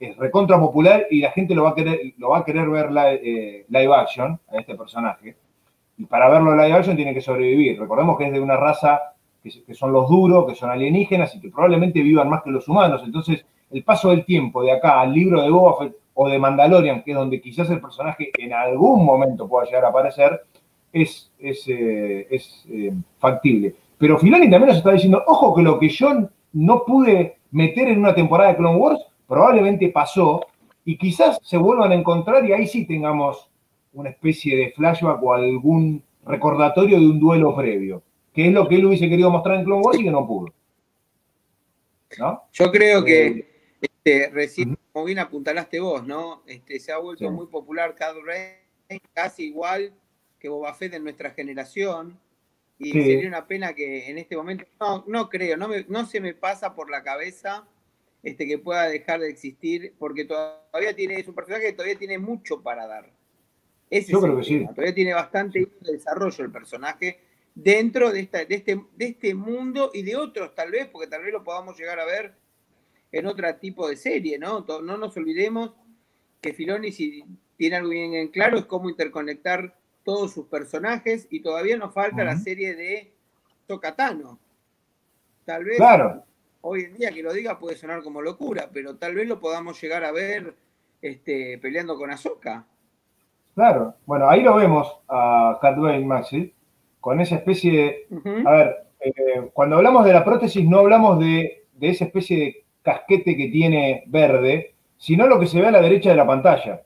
es 0.00 0.16
recontra 0.16 0.58
popular 0.58 1.06
y 1.10 1.20
la 1.20 1.30
gente 1.30 1.54
lo 1.54 1.64
va 1.64 1.70
a 1.70 1.74
querer, 1.74 2.14
lo 2.16 2.30
va 2.30 2.38
a 2.38 2.44
querer 2.44 2.68
ver 2.70 2.88
eh, 3.22 3.66
live 3.68 3.94
action 3.94 4.40
a 4.48 4.56
este 4.58 4.74
personaje. 4.74 5.36
Y 5.98 6.06
para 6.06 6.30
verlo 6.30 6.56
live 6.56 6.72
action 6.72 6.96
tiene 6.96 7.12
que 7.12 7.20
sobrevivir. 7.20 7.78
Recordemos 7.78 8.16
que 8.16 8.26
es 8.26 8.32
de 8.32 8.40
una 8.40 8.56
raza 8.56 8.98
que, 9.42 9.74
son 9.74 9.92
los 9.92 10.08
duros, 10.08 10.46
que 10.48 10.54
son 10.54 10.70
alienígenas 10.70 11.34
y 11.36 11.40
que 11.40 11.50
probablemente 11.50 12.00
vivan 12.00 12.30
más 12.30 12.42
que 12.42 12.50
los 12.50 12.66
humanos. 12.66 13.02
Entonces, 13.04 13.44
el 13.70 13.84
paso 13.84 14.08
del 14.08 14.24
tiempo 14.24 14.62
de 14.62 14.72
acá 14.72 15.00
al 15.00 15.12
libro 15.12 15.42
de 15.42 15.50
Boba 15.50 15.78
Fett 15.78 15.96
o 16.14 16.28
de 16.28 16.38
Mandalorian, 16.38 17.02
que 17.02 17.10
es 17.10 17.16
donde 17.16 17.40
quizás 17.40 17.68
el 17.68 17.80
personaje 17.80 18.30
en 18.38 18.54
algún 18.54 19.04
momento 19.04 19.46
pueda 19.46 19.66
llegar 19.66 19.84
a 19.84 19.88
aparecer, 19.88 20.40
es, 20.92 21.30
es, 21.38 21.68
eh, 21.68 22.26
eh, 22.30 22.92
factible. 23.18 23.74
Pero 24.00 24.18
Filoni 24.18 24.48
también 24.48 24.68
nos 24.68 24.78
está 24.78 24.92
diciendo, 24.92 25.22
ojo 25.26 25.54
que 25.54 25.60
lo 25.60 25.78
que 25.78 25.90
yo 25.90 26.26
no 26.54 26.84
pude 26.86 27.36
meter 27.50 27.86
en 27.88 27.98
una 27.98 28.14
temporada 28.14 28.48
de 28.48 28.56
Clone 28.56 28.78
Wars, 28.78 29.00
probablemente 29.28 29.90
pasó 29.90 30.46
y 30.86 30.96
quizás 30.96 31.38
se 31.42 31.58
vuelvan 31.58 31.92
a 31.92 31.96
encontrar 31.96 32.46
y 32.46 32.54
ahí 32.54 32.66
sí 32.66 32.86
tengamos 32.86 33.50
una 33.92 34.08
especie 34.08 34.56
de 34.56 34.72
flashback 34.72 35.22
o 35.22 35.34
algún 35.34 36.02
recordatorio 36.24 36.98
de 36.98 37.04
un 37.04 37.20
duelo 37.20 37.54
previo, 37.54 38.02
que 38.32 38.46
es 38.46 38.54
lo 38.54 38.66
que 38.66 38.76
él 38.76 38.86
hubiese 38.86 39.06
querido 39.06 39.30
mostrar 39.30 39.58
en 39.58 39.64
Clone 39.66 39.82
Wars 39.82 40.00
y 40.00 40.04
que 40.04 40.10
no 40.10 40.26
pudo. 40.26 40.54
Yo 42.52 42.72
creo 42.72 43.04
que 43.04 43.26
eh, 43.26 43.46
este, 43.82 44.30
recién, 44.30 44.78
como 44.92 45.04
bien 45.04 45.18
apuntalaste 45.18 45.78
vos, 45.78 46.06
¿no? 46.06 46.42
Este, 46.46 46.80
se 46.80 46.90
ha 46.90 46.96
vuelto 46.96 47.30
muy 47.30 47.48
popular 47.48 47.94
Cad 47.94 48.14
Rey, 48.24 48.98
casi 49.12 49.48
igual 49.48 49.92
que 50.38 50.48
Boba 50.48 50.72
Fett 50.72 50.94
en 50.94 51.04
nuestra 51.04 51.32
generación. 51.32 52.18
Y 52.82 52.92
sería 52.92 53.28
una 53.28 53.46
pena 53.46 53.74
que 53.74 54.10
en 54.10 54.16
este 54.16 54.36
momento, 54.36 54.64
no, 54.80 55.04
no 55.06 55.28
creo, 55.28 55.56
no, 55.58 55.68
no 55.88 56.06
se 56.06 56.18
me 56.18 56.32
pasa 56.32 56.74
por 56.74 56.90
la 56.90 57.02
cabeza 57.02 57.68
este, 58.22 58.46
que 58.46 58.56
pueda 58.56 58.88
dejar 58.88 59.20
de 59.20 59.28
existir, 59.28 59.94
porque 59.98 60.24
todavía 60.24 60.96
tiene, 60.96 61.20
es 61.20 61.28
un 61.28 61.34
personaje 61.34 61.66
que 61.66 61.72
todavía 61.74 61.98
tiene 61.98 62.18
mucho 62.18 62.62
para 62.62 62.86
dar. 62.86 63.12
Yo 63.90 64.20
creo 64.20 64.38
que 64.38 64.44
sí. 64.44 64.66
Todavía 64.66 64.94
tiene 64.94 65.12
bastante 65.12 65.68
desarrollo 65.80 66.42
el 66.42 66.50
personaje 66.50 67.20
dentro 67.54 68.10
de, 68.12 68.20
esta, 68.20 68.44
de, 68.46 68.54
este, 68.54 68.80
de 68.96 69.04
este 69.04 69.34
mundo 69.34 69.90
y 69.92 70.02
de 70.02 70.16
otros 70.16 70.54
tal 70.54 70.70
vez, 70.70 70.86
porque 70.86 71.08
tal 71.08 71.22
vez 71.22 71.32
lo 71.32 71.44
podamos 71.44 71.78
llegar 71.78 72.00
a 72.00 72.06
ver 72.06 72.34
en 73.12 73.26
otro 73.26 73.54
tipo 73.56 73.88
de 73.88 73.96
serie, 73.96 74.38
¿no? 74.38 74.64
No 74.82 74.96
nos 74.96 75.16
olvidemos 75.16 75.72
que 76.40 76.54
Filoni, 76.54 76.92
si 76.92 77.24
tiene 77.56 77.76
algo 77.76 77.90
bien 77.90 78.14
en 78.14 78.28
claro, 78.28 78.58
es 78.58 78.64
cómo 78.64 78.88
interconectar 78.88 79.76
todos 80.04 80.32
sus 80.32 80.46
personajes 80.46 81.26
y 81.30 81.40
todavía 81.40 81.76
nos 81.76 81.92
falta 81.94 82.24
la 82.24 82.36
serie 82.36 82.74
de 82.74 83.12
Tocatano. 83.66 84.38
Tal 85.44 85.64
vez 85.64 85.76
claro 85.76 86.24
hoy 86.62 86.82
en 86.82 86.94
día 86.94 87.10
que 87.10 87.22
lo 87.22 87.32
diga 87.32 87.58
puede 87.58 87.76
sonar 87.76 88.02
como 88.02 88.22
locura, 88.22 88.68
pero 88.72 88.96
tal 88.96 89.14
vez 89.14 89.28
lo 89.28 89.40
podamos 89.40 89.80
llegar 89.80 90.04
a 90.04 90.12
ver 90.12 90.54
este, 91.00 91.58
peleando 91.58 91.96
con 91.96 92.10
Azoka. 92.10 92.64
Claro, 93.54 93.94
bueno, 94.06 94.28
ahí 94.28 94.42
lo 94.42 94.54
vemos 94.56 95.00
a 95.08 95.58
Catway 95.60 96.04
Maxi, 96.04 96.54
con 97.00 97.20
esa 97.20 97.36
especie 97.36 97.72
de... 97.72 98.44
A 98.46 98.50
ver, 98.52 98.76
eh, 99.00 99.50
cuando 99.52 99.76
hablamos 99.76 100.04
de 100.04 100.12
la 100.12 100.24
prótesis 100.24 100.68
no 100.68 100.78
hablamos 100.78 101.18
de, 101.18 101.64
esa 101.80 102.04
especie 102.04 102.38
de 102.38 102.64
casquete 102.82 103.36
que 103.36 103.48
tiene 103.48 104.04
verde, 104.06 104.74
sino 104.98 105.26
lo 105.26 105.40
que 105.40 105.46
se 105.46 105.60
ve 105.60 105.66
a 105.66 105.72
la 105.72 105.80
derecha 105.80 106.10
de 106.10 106.16
la 106.16 106.26
pantalla. 106.26 106.82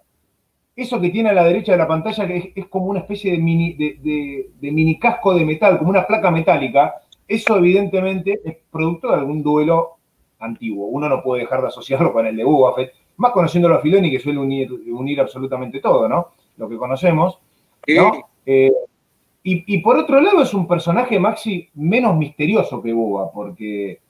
Eso 0.77 1.01
que 1.01 1.11
tiene 1.11 1.31
a 1.31 1.35
la 1.35 1.45
derecha 1.45 1.73
de 1.73 1.79
la 1.79 1.89
pantalla 1.89 2.25
es, 2.25 2.49
es 2.55 2.67
como 2.67 2.87
una 2.87 3.01
especie 3.01 3.33
de 3.33 3.39
mini, 3.39 3.75
de 3.75 4.73
mini 4.73 4.99
casco 4.99 5.35
de 5.35 5.45
metal, 5.45 5.79
como 5.79 5.91
una 5.91 6.07
placa 6.07 6.31
metálica, 6.31 6.95
eso 7.27 7.57
evidentemente 7.57 8.41
es 8.45 8.57
producto 8.71 9.09
de 9.09 9.15
algún 9.15 9.43
duelo 9.43 9.97
antiguo. 10.39 10.89
Uno 10.89 11.09
no 11.09 11.23
puede 11.23 11.43
dejar 11.43 11.63
de 11.63 11.69
asociarlo 11.69 12.13
con 12.13 12.27
el 12.27 12.37
de 12.37 12.45
Boba 12.45 12.75
más 13.17 13.33
conociéndolo 13.33 13.77
a 13.77 13.81
Filoni 13.81 14.11
que 14.11 14.19
suele 14.19 14.39
unir, 14.39 15.21
absolutamente 15.21 15.81
todo, 15.81 16.09
¿no? 16.09 16.29
Lo 16.57 16.69
que 16.69 16.77
conocemos, 16.77 17.39
¿no? 17.87 18.29
Eh, 18.45 18.73
y, 19.47 19.79
por 19.79 19.99
otro 19.99 20.21
lado 20.21 20.41
es 20.43 20.55
un 20.55 20.67
personaje, 20.67 21.19
Maxi, 21.19 21.69
menos 21.75 22.17
misterioso 22.17 22.83
que 22.83 22.93
Boba, 22.93 23.31
porque 23.31 24.01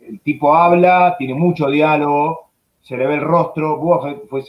el 0.00 0.20
tipo 0.20 0.54
habla, 0.54 1.14
tiene 1.16 1.34
mucho 1.34 1.70
diálogo, 1.70 2.49
se 2.82 2.96
le 2.96 3.06
ve 3.06 3.14
el 3.14 3.20
rostro. 3.20 3.76
Boba 3.76 4.16
fue, 4.28 4.42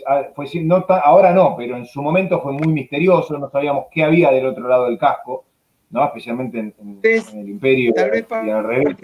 ahora 1.04 1.34
no, 1.34 1.56
pero 1.58 1.78
en 1.78 1.86
su 1.86 2.02
momento 2.02 2.42
fue 2.42 2.54
muy 2.54 2.68
misterioso, 2.68 3.38
no 3.38 3.50
sabíamos 3.50 3.86
qué 3.92 4.04
había 4.04 4.32
del 4.32 4.46
otro 4.46 4.68
lado 4.68 4.86
del 4.86 4.98
casco. 4.98 5.46
¿no? 5.92 6.06
Especialmente 6.06 6.58
en, 6.60 6.74
el 7.04 7.50
imperio 7.50 7.94
tal 7.94 8.12
vez 8.12 8.26
y 8.30 8.50
al 8.50 8.64
revés. 8.64 8.98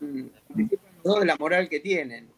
de 0.00 1.26
la 1.26 1.36
moral 1.36 1.68
que 1.68 1.80
tienen. 1.80 2.28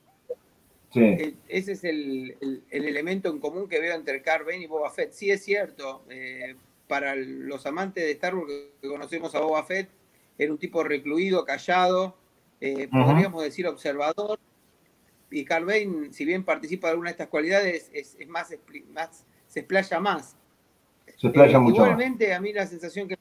Sí. 0.92 1.00
E, 1.00 1.35
ese 1.48 1.72
es 1.72 1.85
el, 1.85 2.37
elemento 2.70 3.29
en 3.29 3.38
común 3.38 3.68
que 3.68 3.81
veo 3.81 3.94
entre 3.94 4.22
Carven 4.22 4.62
y 4.62 4.66
Boba 4.66 4.90
Fett. 4.90 5.12
Sí 5.12 5.31
es 5.31 5.44
cierto, 5.44 6.03
eh, 6.11 6.57
para 6.88 7.14
los 7.14 7.64
amantes 7.66 8.05
de 8.05 8.12
Star 8.12 8.35
Wars 8.35 8.50
que 8.81 8.88
conocemos 8.88 9.35
a 9.35 9.40
Boba 9.40 9.62
Fett, 9.64 9.88
era 10.37 10.50
un 10.50 10.59
tipo 10.59 10.83
recluido, 10.83 11.44
callado, 11.44 12.16
eh, 12.61 12.88
podríamos 12.90 13.44
decir 13.44 13.66
observador. 13.66 14.38
Y 15.31 15.45
Carven, 15.45 16.12
si 16.12 16.25
bien 16.25 16.45
participa 16.45 16.88
de 16.88 16.93
alguna 16.93 17.11
de 17.11 17.12
estas 17.12 17.29
cualidades, 17.29 17.90
es, 17.93 18.16
más, 18.29 18.53
más, 18.93 19.25
se 19.47 19.61
explaya 19.61 20.01
más. 20.01 20.37
Se 21.16 21.28
explaya 21.28 21.57
eh, 21.57 21.61
mucho 21.61 21.76
Igualmente, 21.76 22.35
a 22.35 22.41
mí 22.41 22.53
la 22.53 22.66
sensación 22.66 23.09
que 23.09 23.16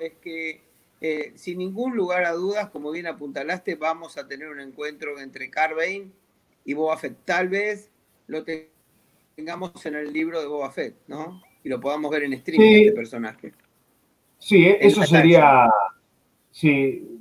es 0.00 0.14
que 0.20 0.62
eh, 1.00 1.32
sin 1.36 1.58
ningún 1.58 1.94
lugar 1.96 2.24
a 2.24 2.32
dudas, 2.32 2.70
como 2.70 2.90
bien 2.90 3.06
apuntalaste, 3.06 3.74
vamos 3.74 4.16
a 4.16 4.26
tener 4.26 4.48
un 4.48 4.60
encuentro 4.60 5.20
entre 5.20 5.50
Carvane 5.50 6.10
y 6.64 6.74
Boba 6.74 6.96
Fett. 6.96 7.16
Tal 7.24 7.48
vez 7.48 7.90
lo 8.26 8.44
tengamos 9.36 9.84
en 9.86 9.96
el 9.96 10.12
libro 10.12 10.40
de 10.40 10.46
Boba 10.46 10.70
Fett, 10.70 10.96
¿no? 11.06 11.42
Y 11.62 11.68
lo 11.68 11.80
podamos 11.80 12.10
ver 12.10 12.24
en 12.24 12.32
streaming 12.32 12.86
este 12.86 12.92
personaje. 12.92 13.52
Sí, 14.38 14.66
eh, 14.66 14.78
eso 14.80 15.02
sería. 15.04 15.70
Sí, 16.50 17.13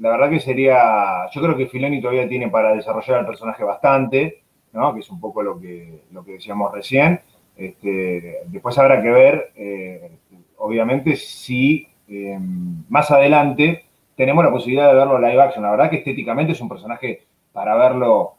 la 0.00 0.10
verdad 0.10 0.30
que 0.30 0.40
sería. 0.40 1.30
Yo 1.30 1.40
creo 1.40 1.56
que 1.56 1.66
Filoni 1.66 2.00
todavía 2.00 2.28
tiene 2.28 2.48
para 2.48 2.74
desarrollar 2.74 3.20
el 3.20 3.26
personaje 3.26 3.62
bastante, 3.62 4.42
¿no? 4.72 4.92
Que 4.92 5.00
es 5.00 5.10
un 5.10 5.20
poco 5.20 5.42
lo 5.42 5.60
que, 5.60 6.02
lo 6.10 6.24
que 6.24 6.32
decíamos 6.32 6.72
recién. 6.72 7.20
Este, 7.56 8.38
después 8.46 8.76
habrá 8.78 9.02
que 9.02 9.10
ver 9.10 9.52
eh, 9.54 10.18
obviamente, 10.60 11.16
si 11.16 11.88
em, 12.08 12.84
más 12.88 13.10
adelante 13.10 13.86
tenemos 14.14 14.44
la 14.44 14.50
posibilidad 14.50 14.88
de 14.88 14.94
verlo 14.94 15.18
live 15.18 15.40
action. 15.40 15.64
La 15.64 15.70
verdad 15.72 15.90
que 15.90 15.96
estéticamente 15.96 16.52
es 16.52 16.60
un 16.60 16.68
personaje 16.68 17.26
para 17.52 17.74
verlo 17.74 18.34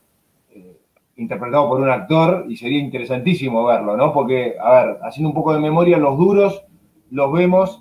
eh, 0.52 0.78
interpretado 1.18 1.68
por 1.68 1.82
un 1.82 1.90
actor 1.90 2.46
y 2.48 2.56
sería 2.56 2.80
interesantísimo 2.80 3.66
verlo, 3.66 3.98
¿no? 3.98 4.14
Porque, 4.14 4.56
a 4.60 4.72
ver, 4.72 4.98
haciendo 5.04 5.30
un 5.30 5.36
poco 5.36 5.54
de 5.54 5.60
memoria, 5.60 5.98
los 5.98 6.18
duros 6.18 6.64
los 7.10 7.32
vemos 7.34 7.81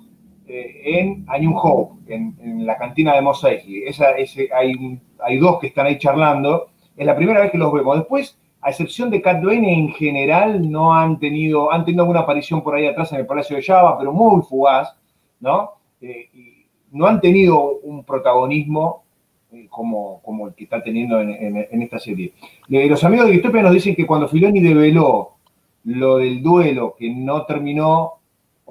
en 0.51 1.25
A 1.27 1.37
New 1.37 1.55
Hope, 1.55 2.13
en, 2.13 2.65
la 2.65 2.77
cantina 2.77 3.15
de 3.15 3.21
Mos 3.21 3.45
Esa, 3.45 4.11
ese, 4.11 4.49
hay, 4.53 4.99
hay 5.23 5.37
dos 5.37 5.59
que 5.59 5.67
están 5.67 5.87
ahí 5.87 5.97
charlando. 5.97 6.69
Es 6.95 7.05
la 7.05 7.15
primera 7.15 7.41
vez 7.41 7.51
que 7.51 7.57
los 7.57 7.71
vemos. 7.71 7.97
Después 7.97 8.37
a 8.61 8.69
excepción 8.69 9.09
de 9.09 9.21
Cat 9.21 9.43
en 9.43 9.89
general 9.89 10.69
no 10.69 10.93
han 10.93 11.19
tenido, 11.19 11.71
han 11.71 11.83
tenido 11.83 12.03
alguna 12.03 12.21
aparición 12.21 12.61
por 12.61 12.75
ahí 12.75 12.85
atrás 12.85 13.11
en 13.11 13.19
el 13.19 13.25
Palacio 13.25 13.55
de 13.55 13.63
Java, 13.63 13.97
pero 13.97 14.13
muy 14.13 14.43
fugaz, 14.43 14.95
¿no? 15.39 15.71
Eh, 15.99 16.29
no 16.91 17.07
han 17.07 17.19
tenido 17.19 17.79
un 17.79 18.03
protagonismo 18.03 19.03
eh, 19.51 19.65
como, 19.69 20.21
como, 20.21 20.47
el 20.47 20.53
que 20.53 20.65
está 20.65 20.83
teniendo 20.83 21.19
en, 21.19 21.81
esta 21.81 21.97
serie. 21.97 22.33
Eh, 22.69 22.87
los 22.87 23.03
amigos 23.03 23.27
de 23.27 23.33
Distopia 23.33 23.63
nos 23.63 23.73
dicen 23.73 23.95
que 23.95 24.05
cuando 24.05 24.27
Filoni 24.27 24.59
develó 24.59 25.31
lo 25.85 26.17
del 26.17 26.43
duelo 26.43 26.95
que 26.97 27.09
no 27.09 27.45
terminó 27.45 28.19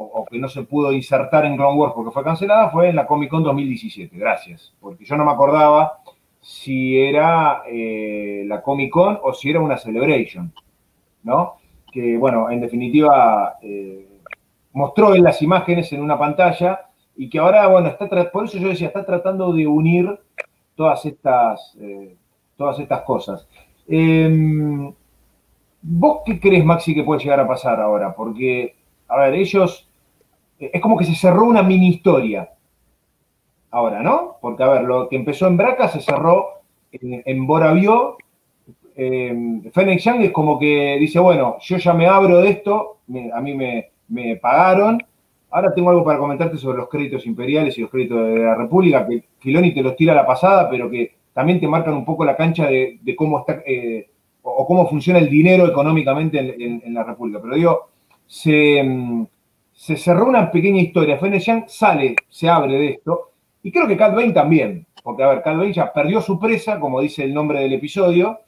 o, 0.02 0.24
que 0.24 0.38
no 0.38 0.48
se 0.48 0.62
pudo 0.62 0.92
insertar 0.92 1.44
en 1.44 1.56
Clone 1.56 1.78
Wars 1.78 1.92
porque 1.94 2.10
fue 2.10 2.24
cancelada, 2.24 2.70
fue 2.70 2.88
en 2.88 2.96
la 2.96 3.06
Comic 3.06 3.30
Con 3.30 3.42
2017. 3.42 4.16
Gracias, 4.16 4.74
porque 4.80 5.04
yo 5.04 5.16
no 5.16 5.24
me 5.24 5.32
acordaba 5.32 5.98
si 6.40 6.98
era 6.98 7.62
eh, 7.68 8.44
la 8.46 8.62
Comic 8.62 8.90
Con 8.90 9.18
o 9.22 9.32
si 9.32 9.50
era 9.50 9.60
una 9.60 9.76
Celebration, 9.76 10.52
¿no? 11.22 11.60
que, 11.90 12.16
bueno, 12.16 12.50
en 12.50 12.60
definitiva, 12.60 13.58
eh, 13.62 14.06
mostró 14.72 15.14
en 15.14 15.24
las 15.24 15.42
imágenes 15.42 15.92
en 15.92 16.02
una 16.02 16.18
pantalla 16.18 16.86
y 17.16 17.28
que 17.28 17.38
ahora, 17.38 17.66
bueno, 17.66 17.88
está 17.88 18.08
por 18.30 18.44
eso 18.44 18.58
yo 18.58 18.68
decía, 18.68 18.88
está 18.88 19.04
tratando 19.04 19.52
de 19.52 19.66
unir 19.66 20.18
todas 20.74 21.04
estas, 21.04 21.76
eh, 21.80 22.16
todas 22.56 22.78
estas 22.78 23.02
cosas. 23.02 23.46
Em, 23.88 24.92
¿Vos 25.82 26.20
qué 26.24 26.38
crees, 26.38 26.64
Maxi, 26.64 26.94
que 26.94 27.02
puede 27.02 27.22
llegar 27.22 27.40
a 27.40 27.48
pasar 27.48 27.80
ahora? 27.80 28.14
Porque, 28.14 28.76
a 29.08 29.18
ver, 29.18 29.34
ellos, 29.34 29.89
es 30.60 30.80
como 30.80 30.96
que 30.96 31.04
se 31.04 31.14
cerró 31.14 31.44
una 31.44 31.62
mini 31.62 31.88
historia 31.88 32.50
ahora, 33.70 34.02
¿no? 34.02 34.36
Porque, 34.40 34.62
a 34.62 34.68
ver, 34.68 34.82
lo 34.82 35.08
que 35.08 35.16
empezó 35.16 35.46
en 35.46 35.56
Braca 35.56 35.88
se 35.88 36.00
cerró 36.00 36.62
en, 36.92 37.22
en 37.24 37.46
Boravio. 37.46 38.18
Eh, 38.96 39.62
Fennec 39.72 40.00
Young 40.00 40.22
es 40.22 40.30
como 40.32 40.58
que 40.58 40.96
dice, 40.98 41.18
bueno, 41.18 41.56
yo 41.60 41.76
ya 41.78 41.94
me 41.94 42.06
abro 42.06 42.40
de 42.40 42.50
esto, 42.50 42.98
a 43.32 43.40
mí 43.40 43.54
me, 43.54 43.90
me, 44.08 44.36
pagaron. 44.36 45.02
Ahora 45.50 45.72
tengo 45.74 45.90
algo 45.90 46.04
para 46.04 46.18
comentarte 46.18 46.56
sobre 46.58 46.78
los 46.78 46.88
créditos 46.88 47.26
imperiales 47.26 47.76
y 47.78 47.80
los 47.80 47.90
créditos 47.90 48.24
de 48.26 48.38
la 48.40 48.54
República, 48.54 49.06
que 49.06 49.24
Filoni 49.38 49.72
te 49.72 49.82
los 49.82 49.96
tira 49.96 50.12
a 50.12 50.16
la 50.16 50.26
pasada, 50.26 50.68
pero 50.68 50.90
que 50.90 51.14
también 51.32 51.60
te 51.60 51.66
marcan 51.66 51.94
un 51.94 52.04
poco 52.04 52.24
la 52.24 52.36
cancha 52.36 52.66
de, 52.66 53.00
cómo 53.16 53.40
está 53.40 53.62
eh, 53.66 54.10
o, 54.42 54.66
cómo 54.66 54.88
funciona 54.88 55.18
el 55.18 55.28
dinero 55.28 55.66
económicamente 55.66 56.38
en, 56.38 56.94
la 56.94 57.02
República. 57.02 57.40
Pero 57.42 57.54
digo, 57.54 57.88
se, 58.26 58.82
mm, 58.82 59.26
se 59.80 59.96
cerró 59.96 60.26
una 60.26 60.50
pequeña 60.50 60.82
historia. 60.82 61.16
Fennec 61.16 61.42
Young 61.42 61.64
sale, 61.66 62.14
se 62.28 62.50
abre 62.50 62.74
de 62.74 62.88
esto, 62.90 63.32
y 63.62 63.72
creo 63.72 63.88
que 63.88 63.96
Cat 63.96 64.14
Bane 64.14 64.34
también, 64.34 64.86
porque 65.02 65.22
a 65.22 65.28
ver, 65.28 65.42
Cat 65.42 65.58
ya 65.72 65.90
perdió 65.90 66.20
su 66.20 66.38
presa, 66.38 66.78
como 66.78 67.00
dice 67.00 67.24
el 67.24 67.32
nombre 67.32 67.60
del 67.60 67.72
episodio, 67.72 68.40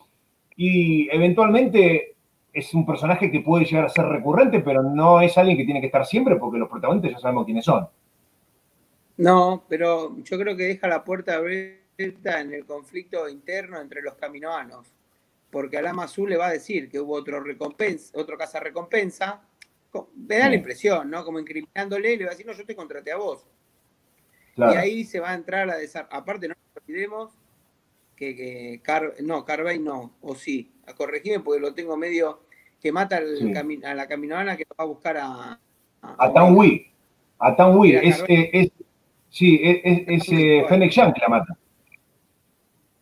y 0.57 1.09
eventualmente 1.11 2.17
es 2.53 2.75
un 2.75 2.85
personaje 2.85 3.31
que 3.31 3.41
puede 3.41 3.65
llegar 3.65 3.87
a 3.87 3.89
ser 3.89 4.05
recurrente, 4.05 4.61
pero 4.61 4.83
no 4.83 5.23
es 5.23 5.39
alguien 5.39 5.57
que 5.57 5.65
tiene 5.65 5.81
que 5.81 5.87
estar 5.87 6.05
siempre 6.05 6.37
porque 6.37 6.59
los 6.59 6.69
protagonistas 6.69 7.13
ya 7.13 7.19
sabemos 7.19 7.47
quiénes 7.47 7.65
son. 7.65 7.89
No, 9.17 9.65
pero 9.71 10.15
yo 10.23 10.39
creo 10.39 10.55
que 10.55 10.65
deja 10.65 10.87
la 10.87 11.03
puerta 11.03 11.37
abierta 11.37 12.43
en 12.43 12.53
el 12.53 12.67
conflicto 12.67 13.27
interno 13.27 13.81
entre 13.81 14.03
los 14.03 14.17
caminoanos, 14.17 14.87
porque 15.51 15.79
a 15.79 15.83
Lama 15.83 16.05
Azul 16.05 16.29
le 16.29 16.37
va 16.37 16.49
a 16.49 16.53
decir 16.53 16.91
que 16.91 17.01
hubo 17.01 17.15
otro 17.15 17.41
recompensa, 17.41 18.13
otro 18.19 18.37
caza 18.37 18.61
recompensa, 18.61 19.41
me 20.15 20.39
da 20.39 20.49
la 20.49 20.55
impresión, 20.55 21.11
¿no? 21.11 21.25
Como 21.25 21.39
incriminándole, 21.39 22.17
le 22.17 22.25
va 22.25 22.31
a 22.31 22.35
decir, 22.35 22.47
no, 22.47 22.53
yo 22.53 22.65
te 22.65 22.77
contraté 22.77 23.13
a 23.13 23.17
vos. 23.17 23.47
Y 24.57 24.63
ahí 24.63 25.05
se 25.05 25.21
va 25.21 25.31
a 25.31 25.35
entrar 25.35 25.69
a 25.71 25.77
desarrollar. 25.77 26.21
Aparte, 26.21 26.49
no 26.49 26.55
nos 26.55 26.83
olvidemos 26.83 27.33
que, 28.17 28.37
que 28.37 28.81
Car... 28.83 29.15
no, 29.21 29.45
Carvey 29.45 29.79
no, 29.79 30.15
o 30.21 30.35
sí, 30.35 30.73
a 30.87 30.95
corregirme 30.95 31.43
porque 31.43 31.61
lo 31.61 31.75
tengo 31.75 31.97
medio 31.97 32.43
que 32.81 32.93
mata 32.93 33.19
a 33.19 33.95
la 33.95 34.09
caminoana 34.09 34.57
que 34.57 34.65
va 34.65 34.85
a 34.85 34.87
buscar 34.87 35.17
a. 35.17 35.61
A, 36.03 36.17
a 36.19 36.33
Tanwi. 36.33 36.91
A 37.39 37.55
Tanwi. 37.55 37.95
Es, 37.95 38.25
es, 38.29 38.71
sí, 39.31 39.61
es, 39.63 40.03
es 40.07 40.33
eh, 40.33 40.65
Fennec 40.69 40.93
que 40.93 41.21
la 41.21 41.29
mata. 41.29 41.57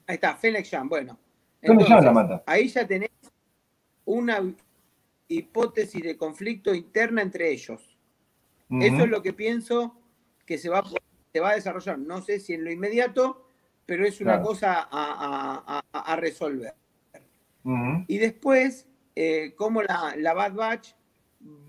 Ahí 0.07 0.15
está, 0.17 0.37
Fennec 0.37 0.67
Young, 0.67 0.89
bueno. 0.89 1.19
Fennec 1.63 1.89
Young 1.89 2.05
la 2.05 2.13
mata. 2.13 2.43
Ahí 2.47 2.69
ya 2.69 2.87
tenés 2.87 3.11
una 4.05 4.55
hipótesis 5.31 6.03
de 6.03 6.17
conflicto 6.17 6.75
interna 6.75 7.23
entre 7.23 7.51
ellos. 7.51 7.97
Eso 8.69 9.03
es 9.03 9.09
lo 9.09 9.23
que 9.23 9.33
pienso 9.33 9.97
que 10.47 10.57
se 10.57 10.69
va 10.69 10.79
a 10.79 10.85
se 11.33 11.41
va 11.41 11.51
a 11.51 11.55
desarrollar. 11.55 11.99
No 11.99 12.21
sé 12.23 12.41
si 12.41 12.55
en 12.55 12.65
lo 12.65 12.71
inmediato, 12.71 13.47
pero 13.87 14.07
es 14.07 14.21
una 14.21 14.41
cosa 14.43 14.89
a, 14.91 16.17
resolver. 16.17 16.75
Y 18.07 18.19
después, 18.19 18.89
eh, 19.15 19.55
cómo 19.57 19.83
la, 19.83 20.15
la, 20.17 20.35
Bad 20.35 20.55
Batch 20.55 20.93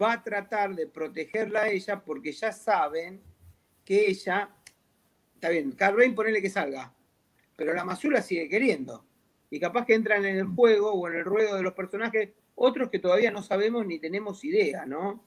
va 0.01 0.13
a 0.13 0.23
tratar 0.23 0.75
de 0.75 0.87
protegerla 0.87 1.63
a 1.63 1.69
ella 1.69 2.01
porque 2.03 2.31
ya 2.31 2.51
saben 2.51 3.21
que 3.83 4.07
ella, 4.07 4.49
está 5.35 5.49
bien, 5.49 5.73
Carvain 5.73 6.15
ponele 6.15 6.41
que 6.41 6.49
salga, 6.49 6.93
pero 7.55 7.73
la 7.73 7.83
Masula 7.83 8.21
sigue 8.21 8.47
queriendo. 8.47 9.05
Y 9.49 9.59
capaz 9.59 9.85
que 9.85 9.95
entran 9.95 10.23
en 10.25 10.37
el 10.37 10.45
juego 10.45 10.93
o 10.93 11.07
en 11.09 11.15
el 11.15 11.25
ruedo 11.25 11.57
de 11.57 11.63
los 11.63 11.73
personajes 11.73 12.29
otros 12.61 12.89
que 12.89 12.99
todavía 12.99 13.31
no 13.31 13.41
sabemos 13.41 13.85
ni 13.85 13.99
tenemos 13.99 14.43
idea, 14.43 14.85
¿no? 14.85 15.21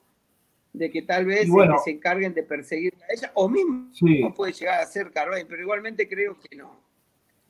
de 0.77 0.91
que 0.91 1.01
tal 1.01 1.25
vez 1.25 1.47
se 1.83 1.91
encarguen 1.91 2.33
de 2.33 2.43
perseguir 2.43 2.93
a 3.09 3.13
ella, 3.13 3.31
o 3.33 3.47
mismo 3.47 4.33
puede 4.35 4.53
llegar 4.53 4.81
a 4.81 4.85
ser 4.85 5.11
Carvajal, 5.11 5.45
pero 5.47 5.61
igualmente 5.61 6.07
creo 6.07 6.37
que 6.37 6.55
no. 6.55 6.79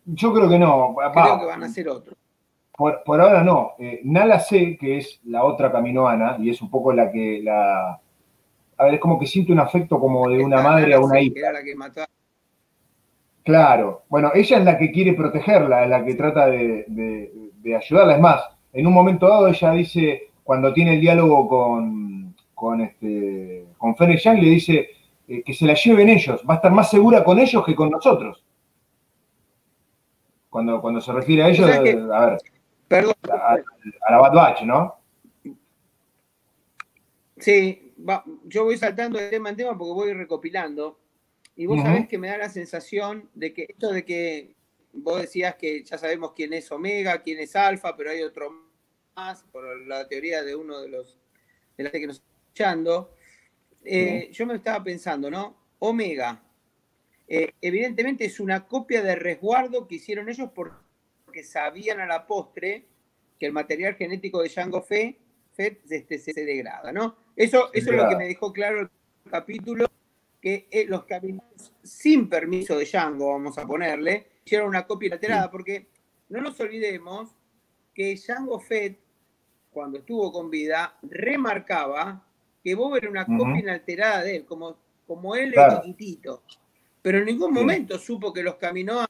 Yo 0.06 0.34
creo 0.34 0.48
que 0.48 0.60
no. 0.60 0.96
Creo 0.96 1.40
que 1.40 1.46
van 1.46 1.64
a 1.64 1.70
ser 1.70 1.90
otros. 1.90 2.16
Por, 2.72 3.22
ahora 3.22 3.44
no. 3.44 3.72
Eh, 3.80 4.02
Nala 4.04 4.40
C, 4.40 4.78
que 4.80 4.98
es 4.98 5.20
la 5.26 5.44
otra 5.44 5.72
caminoana, 5.72 6.38
y 6.40 6.50
es 6.50 6.62
un 6.62 6.70
poco 6.70 6.94
la 6.94 7.12
que 7.12 7.42
la. 7.42 8.02
A 8.78 8.84
ver, 8.84 8.96
es 8.96 9.00
como 9.00 9.18
que 9.18 9.26
siente 9.26 9.52
un 9.52 9.60
afecto 9.60 10.00
como 10.00 10.30
de 10.30 10.44
una 10.44 10.62
madre 10.62 10.94
a 10.94 11.00
una 11.00 11.20
hija. 11.20 11.52
la 11.52 11.64
que 11.64 11.76
mató 11.76 12.04
Claro. 13.44 14.04
Bueno, 14.10 14.32
ella 14.34 14.58
es 14.58 14.66
la 14.66 14.78
que 14.78 14.92
quiere 14.92 15.14
protegerla, 15.14 15.84
es 15.84 15.90
la 15.90 16.04
que 16.04 16.16
trata 16.16 16.48
de, 16.48 16.86
de 16.88 17.76
ayudarla. 17.76 18.16
Es 18.16 18.22
más, 18.22 18.55
en 18.76 18.86
un 18.86 18.94
momento 18.94 19.28
dado 19.28 19.48
ella 19.48 19.72
dice, 19.72 20.32
cuando 20.44 20.74
tiene 20.74 20.96
el 20.96 21.02
diálogo 21.02 21.48
con, 21.48 22.36
con, 22.54 22.82
este, 22.82 23.68
con 23.78 23.96
Fennec 23.96 24.20
Young 24.20 24.40
le 24.40 24.50
dice 24.50 24.90
eh, 25.28 25.42
que 25.44 25.54
se 25.54 25.66
la 25.66 25.76
lleven 25.76 26.10
ellos, 26.10 26.44
va 26.48 26.56
a 26.56 26.58
estar 26.58 26.72
más 26.74 26.90
segura 26.90 27.24
con 27.24 27.40
ellos 27.40 27.66
que 27.66 27.74
con 27.74 27.90
nosotros. 27.90 28.44
Cuando, 30.50 30.82
cuando 30.82 31.00
se 31.00 31.14
refiere 31.14 31.44
a 31.44 31.50
ellos, 31.50 31.70
a 31.70 31.80
ver, 31.80 32.38
perdón, 32.88 33.14
a, 33.32 34.12
la 34.12 34.18
Bad 34.18 34.34
Batch, 34.34 34.62
¿no? 34.64 34.96
Sí, 37.38 37.94
yo 38.44 38.66
voy 38.66 38.78
saltando 38.78 39.20
de 39.20 39.30
tema 39.30 39.50
en 39.50 39.56
tema 39.56 39.78
porque 39.78 39.94
voy 39.94 40.14
recopilando. 40.14 41.00
Y 41.58 41.66
vos 41.66 41.82
sabés 41.82 42.10
que 42.10 42.18
me 42.18 42.28
da 42.28 42.38
la 42.38 42.50
sensación 42.50 43.30
de 43.34 43.54
que 43.54 43.68
esto 43.70 43.92
de 43.92 44.04
que 44.04 44.56
vos 44.92 45.22
decías 45.22 45.56
que 45.56 45.84
ya 45.84 45.98
sabemos 45.98 46.34
quién 46.34 46.54
es 46.54 46.70
Omega, 46.72 47.22
quién 47.22 47.40
es 47.40 47.56
Alfa, 47.56 47.96
pero 47.96 48.12
hay 48.12 48.22
otro 48.22 48.65
más, 49.16 49.44
por 49.44 49.88
la 49.88 50.08
teoría 50.08 50.44
de 50.44 50.56
uno 50.56 50.82
de 50.82 50.90
los 50.90 51.18
de 51.78 51.84
la 51.84 51.92
que 51.92 52.08
nos 52.08 52.22
eh, 53.84 54.30
yo 54.32 54.46
me 54.46 54.56
estaba 54.56 54.84
pensando, 54.84 55.30
¿no? 55.30 55.56
Omega, 55.80 56.42
eh, 57.28 57.52
evidentemente 57.62 58.26
es 58.26 58.40
una 58.40 58.66
copia 58.66 59.02
de 59.02 59.16
resguardo 59.16 59.88
que 59.88 59.96
hicieron 59.96 60.30
ellos 60.30 60.50
porque 60.54 61.44
sabían 61.44 62.00
a 62.00 62.06
la 62.06 62.26
postre 62.26 62.86
que 63.38 63.46
el 63.46 63.52
material 63.52 63.96
genético 63.96 64.42
de 64.42 64.50
Django 64.50 64.82
Fett, 64.82 65.18
este, 65.58 66.18
se, 66.18 66.34
degrada, 66.34 66.92
¿no? 66.92 67.18
Eso, 67.36 67.70
eso 67.74 67.92
es 67.92 67.98
lo 67.98 68.08
que 68.08 68.16
me 68.16 68.28
dejó 68.28 68.54
claro 68.54 68.82
el 68.82 68.90
capítulo, 69.30 69.88
que 70.42 70.68
eh, 70.72 70.86
los 70.88 71.04
caminos 71.06 71.74
sin 71.84 72.30
permiso 72.30 72.78
de 72.78 72.86
Django, 72.86 73.34
vamos 73.34 73.58
a 73.58 73.68
ponerle, 73.68 74.28
hicieron 74.46 74.70
una 74.70 74.88
copia 74.88 75.14
alterada, 75.14 75.52
porque 75.52 75.88
no 76.30 76.42
nos 76.42 76.60
olvidemos 76.60 77.36
que 77.94 78.16
Django 78.16 78.60
Fett, 78.60 79.05
cuando 79.76 79.98
estuvo 79.98 80.32
con 80.32 80.50
vida, 80.50 80.98
remarcaba 81.02 82.26
que 82.64 82.74
Bob 82.74 82.96
era 82.96 83.10
una 83.10 83.26
copia 83.26 83.60
inalterada 83.60 84.24
de 84.24 84.38
él, 84.38 84.46
como, 84.46 84.78
como 85.06 85.36
él 85.36 85.54
es 85.54 85.76
chiquitito. 85.76 86.44
Pero 87.02 87.18
en 87.18 87.26
ningún 87.26 87.54
momento 87.54 88.00
supo 88.00 88.32
que 88.32 88.42
los 88.42 88.56
caminoanos 88.56 89.10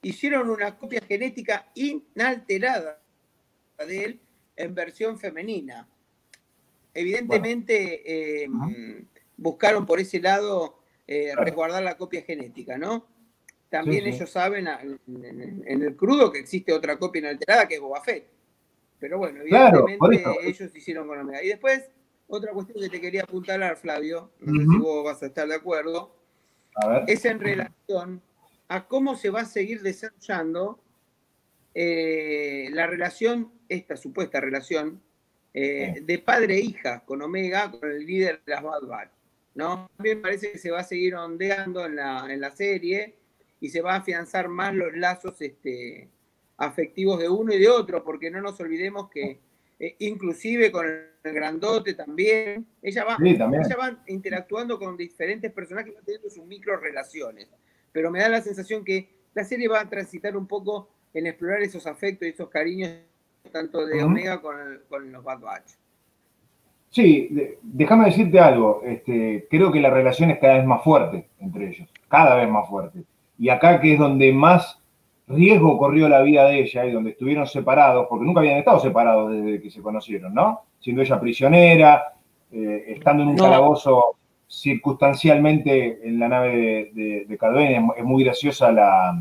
hicieron 0.00 0.48
una 0.48 0.78
copia 0.78 1.02
genética 1.06 1.70
inalterada 1.74 2.98
de 3.86 4.04
él 4.04 4.20
en 4.56 4.74
versión 4.74 5.18
femenina. 5.18 5.86
Evidentemente 6.94 8.44
eh, 8.44 8.48
buscaron 9.36 9.84
por 9.84 10.00
ese 10.00 10.20
lado 10.20 10.78
eh, 11.06 11.34
resguardar 11.36 11.82
la 11.82 11.98
copia 11.98 12.22
genética, 12.22 12.78
¿no? 12.78 13.04
También 13.68 14.06
ellos 14.06 14.30
saben 14.30 14.68
en, 14.68 15.82
el 15.82 15.96
crudo 15.96 16.32
que 16.32 16.38
existe 16.38 16.72
otra 16.72 16.98
copia 16.98 17.20
inalterada 17.20 17.68
que 17.68 17.74
es 17.74 17.80
Boba 17.80 18.00
Fett. 18.00 18.35
Pero 18.98 19.18
bueno, 19.18 19.40
evidentemente 19.42 20.24
ellos 20.42 20.74
hicieron 20.74 21.06
con 21.06 21.18
Omega. 21.18 21.42
Y 21.42 21.48
después 21.48 21.90
otra 22.28 22.52
cuestión 22.52 22.80
que 22.80 22.88
te 22.88 23.00
quería 23.00 23.22
apuntalar, 23.22 23.76
Flavio, 23.76 24.32
no 24.40 24.60
sé 24.60 24.66
si 24.66 24.78
vos 24.78 25.04
vas 25.04 25.22
a 25.22 25.26
estar 25.26 25.46
de 25.46 25.54
acuerdo, 25.54 26.16
es 27.06 27.24
en 27.24 27.40
relación 27.40 28.22
a 28.68 28.86
cómo 28.88 29.16
se 29.16 29.30
va 29.30 29.42
a 29.42 29.44
seguir 29.44 29.82
desarrollando 29.82 30.80
eh, 31.74 32.68
la 32.72 32.86
relación, 32.86 33.52
esta 33.68 33.96
supuesta 33.96 34.40
relación, 34.40 35.02
eh, 35.54 36.02
de 36.02 36.18
padre 36.18 36.56
e 36.56 36.60
hija 36.60 37.04
con 37.04 37.22
Omega, 37.22 37.70
con 37.70 37.90
el 37.90 38.04
líder 38.04 38.42
de 38.44 38.52
las 38.52 38.62
Bad 38.62 38.82
Batch. 38.86 39.10
¿no? 39.54 39.88
También 39.96 40.20
parece 40.20 40.52
que 40.52 40.58
se 40.58 40.70
va 40.70 40.80
a 40.80 40.84
seguir 40.84 41.14
ondeando 41.14 41.86
en 41.86 41.96
la, 41.96 42.26
en 42.28 42.40
la 42.40 42.50
serie 42.50 43.14
y 43.60 43.70
se 43.70 43.80
va 43.80 43.94
a 43.94 43.98
afianzar 43.98 44.48
más 44.48 44.74
los 44.74 44.94
lazos 44.94 45.40
este, 45.40 46.10
afectivos 46.56 47.18
de 47.18 47.28
uno 47.28 47.52
y 47.52 47.58
de 47.58 47.68
otro, 47.68 48.02
porque 48.02 48.30
no 48.30 48.40
nos 48.40 48.58
olvidemos 48.60 49.10
que 49.10 49.40
eh, 49.78 49.94
inclusive 49.98 50.72
con 50.72 50.86
el 50.86 51.34
grandote 51.34 51.94
también. 51.94 52.66
Ella 52.82 53.04
va, 53.04 53.18
interactuando 54.06 54.78
con 54.78 54.96
diferentes 54.96 55.52
personajes, 55.52 55.94
teniendo 56.04 56.30
sus 56.30 56.44
micro 56.46 56.76
relaciones. 56.78 57.48
Pero 57.92 58.10
me 58.10 58.20
da 58.20 58.28
la 58.28 58.40
sensación 58.40 58.84
que 58.84 59.08
la 59.34 59.44
serie 59.44 59.68
va 59.68 59.80
a 59.80 59.88
transitar 59.88 60.36
un 60.36 60.46
poco 60.46 60.88
en 61.12 61.26
explorar 61.26 61.62
esos 61.62 61.86
afectos 61.86 62.26
y 62.26 62.30
esos 62.30 62.48
cariños, 62.48 62.90
tanto 63.52 63.86
de 63.86 64.02
Omega 64.02 64.40
con, 64.40 65.12
los 65.12 65.24
Bad 65.24 65.40
Batch. 65.40 65.72
Sí, 66.90 67.28
déjame 67.62 68.06
decirte 68.06 68.38
algo. 68.38 68.82
Este, 68.84 69.46
creo 69.50 69.70
que 69.70 69.80
la 69.80 69.90
relación 69.90 70.30
es 70.30 70.38
cada 70.38 70.58
vez 70.58 70.66
más 70.66 70.82
fuerte 70.82 71.28
entre 71.38 71.68
ellos, 71.68 71.88
cada 72.08 72.36
vez 72.36 72.48
más 72.48 72.68
fuerte. 72.68 73.04
Y 73.38 73.50
acá 73.50 73.80
que 73.80 73.94
es 73.94 73.98
donde 73.98 74.32
más 74.32 74.80
riesgo 75.28 75.78
corrió 75.78 76.08
la 76.08 76.22
vida 76.22 76.46
de 76.46 76.60
ella 76.60 76.84
y 76.86 76.92
donde 76.92 77.10
estuvieron 77.10 77.46
separados, 77.46 78.06
porque 78.08 78.24
nunca 78.24 78.40
habían 78.40 78.58
estado 78.58 78.78
separados 78.80 79.32
desde 79.32 79.60
que 79.60 79.70
se 79.70 79.82
conocieron, 79.82 80.34
¿no? 80.34 80.62
Siendo 80.78 81.02
ella 81.02 81.20
prisionera, 81.20 82.14
eh, 82.52 82.84
estando 82.88 83.22
en 83.22 83.30
un 83.30 83.36
calabozo 83.36 84.16
circunstancialmente 84.48 86.06
en 86.06 86.18
la 86.20 86.28
nave 86.28 86.90
de, 86.94 87.26
de, 87.26 87.94
es, 87.96 88.04
muy 88.04 88.22
graciosa 88.22 88.70
la, 88.70 89.20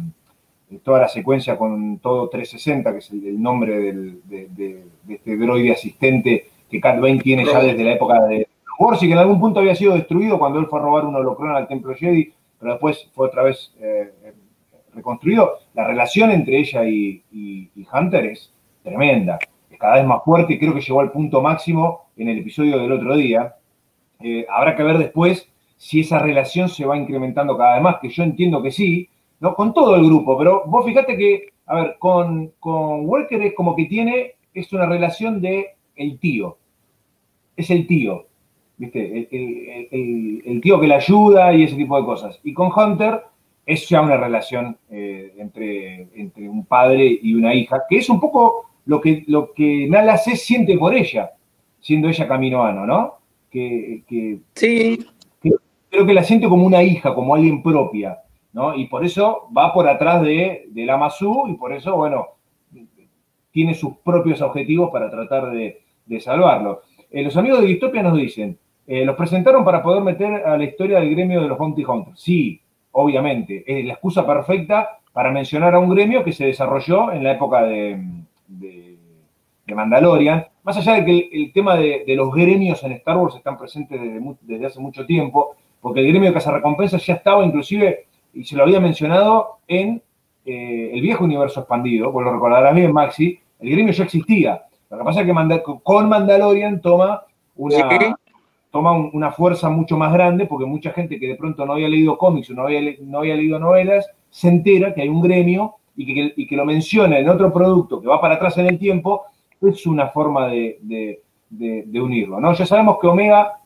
toda 0.84 1.01
la 1.01 1.08
secuencia 1.08 1.58
con 1.58 1.97
todo 1.99 2.30
360, 2.30 2.91
que 2.91 2.97
es 2.99 3.12
el, 3.12 3.41
nombre 3.41 3.80
de, 4.24 4.84
este 5.10 5.38
droide 5.38 5.72
asistente 5.72 6.47
que 6.70 6.80
Cat 6.80 6.99
Bane 6.99 7.20
tiene 7.20 7.45
ya 7.45 7.60
desde 7.60 7.84
la 7.84 7.93
época 7.93 8.24
de 8.26 8.47
Warsi, 8.78 9.08
que 9.08 9.14
en 9.14 9.20
algún 9.20 9.39
punto 9.39 9.60
había 9.60 9.76
sido 9.76 9.93
destruido 9.93 10.38
cuando 10.38 10.60
él 10.60 10.68
fue 10.68 10.80
a 10.80 10.84
robar 10.84 11.06
un 11.06 11.16
holocrón 11.16 11.56
al 11.56 11.68
Templo 11.68 11.95
Jedi, 11.95 12.32
pero 12.60 12.74
después 12.74 13.10
fue 13.14 13.28
otra 13.28 13.43
vez 13.43 13.74
eh, 13.80 14.12
reconstruido. 14.93 15.64
La 15.76 15.86
relación 15.86 16.32
entre 16.32 16.59
ella 16.59 16.86
y, 16.86 17.21
Hunter 17.93 18.26
es 18.26 18.51
tremenda, 18.82 19.38
es 19.69 19.78
cada 19.78 19.95
vez 19.95 20.05
más 20.05 20.23
fuerte 20.23 20.53
y 20.53 20.59
creo 20.59 20.73
que 20.73 20.82
llegó 20.82 21.01
al 21.01 21.11
punto 21.11 21.41
máximo 21.41 22.07
en 22.15 22.30
el 22.30 22.39
episodio 22.39 22.80
del 22.80 22.93
otro 22.93 23.15
día. 23.15 23.55
Eh, 24.21 24.45
habrá 24.49 24.76
que 24.76 24.84
ver 24.84 24.97
después 24.97 25.49
si 25.78 25.99
esa 25.99 26.19
relación 26.19 26.69
se 26.69 26.86
va 26.86 26.97
incrementando 26.97 27.57
cada 27.57 27.73
vez 27.73 27.84
más, 27.84 27.97
que 28.01 28.09
yo 28.09 28.23
entiendo 28.23 28.63
que 28.63 28.71
sí, 28.71 29.09
¿no? 29.41 29.53
Con 29.53 29.73
todo 29.73 29.95
el 29.97 30.05
grupo, 30.05 30.38
pero 30.38 30.63
vos 30.65 30.86
fíjate 30.86 31.17
que, 31.17 31.49
a 31.65 31.76
ver, 31.76 31.95
con, 31.99 32.53
con 32.59 33.05
Walker 33.05 33.41
es 33.41 33.53
como 33.53 33.76
que 33.76 33.86
tiene, 33.86 34.36
es 34.53 34.71
una 34.71 34.86
relación 34.86 35.41
de 35.41 35.76
el 35.97 36.19
tío. 36.19 36.57
Es 37.57 37.69
el 37.69 37.86
tío, 37.86 38.26
¿viste? 38.78 39.28
El, 39.32 40.61
tío 40.61 40.80
que 40.80 40.88
le 40.88 40.95
ayuda 40.95 41.53
y 41.53 41.63
ese 41.63 41.76
tipo 41.76 41.97
de 41.99 42.05
cosas. 42.05 42.39
Y 42.43 42.53
con 42.53 42.71
Hunter 42.71 43.21
es 43.66 43.89
ya 43.89 44.01
una 44.01 44.18
relación 44.18 44.78
eh, 44.89 45.34
entre, 45.38 46.07
entre 46.16 46.47
un 46.47 46.66
padre 46.66 47.20
y 47.22 47.34
una 47.34 47.53
hija, 47.53 47.84
que 47.89 47.97
es 47.97 48.09
un 48.09 48.20
poco 48.20 48.70
lo 48.86 49.01
que, 49.01 49.24
lo 49.28 49.53
que 49.53 49.88
Nala 49.89 50.18
C 50.18 50.36
siente 50.36 50.78
por 50.78 50.93
ella, 50.93 51.32
siendo 51.80 52.07
ella 52.07 52.28
caminoano, 52.28 52.86
¿no? 52.86 53.16
Que, 53.49 54.03
sí. 54.53 55.05
creo 55.89 56.05
que 56.05 56.13
la 56.13 56.24
siente 56.24 56.49
como 56.49 56.66
una 56.66 56.84
hija, 56.84 57.16
como 57.16 57.36
alguien 57.36 57.63
propia. 57.63 58.20
Y 58.78 58.86
por 58.86 59.03
eso 59.03 59.49
va 59.55 59.74
por 59.74 59.88
atrás 59.88 60.22
de, 60.22 60.66
de 60.70 60.86
la 60.86 61.11
y 61.47 61.53
por 61.53 61.74
eso, 61.74 61.95
bueno, 61.97 62.28
tiene 63.51 63.74
sus 63.74 63.97
propios 63.97 64.41
objetivos 64.41 64.91
para 64.91 65.09
tratar 65.09 65.51
de, 65.51 65.82
salvarlo. 66.20 66.82
Eh, 67.11 67.24
los 67.24 67.36
amigos 67.36 67.61
de 67.61 67.68
Distopia 67.68 68.01
nos 68.01 68.18
dicen, 68.18 68.57
eh, 68.88 69.03
los 69.03 69.16
presentaron 69.16 69.66
para 69.66 69.84
poder 69.84 70.03
meter 70.03 70.45
a 70.45 70.57
la 70.57 70.63
historia 70.63 70.99
del 70.99 71.11
gremio 71.11 71.41
de 71.41 71.47
los 71.49 71.57
Bounty 71.57 71.84
Hunters. 71.84 72.20
Sí, 72.20 72.61
obviamente, 72.98 73.64
es 73.68 73.86
la 73.86 73.93
excusa 73.93 74.26
perfecta 74.26 75.00
para 75.12 75.32
mencionar 75.32 75.76
a 75.76 75.80
un 75.80 75.89
gremio 75.89 76.24
que 76.24 76.32
se 76.32 76.46
desarrolló 76.46 77.12
en 77.12 77.24
la 77.24 77.34
época 77.34 77.64
de, 77.64 78.00
Mandalorian. 79.68 80.46
Más 80.64 80.78
allá 80.78 80.93
de 80.93 81.06
que 81.06 81.30
el, 81.32 81.52
tema 81.52 81.76
de, 81.76 82.04
los 82.16 82.34
gremios 82.34 82.82
en 82.84 82.93
Star 82.93 83.18
Wars 83.18 83.36
están 83.36 83.58
presentes 83.58 84.00
desde, 84.00 84.22
desde 84.41 84.66
hace 84.66 84.80
mucho 84.80 85.06
tiempo, 85.06 85.56
porque 85.82 86.00
el 86.00 86.08
gremio 86.08 86.30
de 86.30 86.34
Cazarrecompensas 86.34 87.06
ya 87.06 87.16
estaba 87.16 87.46
inclusive 87.46 88.06
y 88.34 88.46
se 88.46 88.56
lo 88.56 88.64
había 88.64 88.80
mencionado 88.80 89.60
en 89.68 90.02
eh, 90.46 90.91
el 90.93 91.02
viejo 91.02 91.26
universo 91.26 91.62
expandido, 91.62 92.14
pues 92.14 92.26
lo 92.26 92.34
recordarás 92.34 92.74
bien, 92.74 92.93
Maxi, 92.93 93.39
el 93.60 93.70
gremio 93.72 93.91
ya 93.91 94.06
existía. 94.06 94.64
Lo 94.89 95.00
que 95.00 95.04
pasa 95.04 95.22
es 95.22 95.28
que 95.28 95.64
con 95.84 96.08
Mandalorian 96.08 96.80
toma 96.80 97.24
una, 97.56 98.18
toma 98.76 98.91
una 98.91 99.32
fuerza 99.32 99.69
mucho 99.69 99.95
más 99.95 100.11
grande, 100.11 100.45
porque 100.45 100.65
mucha 100.65 100.91
gente 100.91 101.17
que 101.17 101.30
de 101.30 101.36
pronto 101.36 101.65
no 101.65 101.73
había 101.73 101.88
leído 101.88 102.17
cómics 102.17 102.49
o 102.49 102.53
no 102.53 102.63
había, 102.63 102.82
no 103.01 103.19
había 103.19 103.36
leído 103.36 103.57
novelas, 103.57 104.05
se 104.30 104.49
entera 104.49 104.93
que 104.93 105.01
hay 105.01 105.07
un 105.07 105.21
gremio 105.21 105.76
y 105.95 106.05
que, 106.05 106.34
y 106.36 106.45
que, 106.45 106.57
lo 106.57 106.65
menciona 106.65 107.17
en 107.17 107.30
otro 107.30 107.53
producto 107.53 108.01
que 108.01 108.07
va 108.07 108.19
para 108.19 108.36
atrás 108.36 108.57
en 108.57 108.67
el 108.67 108.78
tiempo, 108.78 109.23
es 109.61 109.88
una 109.88 110.09
forma 110.09 110.47
de, 110.47 110.78
de 111.49 112.01
unirlo. 112.01 112.41
¿no? 112.41 112.53
Ya 112.53 112.65
sabemos 112.65 112.97
que 112.99 113.07
Omega 113.07 113.61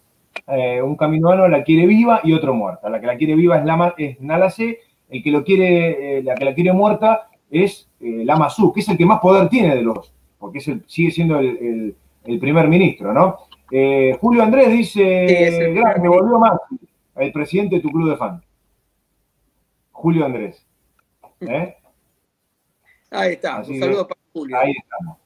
eh, 0.47 0.81
un 0.81 0.95
caminoano 0.95 1.47
la 1.47 1.63
quiere 1.63 1.85
viva 1.85 2.21
y 2.23 2.33
otro 2.33 2.53
muerta. 2.53 2.89
La 2.89 2.99
que 2.99 3.07
la 3.07 3.17
quiere 3.17 3.35
viva 3.35 3.57
es, 3.57 3.65
Lama, 3.65 3.93
es 3.97 4.19
Nalase, 4.19 4.79
el 5.09 5.23
que 5.23 5.31
lo 5.31 5.43
quiere, 5.43 6.19
eh, 6.19 6.23
la 6.23 6.35
que 6.35 6.45
la 6.45 6.53
quiere 6.53 6.73
muerta 6.73 7.29
es 7.49 7.89
eh, 7.99 8.23
Lama 8.25 8.47
que 8.73 8.79
es 8.79 8.89
el 8.89 8.97
que 8.97 9.05
más 9.05 9.19
poder 9.19 9.49
tiene 9.49 9.75
de 9.75 9.81
los, 9.81 10.13
porque 10.37 10.59
es 10.59 10.67
el, 10.67 10.83
sigue 10.87 11.11
siendo 11.11 11.39
el, 11.39 11.95
primer 12.39 12.67
ministro, 12.67 13.11
¿no? 13.11 13.37
Julio 14.19 14.43
Andrés 14.43 14.69
dice, 14.69 15.51
sí, 15.51 16.01
me 16.01 16.09
volvió 16.09 16.39
más 16.39 16.59
el 17.15 17.31
presidente 17.31 17.75
de 17.75 17.81
tu 17.81 17.89
club 17.89 18.09
de 18.09 18.17
fans. 18.17 18.43
Julio 19.91 20.25
Andrés. 20.25 20.65
Ahí 23.11 23.33
está, 23.33 23.59
un 23.59 23.79
saludo 23.79 24.07
para 24.07 24.21
Julio. 24.33 24.57
Ahí 24.57 24.71
estamos. 24.71 25.17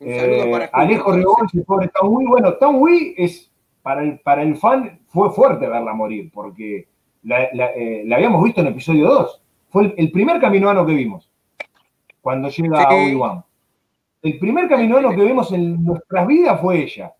Un 0.00 0.14
saludo 0.14 0.50
para 0.50 0.66
Julio. 0.68 0.70
Alejo 0.72 1.12
Rebón, 1.12 1.48
pobre 1.66 1.90
muy 2.02 2.26
bueno. 2.26 2.54
muy 2.72 3.14
es 3.16 3.50
para 3.82 4.02
el, 4.02 4.18
para 4.20 4.42
el 4.42 4.56
fan 4.56 5.00
fue 5.06 5.30
fuerte 5.30 5.66
verla 5.66 5.94
morir, 5.94 6.30
porque 6.32 6.88
la, 7.22 7.44
eh, 7.44 8.06
habíamos 8.12 8.44
visto 8.44 8.60
en 8.60 8.68
episodio 8.68 9.08
2. 9.08 9.42
Fue 9.70 9.94
el, 9.96 10.10
primer 10.10 10.40
caminoano 10.40 10.84
que 10.84 10.92
vimos 10.92 11.30
cuando 12.20 12.48
llega 12.48 12.82
a 12.82 12.94
Obi-Wan. 12.94 13.44
El 14.22 14.38
primer 14.38 14.68
caminoano 14.68 15.10
que 15.10 15.24
vimos 15.24 15.52
en 15.52 15.82
nuestras 15.82 16.26
vidas 16.26 16.60
fue 16.60 16.82
ella. 16.82 17.14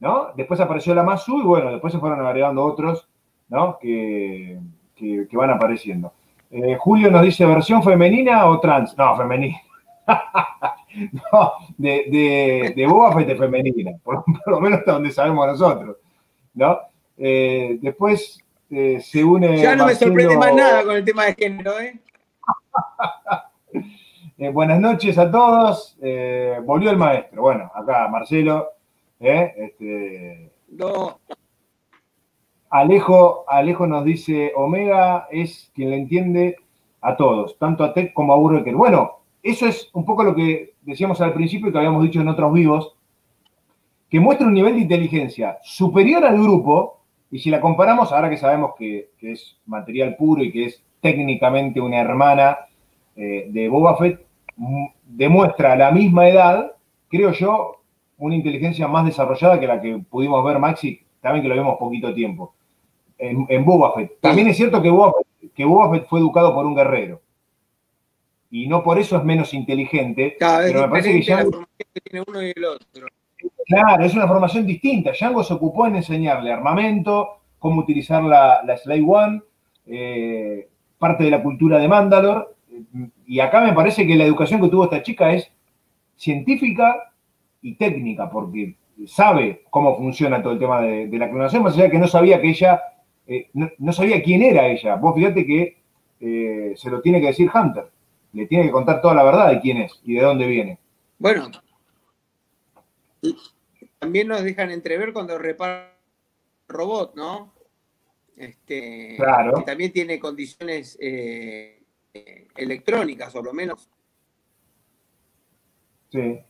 ¿No? 0.00 0.32
Después 0.34 0.58
apareció 0.60 0.94
la 0.94 1.02
Masu 1.02 1.40
y 1.40 1.44
bueno, 1.44 1.70
después 1.70 1.92
se 1.92 1.98
fueron 1.98 2.24
agregando 2.26 2.64
otros 2.64 3.06
¿no? 3.48 3.78
que, 3.78 4.58
van 5.32 5.50
apareciendo. 5.50 6.12
Eh, 6.50 6.76
Julio 6.80 7.10
nos 7.10 7.22
dice, 7.22 7.46
¿versión 7.46 7.82
femenina 7.82 8.46
o 8.46 8.58
trans? 8.58 8.96
No, 8.96 9.16
femenina. 9.16 9.60
no, 11.12 11.52
de, 11.78 12.06
de, 12.10 12.72
de 12.74 12.86
Boba 12.86 13.12
Fett 13.12 13.38
femenina, 13.38 13.92
por, 14.02 14.24
lo 14.46 14.60
menos 14.60 14.80
hasta 14.80 14.92
donde 14.92 15.12
sabemos 15.12 15.46
nosotros, 15.46 15.96
¿no? 16.54 16.78
Eh, 17.16 17.78
después 17.80 18.42
eh, 18.70 18.98
se 19.00 19.22
une... 19.22 19.58
Ya 19.58 19.76
no 19.76 19.86
me 19.86 19.94
sorprende 19.94 20.36
más 20.36 20.54
nada 20.54 20.82
con 20.82 20.96
el 20.96 21.04
tema 21.04 21.26
de 21.26 21.34
género, 21.34 21.78
eh 21.78 22.00
buenas 24.52 24.80
noches 24.80 25.18
a 25.18 25.30
todos. 25.30 25.96
volvió 26.64 26.90
el 26.90 26.96
maestro. 26.96 27.42
Bueno, 27.42 27.70
acá 27.74 28.08
Marcelo. 28.08 28.79
Este, 29.20 30.50
no. 30.68 31.18
Alejo, 32.70 33.44
Alejo 33.48 33.86
nos 33.86 34.04
dice, 34.04 34.52
Omega 34.56 35.26
es 35.30 35.70
quien 35.74 35.90
le 35.90 35.96
entiende 35.96 36.56
a 37.02 37.16
todos, 37.16 37.58
tanto 37.58 37.84
a 37.84 37.92
Tech 37.92 38.12
como 38.12 38.32
a 38.32 38.36
Burger. 38.36 38.74
Bueno, 38.74 39.18
eso 39.42 39.66
es 39.66 39.90
un 39.92 40.04
poco 40.04 40.22
lo 40.22 40.34
que 40.34 40.74
decíamos 40.82 41.20
al 41.20 41.34
principio 41.34 41.68
y 41.68 41.72
que 41.72 41.78
habíamos 41.78 42.02
dicho 42.02 42.20
en 42.20 42.28
otros 42.28 42.52
vivos, 42.52 42.96
que 44.08 44.20
muestra 44.20 44.46
un 44.46 44.54
nivel 44.54 44.74
de 44.74 44.80
inteligencia 44.80 45.58
superior 45.62 46.24
al 46.24 46.40
grupo, 46.40 47.00
y 47.30 47.38
si 47.38 47.50
la 47.50 47.60
comparamos, 47.60 48.12
ahora 48.12 48.30
que 48.30 48.36
sabemos 48.36 48.72
que, 48.76 49.10
es 49.20 49.58
material 49.66 50.16
puro 50.16 50.42
y 50.42 50.50
que 50.50 50.64
es 50.66 50.82
técnicamente 51.00 51.80
una 51.80 52.00
hermana 52.00 52.58
eh, 53.16 53.46
de 53.50 53.68
Boba 53.68 53.96
Fett, 53.96 54.24
mm, 54.56 54.86
demuestra 55.04 55.76
la 55.76 55.90
misma 55.90 56.28
edad, 56.28 56.72
creo 57.08 57.32
yo, 57.32 57.79
una 58.20 58.36
inteligencia 58.36 58.86
más 58.86 59.04
desarrollada 59.04 59.58
que 59.58 59.66
la 59.66 59.80
que 59.80 59.98
pudimos 60.08 60.44
ver 60.44 60.58
Maxi, 60.58 61.00
también 61.20 61.42
que 61.42 61.48
lo 61.48 61.54
vimos 61.56 61.76
poquito 61.78 62.14
tiempo, 62.14 62.54
en, 63.18 63.64
Boba 63.64 63.92
Fett. 63.94 64.20
También 64.20 64.48
es 64.48 64.56
cierto 64.56 64.80
que 64.80 64.90
que 65.54 65.64
Boba 65.64 65.90
Fett 65.90 66.06
fue 66.06 66.20
educado 66.20 66.54
por 66.54 66.64
un 66.64 66.74
guerrero 66.74 67.20
y 68.50 68.66
no 68.66 68.82
por 68.82 68.98
eso 68.98 69.16
es 69.16 69.24
menos 69.24 69.54
inteligente. 69.54 70.36
pero 70.38 70.82
me 70.82 70.88
parece 70.88 71.12
que 71.12 71.20
Django, 71.20 71.64
tiene 72.02 72.24
uno 72.26 72.42
y 72.42 72.52
el 72.54 72.64
otro. 72.64 73.06
Claro, 73.66 74.04
es 74.04 74.14
una 74.14 74.26
formación 74.26 74.66
distinta. 74.66 75.12
Django 75.12 75.44
se 75.44 75.54
ocupó 75.54 75.86
en 75.86 75.96
enseñarle 75.96 76.52
armamento, 76.52 77.40
cómo 77.58 77.80
utilizar 77.80 78.22
la, 78.24 78.62
la 78.64 78.76
Slave 78.76 79.04
One, 79.06 79.42
eh, 79.86 80.68
parte 80.98 81.24
de 81.24 81.30
la 81.30 81.42
cultura 81.42 81.78
de 81.78 81.88
Mandalore. 81.88 82.46
Y 83.26 83.38
acá 83.38 83.60
me 83.60 83.72
parece 83.72 84.06
que 84.06 84.16
la 84.16 84.24
educación 84.24 84.60
que 84.60 84.68
tuvo 84.68 84.84
esta 84.84 85.02
chica 85.02 85.32
es 85.32 85.50
científica 86.16 87.09
y 87.62 87.74
técnica, 87.74 88.30
porque 88.30 88.76
sabe 89.06 89.64
cómo 89.70 89.96
funciona 89.96 90.42
todo 90.42 90.54
el 90.54 90.58
tema 90.58 90.82
de, 90.82 91.08
la 91.18 91.30
clonación, 91.30 91.62
más 91.62 91.74
allá 91.74 91.84
de 91.84 91.90
que 91.90 91.98
no 91.98 92.08
sabía 92.08 92.40
que 92.40 92.50
ella, 92.50 92.80
eh, 93.26 93.50
no, 93.52 93.92
sabía 93.92 94.22
quién 94.22 94.42
era 94.42 94.66
ella. 94.66 94.96
Vos 94.96 95.14
fíjate 95.14 95.46
que 95.46 95.78
eh, 96.20 96.72
se 96.76 96.90
lo 96.90 97.00
tiene 97.00 97.20
que 97.20 97.28
decir 97.28 97.50
Hunter 97.52 97.90
le 98.32 98.46
tiene 98.46 98.66
que 98.66 98.72
contar 98.72 99.00
toda 99.00 99.14
la 99.14 99.24
verdad 99.24 99.50
de 99.50 99.60
quién 99.60 99.78
es 99.78 100.00
y 100.04 100.14
de 100.14 100.22
dónde 100.22 100.46
viene. 100.46 100.78
Bueno, 101.18 101.50
también 103.98 104.28
nos 104.28 104.42
dejan 104.42 104.70
entrever 104.70 105.12
cuando 105.12 105.38
repara 105.38 105.96
el 106.68 106.74
robot, 106.74 107.14
¿no? 107.16 107.52
Este, 108.36 109.16
claro. 109.16 109.62
también 109.64 109.92
tiene 109.92 110.18
condiciones 110.18 110.96
eh, 111.00 111.82
electrónicas, 112.56 113.34
o 113.34 113.42
lo 113.42 113.52
menos. 113.52 113.90
Sí, 116.10 116.40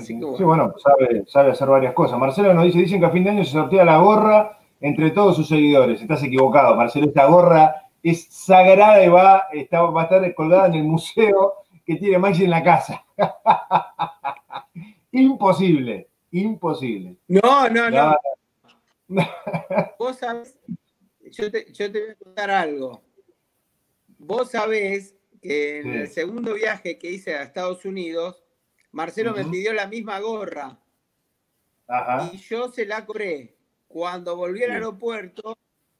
Sí, 0.00 0.42
bueno, 0.42 0.74
sabe, 0.78 1.50
hacer 1.50 1.68
varias 1.68 1.92
cosas. 1.92 2.18
Marcelo 2.18 2.54
nos 2.54 2.64
dice, 2.64 2.78
dicen 2.78 3.00
que 3.00 3.06
a 3.06 3.10
fin 3.10 3.24
de 3.24 3.30
año 3.30 3.44
se 3.44 3.52
sortea 3.52 3.84
la 3.84 3.98
gorra 3.98 4.58
entre 4.80 5.10
todos 5.10 5.36
sus 5.36 5.48
seguidores. 5.48 6.00
Estás 6.00 6.22
equivocado, 6.22 6.74
Marcelo, 6.76 7.06
esta 7.06 7.26
gorra 7.26 7.88
es 8.02 8.26
sagrada 8.30 9.04
y 9.04 9.08
va, 9.08 9.48
está, 9.52 9.82
va 9.82 10.02
a 10.02 10.04
estar 10.04 10.34
colgada 10.34 10.68
en 10.68 10.74
el 10.74 10.84
museo 10.84 11.54
que 11.84 11.96
tiene 11.96 12.18
Maxi 12.18 12.44
en 12.44 12.50
la 12.50 12.62
casa. 12.62 13.04
imposible, 15.12 16.08
imposible. 16.30 17.16
No, 17.28 17.68
no, 17.68 17.90
no. 17.90 18.16
Vos 19.98 20.16
sabés, 20.16 20.58
yo 21.30 21.50
te, 21.50 21.70
yo 21.72 21.92
te 21.92 22.00
voy 22.00 22.10
a 22.10 22.14
contar 22.14 22.50
algo. 22.50 23.02
Vos 24.18 24.50
sabés 24.52 25.14
que 25.42 25.80
en 25.80 25.92
el 25.92 26.08
segundo 26.08 26.54
viaje 26.54 26.98
que 26.98 27.10
hice 27.10 27.34
a 27.34 27.42
Estados 27.42 27.84
Unidos, 27.84 28.45
Marcelo 28.92 29.34
me 29.34 29.44
pidió 29.44 29.72
la 29.72 29.86
misma 29.86 30.20
gorra. 30.20 30.78
Y 32.32 32.38
yo 32.38 32.70
se 32.70 32.86
la 32.86 33.04
cobré. 33.04 33.54
Cuando 33.86 34.36
volví 34.36 34.62
al 34.64 34.72
aeropuerto, 34.72 35.56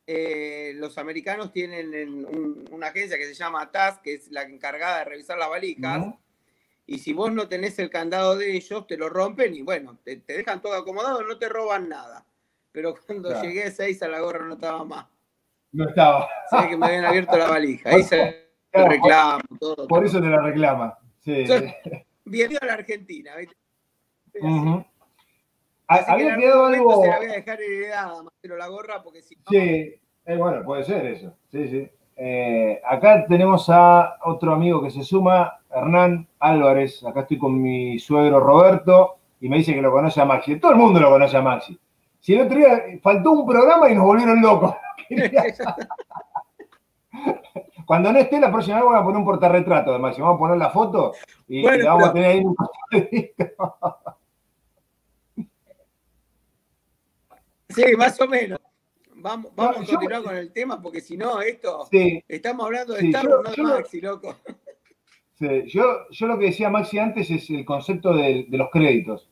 eh, 0.07 0.73
los 0.77 0.99
americanos 0.99 1.53
tienen 1.53 2.27
una 2.71 2.89
agencia 2.89 3.19
que 3.19 3.27
se 3.27 3.35
llama 3.35 3.71
TAS, 3.71 3.99
que 3.99 4.15
es 4.15 4.31
la 4.31 4.43
encargada 4.43 4.99
de 4.99 5.05
revisar 5.05 5.39
las 5.39 5.49
valijas. 5.49 6.15
Y 6.87 6.99
si 6.99 7.13
vos 7.13 7.33
no 7.33 7.49
tenés 7.49 7.79
el 7.81 7.91
candado 7.91 8.37
de 8.37 8.55
ellos, 8.55 8.87
te 8.87 8.97
lo 8.97 9.09
rompen 9.09 9.55
y 9.55 9.63
bueno, 9.63 9.99
te, 10.05 10.23
dejan 10.27 10.63
todo 10.63 10.75
acomodado, 10.75 11.23
no 11.23 11.37
te 11.37 11.49
roban 11.49 11.89
nada. 11.89 12.25
Pero 12.71 12.95
cuando 13.07 13.43
llegué 13.43 13.65
a 13.65 13.71
6 13.71 14.03
a 14.03 14.09
la 14.09 14.21
gorra 14.21 14.45
no 14.45 14.55
estaba 14.55 14.85
más. 14.85 15.07
No 15.73 15.89
estaba. 15.89 16.29
Sé 16.49 16.69
que 16.69 16.77
me 16.77 16.87
habían 16.87 17.05
abierto 17.07 17.37
la 17.37 17.49
valija. 17.49 17.91
Ahí 17.91 18.05
se 18.05 18.51
reclama. 18.73 19.43
Todo, 19.59 19.89
por 19.89 20.05
eso 20.05 20.21
te 20.21 20.29
la 20.29 20.41
reclama. 20.41 20.97
Sí. 21.25 21.45
Bienvenido 22.29 22.59
a 22.63 22.67
la 22.67 22.73
Argentina. 22.75 23.31
Había 25.87 26.37
quedado 26.37 26.67
algo. 26.67 27.03
Se 27.03 27.09
la 27.09 27.19
voy 27.19 27.27
a 27.27 27.33
dejar 27.33 27.61
heredada, 27.61 28.23
Marcelo, 28.25 28.57
la 28.57 28.67
gorra, 28.67 29.03
porque 29.05 29.23
si 29.23 29.37
no. 29.37 29.43
Sí, 29.49 29.59
eh, 29.59 30.37
bueno, 30.37 30.65
puede 30.65 30.83
ser 30.83 31.07
eso. 31.07 31.33
Sí, 31.53 31.69
sí. 31.69 31.89
Eh, 32.17 32.83
acá 32.85 33.27
tenemos 33.29 33.71
a 33.71 34.19
otro 34.25 34.53
amigo 34.55 34.83
que 34.83 34.91
se 34.91 35.05
suma, 35.05 35.61
Hernán 35.71 36.27
Álvarez. 36.41 37.05
Acá 37.05 37.21
estoy 37.21 37.39
con 37.39 37.63
mi 37.63 38.01
suegro 38.01 38.41
Roberto 38.41 39.19
y 39.41 39.49
me 39.49 39.59
dice 39.59 39.73
que 39.73 39.83
lo 39.83 39.93
conoce 39.93 40.21
a 40.21 40.25
Maxi. 40.25 40.59
Todo 40.59 40.73
el 40.73 40.79
mundo 40.79 40.99
lo 40.99 41.11
conoce 41.11 41.37
a 41.37 41.43
Maxi. 41.43 41.79
Si 42.19 42.35
el 42.35 42.41
otro 42.41 42.59
día 42.59 42.83
faltó 43.01 43.31
un 43.31 43.47
programa 43.47 43.89
y 43.89 43.95
nos 43.95 44.05
volvieron 44.05 44.43
locos. 44.43 44.75
Cuando 47.87 48.13
no 48.13 48.19
esté, 48.19 48.41
la 48.41 48.51
próxima 48.51 48.77
vez 48.77 48.85
voy 48.85 48.97
a 48.97 49.03
poner 49.03 49.19
un 49.19 49.25
portarretrato 49.25 49.93
de 49.93 49.99
Maxi. 50.01 50.21
Vamos 50.21 50.37
a 50.37 50.39
poner 50.41 50.59
la 50.59 50.71
foto 50.71 51.13
y, 51.47 51.63
vamos 51.63 52.09
a 52.09 52.13
tener 52.13 52.31
ahí 52.31 52.41
un 52.45 52.57
Sí, 57.69 57.85
más 57.97 58.21
o 58.21 58.27
menos. 58.27 58.59
Vamos, 59.15 59.53
vamos 59.55 59.77
a 59.77 59.87
continuar 59.87 60.23
con 60.23 60.37
el 60.37 60.53
tema 60.53 60.81
porque 60.81 61.01
si 61.01 61.17
no, 61.17 61.41
esto. 61.41 61.87
Estamos 62.29 62.67
hablando 62.67 62.95
de 62.95 63.07
Star 63.07 63.25
no 63.25 63.43
de 63.43 63.63
Maxi, 63.63 64.01
loco. 64.01 64.35
yo, 65.39 66.09
yo 66.11 66.27
lo 66.27 66.39
que 66.39 66.47
decía 66.47 66.71
Maxi 66.71 66.99
antes 66.99 67.31
es 67.31 67.49
el 67.51 67.65
concepto 67.65 68.15
de, 68.15 68.47
los 68.51 68.71
créditos, 68.71 69.29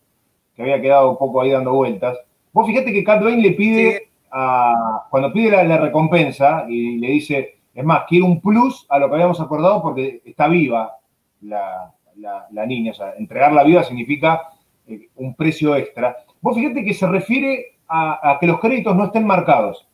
que 0.55 0.63
había 0.63 0.81
quedado 0.81 1.11
un 1.11 1.19
poco 1.19 1.41
ahí 1.41 1.51
dando 1.51 1.73
vueltas. 1.73 2.19
Vos 2.53 2.67
fíjate 2.67 2.93
que 2.93 3.03
Cat 3.03 3.23
Bain 3.23 3.43
le 3.43 3.53
pide 3.53 4.11
a. 4.31 5.07
Cuando 5.11 5.33
pide 5.33 5.51
la, 5.65 5.79
recompensa 5.79 6.67
y 6.69 6.99
le 6.99 7.09
dice, 7.09 7.54
es 7.75 7.85
más, 7.85 8.05
quiero 8.09 8.27
un 8.27 8.41
plus 8.41 8.87
a 8.89 8.99
lo 8.99 9.09
que 9.09 9.15
habíamos 9.15 9.41
acordado 9.41 9.83
porque 9.83 10.23
está 10.25 10.47
viva 10.47 10.97
la, 11.41 11.93
niña. 12.67 12.93
O 12.93 12.95
sea, 12.95 13.15
entregarla 13.19 13.65
viva 13.65 13.83
significa 13.83 14.51
eh, 14.87 15.09
un 15.17 15.35
precio 15.35 15.75
extra. 15.75 16.17
Vos 16.41 16.55
fíjate 16.55 16.85
que 16.85 16.95
se 16.95 17.07
refiere 17.07 17.79
a, 17.89 18.39
que 18.41 18.47
los 18.47 18.61
créditos 18.61 18.95
no 18.95 19.07
estén 19.07 19.27
marcados. 19.27 19.87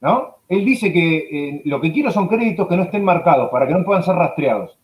¿No? 0.00 0.36
Él 0.48 0.64
dice 0.64 0.92
que 0.92 1.16
eh, 1.16 1.62
lo 1.64 1.80
que 1.80 1.92
quiero 1.92 2.12
son 2.12 2.28
créditos 2.28 2.68
que 2.68 2.76
no 2.76 2.84
estén 2.84 3.04
marcados 3.04 3.50
para 3.50 3.66
que 3.66 3.74
no 3.74 3.84
puedan 3.84 4.04
ser 4.04 4.14
rastreados. 4.14 4.78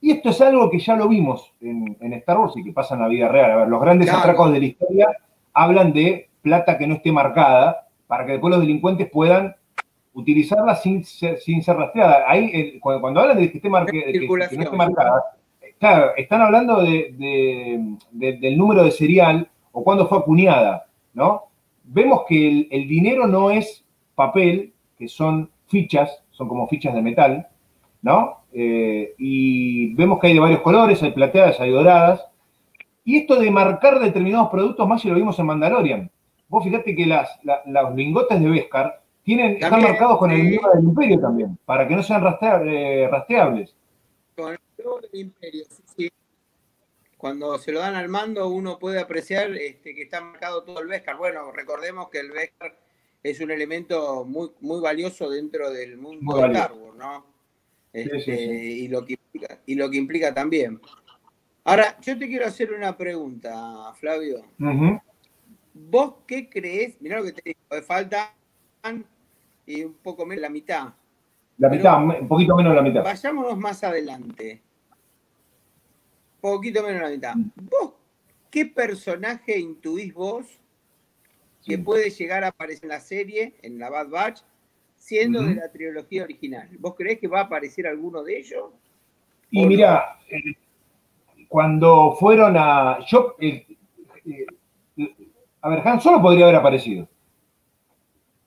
Y 0.00 0.12
esto 0.12 0.28
es 0.28 0.40
algo 0.42 0.70
que 0.70 0.78
ya 0.78 0.94
lo 0.94 1.08
vimos 1.08 1.52
en, 1.60 2.12
Star 2.12 2.38
Wars 2.38 2.56
y 2.56 2.62
que 2.62 2.72
pasa 2.72 2.94
en 2.94 3.00
la 3.00 3.08
vida 3.08 3.28
real. 3.28 3.50
A 3.50 3.56
ver, 3.56 3.68
los 3.68 3.80
grandes 3.80 4.12
atracos 4.12 4.52
de 4.52 4.60
la 4.60 4.66
historia 4.66 5.08
hablan 5.52 5.92
de 5.92 6.28
plata 6.42 6.78
que 6.78 6.86
no 6.86 6.94
esté 6.94 7.10
marcada 7.10 7.88
para 8.06 8.24
que 8.24 8.32
después 8.32 8.52
los 8.52 8.60
delincuentes 8.60 9.10
puedan 9.10 9.56
utilizarla 10.14 10.74
sin 10.74 11.04
ser, 11.04 11.38
sin 11.38 11.62
ser 11.62 11.76
rastreada. 11.76 12.24
Ahí, 12.26 12.78
cuando, 12.80 13.20
hablan 13.20 13.36
de 13.38 13.50
que, 13.50 13.58
esté 13.58 13.68
que, 13.68 14.26
no 14.28 14.62
esté 14.64 14.76
marcada, 14.76 15.22
claro, 15.78 16.12
están 16.16 16.42
hablando 16.42 16.82
del 16.82 18.58
número 18.58 18.84
de 18.84 18.90
serial 18.90 19.48
o 19.72 19.84
cuando 19.84 20.08
fue 20.08 20.18
acuñada, 20.18 20.86
¿no? 21.14 21.44
Vemos 21.84 22.22
que 22.28 22.68
el, 22.70 22.88
dinero 22.88 23.26
no 23.26 23.50
es 23.50 23.84
papel, 24.14 24.72
que 24.98 25.08
son 25.08 25.50
fichas, 25.66 26.22
son 26.30 26.48
como 26.48 26.66
fichas 26.68 26.94
de 26.94 27.02
metal, 27.02 27.48
¿no? 28.02 28.38
Eh, 28.52 29.14
y 29.18 29.94
vemos 29.94 30.18
que 30.18 30.28
hay 30.28 30.34
de 30.34 30.40
varios 30.40 30.60
colores, 30.60 31.02
hay 31.02 31.12
plateadas, 31.12 31.60
hay 31.60 31.70
doradas. 31.70 32.26
Y 33.04 33.16
esto 33.16 33.36
de 33.36 33.50
marcar 33.50 34.00
determinados 34.00 34.50
productos, 34.50 34.86
más 34.86 35.00
si 35.00 35.08
lo 35.08 35.14
vimos 35.14 35.38
en 35.38 35.46
Mandalorian. 35.46 36.10
Vos 36.48 36.64
fíjate 36.64 36.94
que 36.94 37.06
las, 37.06 37.38
los 37.42 37.94
lingotes 37.94 38.40
de 38.40 38.48
Beskar 38.48 39.02
tienen, 39.28 39.62
están 39.62 39.82
marcados 39.82 40.16
con 40.16 40.30
el 40.30 40.42
número 40.42 40.72
del 40.74 40.84
imperio 40.84 41.20
también, 41.20 41.58
para 41.66 41.86
que 41.86 41.94
no 41.94 42.02
sean 42.02 42.22
eh, 42.66 43.06
rastreables. 43.10 43.74
Con 44.34 44.52
el 44.54 44.58
logo 44.82 45.00
del 45.00 45.20
imperio, 45.20 45.64
sí, 45.68 45.82
sí 45.94 46.10
cuando 47.18 47.58
se 47.58 47.72
lo 47.72 47.80
dan 47.80 47.94
al 47.94 48.08
mando 48.08 48.48
uno 48.48 48.78
puede 48.78 49.00
apreciar 49.00 49.50
este, 49.50 49.94
que 49.94 50.04
está 50.04 50.22
marcado 50.22 50.62
todo 50.62 50.80
el 50.80 50.88
Beskar. 50.88 51.18
Bueno, 51.18 51.52
recordemos 51.52 52.08
que 52.08 52.20
el 52.20 52.30
Beskar 52.30 52.74
es 53.22 53.40
un 53.40 53.50
elemento 53.50 54.24
muy, 54.24 54.50
muy 54.60 54.80
valioso 54.80 55.28
dentro 55.28 55.70
del 55.70 55.98
mundo 55.98 56.38
de 56.38 56.46
Star 56.46 56.72
Wars, 56.72 56.96
¿no? 56.96 57.26
Este, 57.92 58.32
y, 58.32 58.88
lo 58.88 59.04
que 59.04 59.12
implica, 59.14 59.58
y 59.66 59.74
lo 59.74 59.90
que 59.90 59.96
implica 59.98 60.32
también. 60.32 60.80
Ahora, 61.64 61.98
yo 62.00 62.18
te 62.18 62.28
quiero 62.28 62.46
hacer 62.46 62.72
una 62.72 62.96
pregunta, 62.96 63.92
Flavio. 63.94 64.42
¿Vos 65.74 66.14
qué 66.26 66.48
crees? 66.48 66.98
Mirá 67.02 67.18
lo 67.18 67.24
que 67.24 67.32
te 67.32 67.42
digo, 67.44 67.82
falta 67.82 68.34
y 69.68 69.84
un 69.84 69.94
poco 69.94 70.26
menos 70.26 70.42
la 70.42 70.48
mitad. 70.48 70.88
La 71.58 71.68
mitad, 71.68 72.02
un 72.02 72.28
poquito 72.28 72.56
menos 72.56 72.74
la 72.74 72.82
mitad. 72.82 73.04
Vayámonos 73.04 73.58
más 73.58 73.82
adelante 73.84 74.62
poquito 76.40 76.82
menos 76.82 77.02
la 77.02 77.10
mitad. 77.10 77.34
Mm. 77.34 77.50
¿Vos 77.70 77.92
qué 78.50 78.66
personaje 78.66 79.58
intuís 79.58 80.12
vos 80.14 80.46
que 81.64 81.78
puede 81.78 82.10
llegar 82.10 82.44
a 82.44 82.48
aparecer 82.48 82.84
en 82.84 82.88
la 82.88 83.00
serie, 83.00 83.54
en 83.62 83.78
la 83.78 83.90
Bad 83.90 84.08
Batch, 84.08 84.40
siendo 84.96 85.42
de 85.42 85.56
la 85.56 85.70
trilogía 85.70 86.24
original? 86.24 86.68
¿Vos 86.78 86.94
creés 86.96 87.18
que 87.18 87.28
va 87.28 87.40
a 87.40 87.44
aparecer 87.44 87.86
alguno 87.86 88.22
de 88.22 88.38
ellos? 88.38 88.70
Y 89.50 89.66
mira, 89.66 90.18
eh, 90.30 90.54
cuando 91.48 92.16
fueron 92.18 92.56
a. 92.56 92.98
Yo, 93.06 93.36
eh, 93.40 93.66
eh, 94.26 94.46
a 95.60 95.68
ver, 95.68 95.86
Han 95.86 96.00
solo 96.00 96.20
podría 96.22 96.44
haber 96.44 96.56
aparecido 96.56 97.08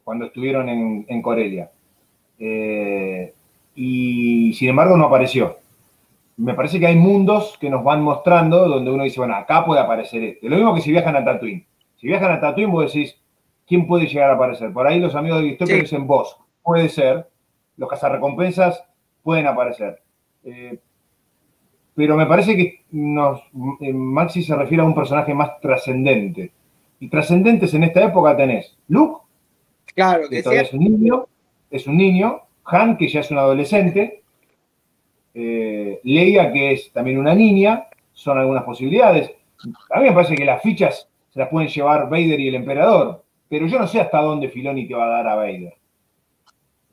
cuando 0.04 0.26
estuvieron 0.26 0.70
en, 0.70 1.06
en 1.08 1.22
Corelia. 1.22 1.72
y 3.76 4.54
sin 4.54 4.70
embargo 4.70 4.98
no 4.98 5.06
apareció 5.06 5.58
me 6.42 6.56
parece 6.56 6.80
que 6.80 6.88
hay 6.88 6.96
mundos 6.96 7.56
que 7.60 7.70
nos 7.70 7.84
van 7.84 8.02
mostrando 8.02 8.68
donde 8.68 8.90
uno 8.90 9.04
dice, 9.04 9.20
bueno, 9.20 9.36
acá 9.36 9.64
puede 9.64 9.80
aparecer 9.80 10.24
este. 10.24 10.50
Lo 10.50 10.56
mismo 10.56 10.74
que 10.74 10.82
si 10.82 10.92
viajan 10.92 11.16
a 11.16 11.24
Tatooine. 11.24 11.66
Si 11.98 12.08
viajan 12.08 12.32
a 12.32 12.40
Tatooine, 12.40 12.72
vos 12.72 12.92
decís, 12.92 13.16
¿quién 13.68 13.86
puede 13.86 14.08
llegar 14.08 14.32
a 14.32 14.36
aparecer? 14.36 14.74
Por 14.74 14.88
ahí 14.88 15.00
los 15.00 15.14
amigos 15.14 15.40
de 15.42 15.50
Distopia 15.50 15.76
dicen 15.76 16.08
vos. 16.08 16.38
Puede 16.64 16.90
ser. 16.90 17.28
Los 17.78 17.88
cazarrecompensas 17.90 18.84
pueden 19.22 19.46
aparecer. 19.46 20.02
Eh, 20.44 20.80
pero 21.94 22.18
me 22.18 22.26
parece 22.26 22.58
que 22.58 22.86
nos, 22.92 23.42
eh, 23.80 23.94
Maxi 23.94 24.42
se 24.42 24.56
refiere 24.56 24.82
a 24.82 24.88
un 24.88 24.96
personaje 24.96 25.36
más 25.36 25.60
trascendente. 25.60 26.52
Y 27.00 27.08
trascendentes 27.08 27.72
en 27.76 27.84
esta 27.84 28.04
época 28.04 28.36
tenés 28.36 28.78
Luke, 28.88 29.22
claro, 29.94 30.30
que, 30.30 30.42
todavía 30.42 30.64
es 30.64 30.74
un 30.74 30.80
niño, 30.80 31.28
es 31.70 31.88
un 31.88 31.98
niño, 31.98 32.42
Han, 32.66 32.98
que 32.98 33.08
ya 33.08 33.22
es 33.22 33.32
un 33.32 33.38
adolescente, 33.38 34.22
eh, 35.34 36.00
Leia, 36.04 36.52
que 36.52 36.74
es 36.74 36.92
también 36.92 37.18
una 37.18 37.34
niña, 37.34 37.88
son 38.14 38.38
algunas 38.38 38.64
posibilidades. 38.64 39.32
A 39.90 40.00
mí 40.00 40.06
me 40.06 40.12
parece 40.12 40.36
que 40.36 40.46
las 40.46 40.62
fichas 40.62 41.08
se 41.30 41.40
las 41.40 41.50
pueden 41.50 41.70
llevar 41.70 42.10
Vader 42.10 42.40
y 42.40 42.50
el 42.50 42.56
emperador, 42.56 43.24
pero 43.48 43.68
yo 43.68 43.80
no 43.80 43.88
sé 43.88 44.02
hasta 44.02 44.22
dónde 44.22 44.50
Filoni 44.50 44.88
te 44.88 44.94
va 44.94 45.06
a 45.06 45.10
dar 45.10 45.28
a 45.28 45.36
Vader. 45.36 45.74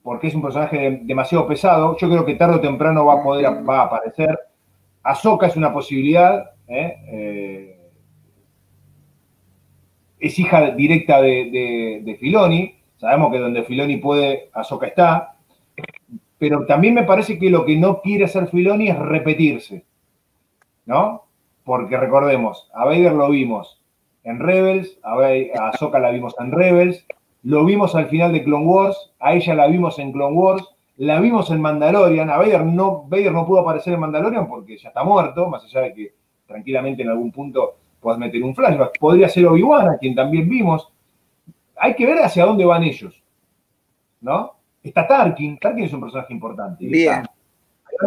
Porque 0.03 0.29
es 0.29 0.35
un 0.35 0.43
personaje 0.43 1.01
demasiado 1.03 1.47
pesado. 1.47 1.97
Yo 1.99 2.09
creo 2.09 2.25
que 2.25 2.35
tarde 2.35 2.57
o 2.57 2.61
temprano 2.61 3.05
va 3.05 3.15
a 3.15 3.23
poder 3.23 3.47
va 3.69 3.81
a 3.81 3.85
aparecer. 3.85 4.39
Ahsoka 5.03 5.49
es 5.49 5.57
una 5.57 5.73
posibilidad. 5.73 6.51
¿eh? 6.67 6.97
Eh, 7.13 7.79
es 10.19 10.39
hija 10.39 10.71
directa 10.71 11.21
de, 11.21 12.01
de 12.03 12.17
Filoni. 12.17 12.78
Sabemos 12.99 13.33
que 13.33 13.39
donde 13.39 13.65
Filoni 13.65 13.97
puede, 13.97 14.51
Ahsoka 14.53 14.87
está 14.87 15.35
pero 16.39 16.65
también 16.67 16.95
me 16.95 17.03
parece 17.03 17.37
que 17.37 17.51
lo 17.51 17.65
que 17.65 17.77
no 17.77 18.01
quiere 18.01 18.25
hacer 18.25 18.47
Filoni 18.47 18.89
es 18.89 18.99
repetirse, 18.99 19.85
¿no? 20.87 21.25
porque 21.69 21.99
recordemos, 21.99 22.71
a 22.73 22.87
Vader 22.87 23.13
lo 23.13 23.29
vimos 23.29 23.79
en 24.25 24.41
Rebels, 24.41 24.99
a, 25.03 25.19
la 25.99 26.11
vimos 26.11 26.35
en 26.41 26.51
Rebels, 26.51 27.07
lo 27.43 27.63
vimos 27.67 27.95
al 27.95 28.07
final 28.07 28.33
de 28.33 28.43
Clone 28.43 28.65
Wars, 28.65 29.13
a 29.21 29.35
ella 29.35 29.55
la 29.55 29.67
vimos 29.67 29.99
en 29.99 30.11
Clone 30.13 30.35
Wars, 30.35 30.67
la 30.97 31.21
vimos 31.21 31.51
en 31.51 31.61
Mandalorian, 31.61 32.31
a 32.31 32.39
Vader 32.39 32.65
no, 32.65 33.05
Vader 33.07 33.33
no 33.33 33.45
pudo 33.45 33.61
aparecer 33.61 33.93
en 33.93 34.01
Mandalorian 34.01 34.49
porque 34.49 34.79
ya 34.79 34.89
está 34.89 35.05
muerto, 35.05 35.47
más 35.51 35.63
allá 35.63 35.83
de 35.83 35.93
que 35.93 36.15
tranquilamente 36.47 37.03
en 37.03 37.11
algún 37.11 37.31
punto 37.33 37.75
puedas 38.01 38.19
meter 38.19 38.43
un 38.43 38.55
flashback. 38.55 38.99
Podría 38.99 39.29
ser 39.29 39.45
Obi-Wan, 39.45 39.91
a 39.91 39.99
quien 39.99 40.15
también 40.15 40.49
vimos. 40.49 40.91
Hay 41.81 41.95
que 41.95 42.07
ver 42.07 42.19
hacia 42.19 42.45
dónde 42.45 42.65
van 42.65 42.83
ellos. 42.83 43.23
¿No? 44.21 44.57
Está 44.83 45.07
Tarkin. 45.07 45.59
Tarkin 45.59 45.85
es 45.85 45.93
un 45.93 46.01
personaje 46.01 46.33
importante. 46.33 46.87
Bien. 46.87 47.23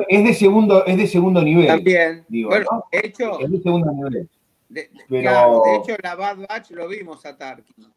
Es 0.07 0.23
de 0.23 0.33
segundo, 0.33 0.85
es 0.85 0.97
de 0.97 1.07
segundo 1.07 1.41
nivel. 1.41 1.67
También. 1.67 2.25
bueno, 2.29 2.85
de 2.91 2.99
hecho. 3.03 3.39
Es 3.39 3.51
de 3.51 3.61
segundo 3.61 3.91
nivel. 3.91 4.29
De, 4.69 4.89
claro, 5.09 5.63
de 5.65 5.75
hecho, 5.75 5.95
la 6.01 6.15
Bad 6.15 6.37
Batch 6.47 6.71
lo 6.71 6.87
vimos 6.87 7.25
a 7.25 7.37
Tarkin. 7.37 7.91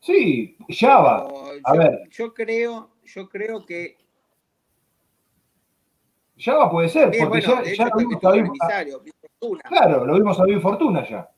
Sí, 0.00 0.56
Java. 0.68 1.28
a 1.64 1.72
ver. 1.74 2.08
Yo 2.10 2.32
creo, 2.32 2.90
yo 3.04 3.28
creo 3.28 3.66
que 3.66 3.96
Java 6.38 6.70
puede 6.70 6.88
ser, 6.88 7.10
porque 7.18 7.40
ya, 7.40 7.62
ya 7.64 7.88
lo 7.88 7.96
vimos 7.96 8.58
a 8.62 8.84
Fortuna. 9.40 9.62
Claro, 9.64 10.04
lo 10.04 10.14
vimos 10.14 10.38
a 10.38 10.44
Fortuna 10.60 11.08
ya. 11.08 11.28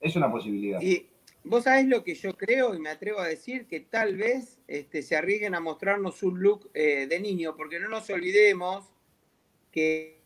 Es 0.00 0.16
una 0.16 0.30
posibilidad. 0.30 0.80
Y 0.80 1.06
vos 1.44 1.64
sabés 1.64 1.86
lo 1.86 2.04
que 2.04 2.14
yo 2.14 2.36
creo 2.36 2.74
y 2.74 2.78
me 2.78 2.90
atrevo 2.90 3.20
a 3.20 3.26
decir, 3.26 3.66
que 3.66 3.80
tal 3.80 4.16
vez 4.16 4.58
este, 4.66 5.02
se 5.02 5.16
arriesguen 5.16 5.54
a 5.54 5.60
mostrarnos 5.60 6.22
un 6.22 6.40
look 6.40 6.70
eh, 6.74 7.06
de 7.08 7.20
niño, 7.20 7.56
porque 7.56 7.80
no 7.80 7.88
nos 7.88 8.08
olvidemos 8.10 8.92
que 9.72 10.18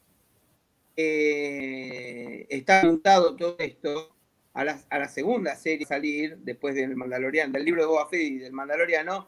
eh, 0.96 2.46
está 2.50 2.84
montado 2.84 3.36
todo 3.36 3.56
esto 3.58 4.14
a 4.54 4.64
la, 4.64 5.08
segunda 5.08 5.56
serie 5.56 5.86
salir 5.86 6.36
después 6.38 6.74
del 6.74 6.94
Mandalorian, 6.94 7.52
del 7.52 7.64
libro 7.64 7.82
de 7.82 7.88
Boba 7.88 8.08
Fett 8.08 8.20
y 8.20 8.38
del 8.38 8.52
Mandaloriano, 8.52 9.26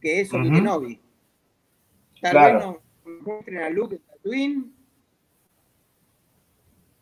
que 0.00 0.20
es 0.20 0.32
Obi 0.32 0.50
Kenobi. 0.50 1.00
Tal 2.20 2.34
vez 2.34 2.64
nos 2.64 2.76
muestren 3.22 3.58
a 3.58 3.70
Luke 3.70 3.96
en 3.96 4.00
Tatooine. 4.00 4.72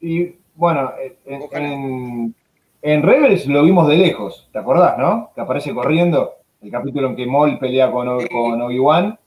Y 0.00 0.34
bueno, 0.56 0.92
en, 0.98 1.42
en, 1.52 2.34
Rebels 2.84 3.46
lo 3.46 3.62
vimos 3.62 3.88
de 3.88 3.96
lejos, 3.96 4.48
¿te 4.52 4.58
acordás, 4.58 4.98
no? 4.98 5.30
Que 5.34 5.40
aparece 5.40 5.72
corriendo, 5.72 6.34
el 6.60 6.70
capítulo 6.70 7.08
en 7.08 7.16
que 7.16 7.26
Maul 7.26 7.58
pelea 7.58 7.90
con, 7.90 8.26
con 8.26 8.60
Obi-Wan. 8.60 9.18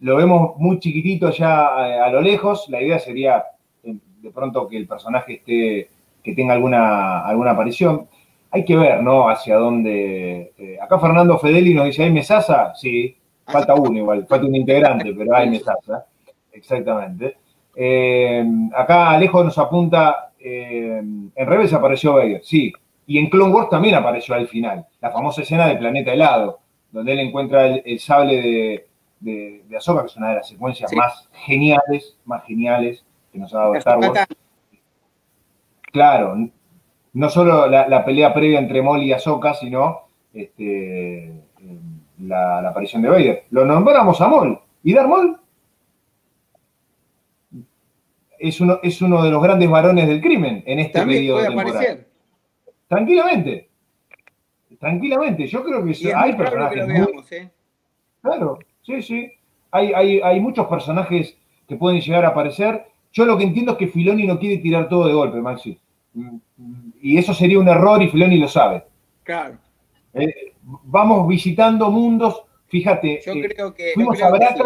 Lo 0.00 0.16
vemos 0.16 0.56
muy 0.56 0.78
chiquitito 0.78 1.30
ya 1.30 1.66
a, 1.66 2.04
a, 2.06 2.10
lo 2.10 2.22
lejos. 2.22 2.68
La 2.70 2.80
idea 2.80 2.98
sería 2.98 3.44
eh, 3.84 3.96
de 4.22 4.30
pronto 4.30 4.66
que 4.66 4.78
el 4.78 4.86
personaje 4.86 5.34
esté, 5.34 5.90
que 6.22 6.34
tenga 6.34 6.54
alguna, 6.54 7.20
alguna 7.26 7.50
aparición. 7.50 8.08
Hay 8.50 8.64
que 8.64 8.76
ver, 8.76 9.02
¿no? 9.02 9.28
Hacia 9.28 9.56
dónde. 9.56 10.52
Eh, 10.56 10.78
acá 10.80 10.98
Fernando 10.98 11.38
Fedeli 11.38 11.74
nos 11.74 11.84
dice: 11.84 12.04
¿hay 12.04 12.10
Mesasa? 12.10 12.74
Sí, 12.74 13.14
falta 13.44 13.74
uno 13.74 13.98
igual, 13.98 14.26
falta 14.26 14.46
un 14.46 14.56
integrante, 14.56 15.12
pero 15.12 15.36
hay 15.36 15.50
Mesasa. 15.50 16.06
Exactamente. 16.52 17.36
Eh, 17.76 18.44
acá 18.74 19.10
Alejo 19.10 19.44
nos 19.44 19.58
apunta: 19.58 20.29
eh, 20.40 20.98
en 20.98 21.32
Rebels 21.46 21.72
apareció 21.72 22.14
Vader, 22.14 22.40
sí. 22.42 22.72
Y 23.06 23.18
en 23.18 23.28
Clone 23.28 23.52
Wars 23.52 23.68
también 23.70 23.94
apareció 23.94 24.34
al 24.34 24.48
final, 24.48 24.86
la 25.00 25.10
famosa 25.10 25.42
escena 25.42 25.66
del 25.66 25.78
planeta 25.78 26.12
helado, 26.12 26.60
donde 26.92 27.12
él 27.12 27.20
encuentra 27.20 27.66
el, 27.66 27.98
sable 27.98 28.40
de, 28.40 28.86
de, 29.20 29.64
que 29.68 29.76
es 29.76 29.88
una 29.88 30.28
de 30.28 30.34
las 30.36 30.48
secuencias 30.48 30.92
más 30.94 31.28
geniales, 31.32 32.16
más 32.24 32.44
geniales 32.44 33.04
que 33.32 33.38
nos 33.38 33.54
ha 33.54 33.58
dado 33.58 33.74
Star 33.74 33.98
Wars. 33.98 34.26
Claro, 35.92 36.36
no 37.12 37.28
solo 37.28 37.66
la, 37.66 38.04
pelea 38.04 38.32
previa 38.32 38.58
entre 38.58 38.82
Maul 38.82 39.02
y 39.02 39.12
Ahsoka, 39.12 39.54
sino 39.54 40.02
este, 40.32 41.32
la, 42.18 42.68
aparición 42.68 43.02
de 43.02 43.08
Vader. 43.08 43.44
Lo 43.50 43.64
nombramos 43.64 44.20
a 44.20 44.28
Maul. 44.28 44.58
¿Y 44.82 44.94
Darth 44.94 45.08
Maul? 45.08 45.36
Es 48.40 48.60
uno, 48.60 48.80
es 48.82 49.00
uno 49.02 49.22
de 49.22 49.30
los 49.30 49.42
grandes 49.42 49.68
varones 49.68 50.08
del 50.08 50.20
crimen 50.20 50.62
en 50.66 50.78
este 50.78 51.04
periodo 51.04 51.42
temporal. 51.42 52.06
Tranquilamente. 52.88 53.68
Tranquilamente. 54.78 55.46
Yo 55.46 55.62
creo 55.62 55.84
que 55.84 56.14
hay 56.14 56.34
personajes. 56.34 57.32
¿eh? 57.32 57.50
Claro, 58.22 58.58
sí, 58.82 59.02
sí. 59.02 59.32
Hay, 59.70 59.92
hay, 59.92 60.20
hay 60.20 60.40
muchos 60.40 60.66
personajes 60.66 61.36
que 61.68 61.76
pueden 61.76 62.00
llegar 62.00 62.24
a 62.24 62.28
aparecer 62.28 62.90
yo 63.12 63.24
lo 63.24 63.36
que 63.36 63.44
entiendo 63.44 63.72
es 63.72 63.78
que 63.78 63.88
Filoni 63.88 64.26
no 64.26 64.38
quiere 64.38 64.58
tirar 64.58 64.88
todo 64.88 65.06
de 65.06 65.12
golpe, 65.12 65.40
Maxi. 65.40 65.78
Y 67.00 67.18
eso 67.18 67.34
sería 67.34 67.58
un 67.58 67.68
error 67.68 68.00
y 68.02 68.08
Filoni 68.08 68.38
lo 68.38 68.48
sabe. 68.48 68.84
Claro. 69.24 69.58
Eh, 70.14 70.54
vamos 70.62 71.26
visitando 71.26 71.90
mundos. 71.90 72.42
Fíjate, 72.66 73.20
yo 73.24 73.32
eh, 73.32 73.48
creo 73.48 73.74
que, 73.74 73.92
fuimos 73.94 74.20
a 74.22 74.30
Braca. 74.30 74.64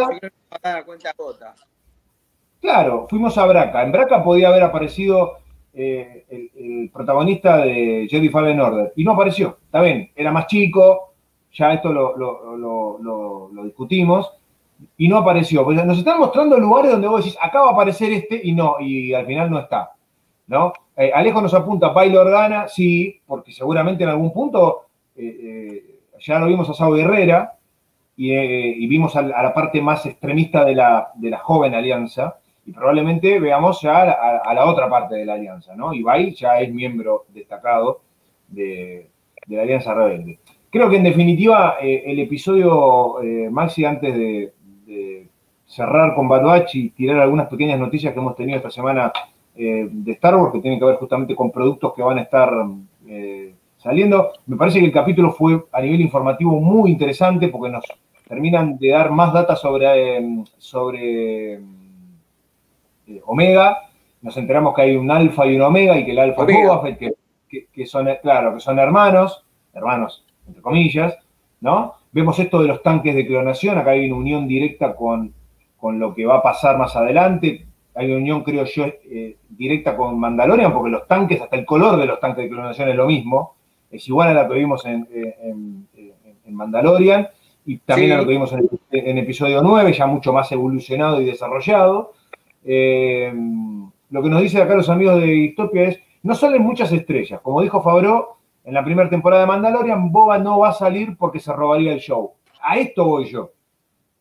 Claro, 2.65 3.07
fuimos 3.11 3.37
a 3.37 3.45
Braca. 3.45 3.83
En 3.83 3.93
Braca 3.93 4.25
podía 4.25 4.49
haber 4.49 4.63
aparecido 4.63 5.37
eh, 5.75 6.25
el, 6.31 6.89
protagonista 6.91 7.59
de 7.59 8.07
Jedi 8.09 8.31
Fallen 8.31 8.59
Order 8.59 8.91
y 8.97 9.05
no 9.05 9.13
apareció. 9.13 9.59
Está 9.67 9.83
bien, 9.83 10.11
era 10.17 10.33
más 10.33 10.47
chico, 10.47 11.13
ya 11.53 11.75
esto 11.75 11.93
lo, 11.93 13.65
discutimos 13.65 14.33
y 14.97 15.09
no 15.09 15.19
apareció. 15.19 15.63
Pues 15.63 15.85
nos 15.85 15.99
están 15.99 16.19
mostrando 16.19 16.59
lugares 16.59 16.93
donde 16.93 17.07
vos 17.07 17.23
decís, 17.23 17.39
acá 17.39 17.61
va 17.61 17.69
a 17.69 17.73
aparecer 17.73 18.11
este 18.15 18.41
y 18.43 18.53
no, 18.53 18.77
y 18.81 19.13
al 19.13 19.27
final 19.27 19.51
no 19.51 19.59
está. 19.59 19.93
¿no? 20.47 20.73
Eh, 20.97 21.13
Alejo 21.15 21.43
nos 21.43 21.53
apunta, 21.53 21.89
Bailo 21.89 22.23
Organa, 22.23 22.67
sí, 22.67 23.21
porque 23.27 23.53
seguramente 23.53 24.05
en 24.05 24.09
algún 24.09 24.33
punto 24.33 24.87
eh, 25.17 25.99
ya 26.19 26.39
lo 26.39 26.47
vimos 26.47 26.71
a 26.71 26.73
Sao 26.73 26.97
Herrera 26.97 27.59
y, 28.17 28.87
vimos 28.87 29.17
a, 29.17 29.23
la 29.23 29.53
parte 29.53 29.83
más 29.83 30.07
extremista 30.07 30.65
de 30.65 30.75
la, 30.75 31.13
joven 31.43 31.75
alianza 31.75 32.39
y 32.67 32.73
probablemente 32.73 33.39
veamos 33.39 33.81
ya 33.83 34.11
a, 34.11 34.55
la 34.55 34.67
otra 34.67 34.89
parte 34.89 35.17
de 35.17 35.25
la 35.25 35.35
alianza, 35.35 35.75
¿no? 35.75 35.93
Ibai 35.93 36.35
ya 36.35 36.61
es 36.61 36.73
miembro 36.73 37.27
destacado 37.29 38.01
de, 38.49 39.11
la 39.49 39.63
Alianza 39.63 39.93
Rebelde. 39.93 40.39
Creo 40.71 40.89
que 40.89 40.97
en 40.97 41.05
definitiva 41.05 41.77
el 41.81 42.19
episodio, 42.19 43.17
Maxi, 43.51 43.85
antes 43.85 44.17
de, 44.17 44.53
cerrar 45.67 46.15
con 46.15 46.29
Bad 46.29 46.67
y 46.73 46.91
tirar 46.91 47.19
algunas 47.19 47.49
pequeñas 47.49 47.79
noticias 47.79 48.13
que 48.13 48.21
hemos 48.21 48.37
tenido 48.37 48.59
esta 48.59 48.71
semana 48.71 49.13
eh, 49.57 49.89
de 49.91 50.13
Star 50.13 50.37
Wars 50.37 50.53
que 50.53 50.61
tienen 50.61 50.79
que 50.79 50.87
ver 50.87 50.97
justamente 50.97 51.35
con 51.35 51.51
productos 51.51 51.95
que 51.95 52.03
van 52.03 52.19
a 52.19 52.23
estar 52.23 52.53
eh, 53.09 53.55
saliendo. 53.77 54.33
Me 54.47 54.57
parece 54.57 54.81
que 54.81 54.87
el 54.87 54.93
capítulo 54.93 55.33
fue 55.33 55.65
a 55.73 55.81
nivel 55.81 56.01
informativo 56.01 56.61
muy 56.61 56.91
interesante 56.91 57.49
porque 57.49 57.71
nos 57.71 57.85
terminan 58.29 58.79
de 58.79 58.89
dar 58.89 59.11
más 59.11 59.33
datos 59.33 59.61
sobre, 59.61 60.45
sobre 60.59 61.61
eh, 63.07 63.21
Omega. 63.27 63.79
Nos 64.23 64.37
enteramos 64.37 64.75
que 64.75 64.83
hay 64.83 64.97
un 64.97 65.11
alfa 65.11 65.47
y 65.47 65.57
un 65.57 65.63
omega 65.63 65.99
y 65.99 66.05
que 66.05 66.13
el 66.13 66.19
alfa 66.19 66.47
es 66.49 66.57
Boba 66.67 66.97
que, 66.97 67.15
que, 67.73 67.87
son, 67.87 68.09
claro, 68.23 68.55
que 68.55 68.61
son 68.61 68.79
hermanos, 68.79 69.45
hermanos 69.73 70.25
entre 70.47 70.63
comillas, 70.63 71.17
¿no? 71.61 71.95
Vemos 72.13 72.39
esto 72.39 72.61
de 72.61 72.69
los 72.69 72.83
tanques 72.83 73.15
de 73.15 73.27
clonación, 73.27 73.79
acá 73.79 73.91
hay 73.91 74.11
una 74.11 74.17
unión 74.17 74.49
directa 74.49 74.95
con 74.95 75.33
con 75.85 75.99
lo 75.99 76.15
que 76.15 76.25
va 76.25 76.37
a 76.37 76.43
pasar 76.43 76.79
más 76.79 76.97
adelante. 76.97 77.67
Hay 77.95 78.07
una 78.07 78.17
unión, 78.17 78.43
creo 78.43 78.65
yo, 78.65 78.87
eh, 78.87 79.37
directa 79.51 79.95
con 79.95 80.19
Mandalorian, 80.19 80.73
porque 80.73 80.89
los 80.89 81.07
tanques, 81.07 81.43
hasta 81.43 81.57
el 81.57 81.67
color 81.67 81.99
de 81.99 82.07
los 82.07 82.19
tanques 82.21 82.45
de 82.45 82.49
clonación 82.49 82.89
es 82.89 82.97
lo 82.97 83.05
mismo. 83.05 83.57
Es 83.91 84.09
igual 84.09 84.31
a 84.31 84.33
la 84.33 84.49
que 84.49 84.55
vimos 84.55 84.83
en, 84.87 85.87
Mandalorian 86.47 87.29
y 87.67 87.77
también 87.81 88.13
a 88.13 88.17
lo 88.17 88.25
que 88.25 88.31
vimos 88.31 88.51
en, 88.55 89.19
episodio 89.19 89.61
9, 89.61 89.93
ya 89.93 90.07
mucho 90.07 90.33
más 90.33 90.51
evolucionado 90.53 91.21
y 91.21 91.27
desarrollado. 91.27 92.15
Eh, 92.65 93.33
lo 94.11 94.23
que 94.23 94.29
nos 94.29 94.43
dicen 94.43 94.63
acá 94.63 94.75
los 94.75 94.89
amigos 94.89 95.21
de 95.21 95.27
Distopia 95.27 95.83
es, 95.85 96.01
no 96.23 96.35
salen 96.35 96.63
muchas 96.63 96.93
estrellas. 96.93 97.41
Como 97.43 97.63
dijo 97.63 97.83
Fabro 97.83 98.39
en 98.65 98.75
la 98.75 98.85
primera 98.85 99.11
temporada 99.11 99.43
de 99.43 99.49
Mandalorian, 99.49 100.11
Boba 100.11 100.39
no 100.39 100.59
va 100.59 100.71
a 100.71 100.73
salir 100.73 101.17
porque 101.17 101.41
se 101.41 101.53
robaría 101.53 101.93
el 101.93 102.01
show. 102.01 102.33
A 102.63 102.79
esto 102.79 103.05
voy 103.05 103.27
yo 103.27 103.51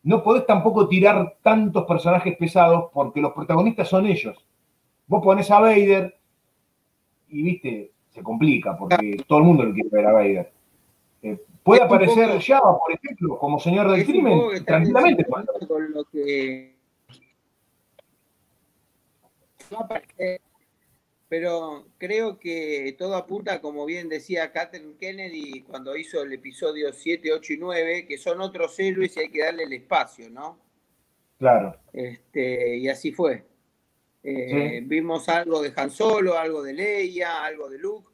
no 0.03 0.21
podés 0.21 0.45
tampoco 0.45 0.87
tirar 0.87 1.37
tantos 1.41 1.85
personajes 1.85 2.35
pesados 2.37 2.91
porque 2.93 3.21
los 3.21 3.31
protagonistas 3.31 3.87
son 3.87 4.05
ellos. 4.05 4.37
Vos 5.07 5.23
pones 5.23 5.49
a 5.49 5.59
Vader 5.59 6.15
y, 7.29 7.41
viste, 7.41 7.91
se 8.09 8.21
complica 8.21 8.77
porque 8.77 9.23
todo 9.25 9.39
el 9.39 9.45
mundo 9.45 9.63
lo 9.63 9.73
quiere 9.73 9.89
ver 9.89 10.05
a 10.05 10.11
Vader. 10.11 10.51
Eh, 11.21 11.41
puede 11.63 11.83
aparecer 11.83 12.39
Java, 12.41 12.77
por 12.77 12.91
ejemplo, 12.91 13.37
como 13.37 13.59
señor 13.59 13.89
del 13.89 14.05
crimen, 14.05 14.65
tranquilamente. 14.65 15.25
Con 15.25 15.93
lo 15.93 16.03
que 16.05 16.75
pero 21.29 21.87
creo 21.97 22.37
que 22.37 22.95
todo 22.97 23.15
apunta, 23.15 23.59
como 23.59 23.85
bien 23.85 24.07
decía 24.07 24.51
Catherine 24.51 24.95
Kennedy 24.99 25.61
cuando 25.61 25.95
hizo 25.97 26.21
el 26.21 26.31
episodio 26.33 26.93
7, 26.93 27.33
8 27.33 27.53
y 27.53 27.57
9, 27.57 28.05
que 28.05 28.17
son 28.17 28.39
otros 28.39 28.79
héroes 28.79 29.17
y 29.17 29.21
hay 29.21 29.29
que 29.29 29.43
darle 29.43 29.63
el 29.63 29.73
espacio, 29.73 30.29
¿no? 30.29 30.59
Claro. 31.39 31.75
Este, 31.91 32.77
y 32.77 32.87
así 32.87 33.11
fue. 33.11 33.45
Eh, 34.23 34.81
vimos 34.85 35.27
algo 35.27 35.61
de 35.61 35.73
Han 35.75 35.89
Solo, 35.89 36.37
algo 36.37 36.63
de 36.63 36.73
Leia, 36.73 37.43
algo 37.43 37.69
de 37.69 37.79
Luke, 37.79 38.07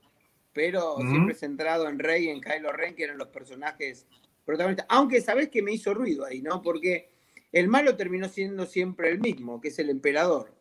pero 0.54 0.98
siempre 1.02 1.36
centrado 1.36 1.88
en 1.88 2.00
Rey 2.00 2.26
y 2.26 2.30
en 2.30 2.42
Kylo 2.42 2.72
Ren, 2.72 2.96
que 2.96 3.04
eran 3.04 3.18
los 3.18 3.28
personajes 3.28 4.08
protagonistas. 4.46 4.88
Aunque 4.90 5.22
sabes 5.22 5.50
que 5.50 5.62
me 5.62 5.74
hizo 5.74 5.94
ruido 5.94 6.26
ahí, 6.26 6.42
¿no? 6.42 6.62
Porque 6.62 7.12
el 7.52 7.68
malo 7.68 7.96
terminó 7.96 8.28
siendo 8.28 8.66
siempre 8.66 9.10
el 9.10 9.20
mismo, 9.20 9.62
que 9.62 9.68
es 9.68 9.80
el 9.80 9.90
emperador. 9.90 10.52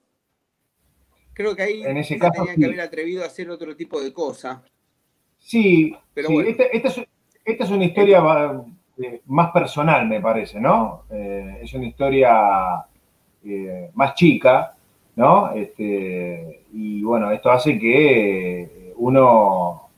Creo 1.38 1.54
que 1.54 1.62
ahí 1.62 1.84
en 1.84 1.96
ese 1.98 2.18
caso, 2.18 2.44
que 2.44 2.64
haber 2.64 2.80
atrevido 2.80 3.22
a 3.22 3.26
hacer 3.26 3.48
otro 3.48 3.76
tipo 3.76 4.00
de 4.00 4.12
cosa. 4.12 4.60
Sí, 5.38 5.94
pero 6.12 6.30
bueno. 6.30 6.48
esta, 6.48 6.64
es, 7.44 7.70
una 7.70 7.84
historia 7.84 8.20
eh, 9.00 9.22
más 9.26 9.52
personal, 9.52 10.08
me 10.08 10.20
parece, 10.20 10.58
¿no? 10.58 11.04
Eh, 11.08 11.60
es 11.62 11.72
una 11.74 11.86
historia 11.86 12.84
eh, 13.44 13.88
más 13.94 14.16
chica, 14.16 14.74
¿no? 15.14 15.52
Este, 15.52 16.64
y 16.72 17.04
bueno, 17.04 17.30
esto 17.30 17.52
hace 17.52 17.78
que 17.78 18.92
uno 18.96 19.90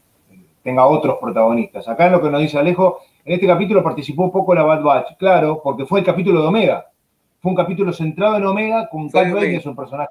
tenga 0.62 0.84
otros 0.84 1.16
protagonistas. 1.22 1.88
Acá 1.88 2.04
en 2.04 2.12
lo 2.12 2.20
que 2.20 2.28
nos 2.28 2.42
dice 2.42 2.58
Alejo, 2.58 2.98
en 3.24 3.32
este 3.32 3.46
capítulo 3.46 3.82
participó 3.82 4.24
un 4.24 4.30
poco 4.30 4.54
la 4.54 4.64
Bad 4.64 4.82
Batch, 4.82 5.16
claro, 5.16 5.62
porque 5.64 5.86
fue 5.86 6.00
el 6.00 6.04
capítulo 6.04 6.42
de 6.42 6.48
Omega. 6.48 6.86
Fue 7.40 7.50
un 7.50 7.56
capítulo 7.56 7.94
centrado 7.94 8.36
en 8.36 8.44
Omega 8.44 8.90
con 8.90 9.08
Cal 9.08 9.32
que 9.40 9.56
es 9.56 9.64
un 9.64 9.74
personaje, 9.74 10.10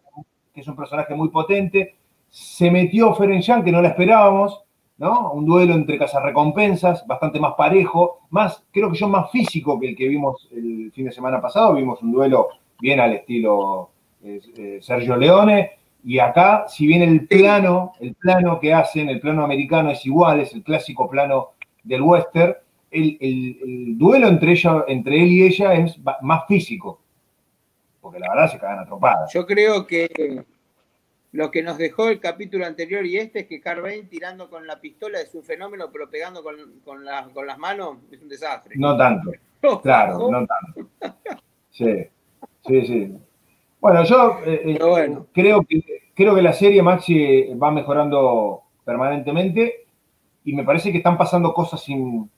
que 0.60 0.64
es 0.64 0.68
un 0.68 0.76
personaje 0.76 1.16
muy 1.16 1.30
potente. 1.30 1.96
Se 2.30 2.70
metió 2.70 3.14
Feren 3.16 3.42
que 3.64 3.72
no 3.72 3.82
la 3.82 3.90
esperábamos, 3.90 4.62
¿no? 4.98 5.32
Un 5.32 5.46
duelo 5.46 5.74
entre 5.74 5.98
cazarrecompensas, 5.98 7.08
bastante 7.08 7.40
más 7.40 7.54
parejo, 7.58 8.20
más, 8.30 8.64
creo 8.72 8.92
que 8.92 8.98
yo 8.98 9.08
más 9.08 9.32
físico 9.32 9.80
que 9.80 9.90
el 9.90 9.96
que 9.96 10.08
vimos 10.08 10.50
el 10.52 10.92
fin 10.94 11.06
de 11.06 11.12
semana 11.12 11.42
pasado. 11.42 11.74
Vimos 11.76 12.02
un 12.02 12.12
duelo 12.12 12.50
bien 12.80 13.00
al 13.00 13.14
estilo 13.14 13.90
eh, 14.24 14.42
eh, 14.58 14.80
Sergio 14.82 15.16
Leone. 15.16 15.72
Y 16.04 16.20
acá, 16.20 16.66
si 16.68 16.86
bien 16.86 17.02
el 17.02 17.28
plano, 17.28 17.94
el 18.00 18.16
plano 18.16 18.60
que 18.60 18.74
hacen, 18.74 19.10
el 19.10 19.20
plano 19.20 19.44
americano 19.44 19.92
es 19.92 20.06
igual, 20.06 20.42
es 20.42 20.54
el 20.54 20.64
clásico 20.64 21.10
plano 21.10 21.52
del 21.84 22.02
western, 22.02 22.56
el, 22.92 23.98
duelo 23.98 24.28
entre, 24.28 24.54
ella, 24.54 24.86
entre 24.88 25.22
él 25.22 25.32
y 25.32 25.44
ella 25.44 25.74
es 25.74 26.00
más 26.22 26.46
físico. 26.48 26.99
Porque 28.02 28.20
la 28.20 28.30
verdad 28.30 28.52
se 28.52 28.60
cagan 28.60 28.80
atropadas. 28.80 29.32
Yo 29.34 29.46
creo 29.46 29.86
que 29.86 30.46
lo 31.32 31.52
que 31.52 31.62
nos 31.62 31.78
dejó 31.78 32.10
el 32.10 32.20
capítulo 32.20 32.66
anterior 32.66 33.06
y 33.06 33.18
este 33.18 33.42
es 33.42 33.48
que 33.48 33.62
Carvain 33.62 34.08
tirando 34.10 34.50
con 34.50 34.66
la 34.66 34.80
pistola 34.80 35.20
es 35.20 35.34
un 35.36 35.44
fenómeno, 35.44 35.90
pero 35.92 36.10
pegando 36.10 36.42
con, 36.44 36.56
con, 36.84 37.06
las 37.06 37.58
manos 37.58 37.98
es 38.12 38.22
un 38.22 38.30
desastre. 38.30 38.76
No 38.78 38.98
tanto. 38.98 39.32
Claro, 39.84 40.30
no 40.32 40.46
tanto. 40.46 40.90
Sí, 41.70 42.08
sí, 42.66 42.86
sí. 42.86 43.18
Bueno, 43.80 44.04
yo 44.04 44.40
eh, 44.46 44.62
eh, 44.66 45.18
Creo, 45.34 45.64
que, 45.64 45.82
creo 46.14 46.36
que 46.36 46.42
la 46.42 46.54
serie 46.54 46.82
Maxi 46.82 47.54
va 47.54 47.72
mejorando 47.72 48.64
permanentemente 48.84 49.86
y 50.44 50.54
me 50.54 50.64
parece 50.64 50.92
que 50.92 50.98
están 50.98 51.18
pasando 51.18 51.54
cosas, 51.54 51.86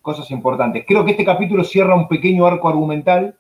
cosas 0.02 0.30
importantes. 0.32 0.84
Creo 0.86 1.06
que 1.06 1.12
este 1.12 1.26
capítulo 1.26 1.64
cierra 1.64 1.96
un 1.96 2.08
pequeño 2.08 2.46
arco 2.46 2.68
argumental, 2.68 3.38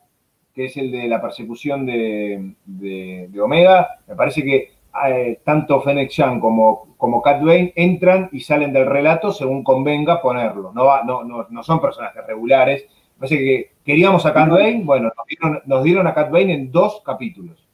que 0.54 0.66
es 0.66 0.78
el 0.78 0.92
de 0.92 1.08
la 1.08 1.22
persecución 1.22 1.86
de, 1.86 3.40
Omega. 3.42 4.00
Me 4.08 4.16
parece 4.16 4.44
que 4.44 4.72
eh, 5.08 5.40
tanto 5.44 5.82
Fennec 5.82 6.10
Chan 6.10 6.40
como, 6.40 6.96
como 6.98 7.22
Cat 7.22 7.42
Bane 7.42 7.74
entran 7.76 8.30
y 8.32 8.42
salen 8.42 8.74
del 8.74 8.86
relato 8.86 9.32
según 9.32 9.64
convenga 9.64 10.22
ponerlo. 10.22 10.72
No, 10.74 11.04
no, 11.04 11.48
no, 11.50 11.64
son 11.64 11.80
personajes 11.80 12.26
regulares. 12.28 12.86
Me 13.16 13.28
parece 13.28 13.38
que 13.38 13.72
queríamos 13.86 14.26
a 14.26 14.34
Cat 14.34 14.50
Bane, 14.50 14.82
bueno, 14.84 15.12
nos 15.66 15.84
dieron, 15.84 16.08
a 16.08 16.14
Cat 16.14 16.32
Bane 16.32 16.54
en 16.54 16.72
dos 16.72 17.02
capítulos. 17.06 17.68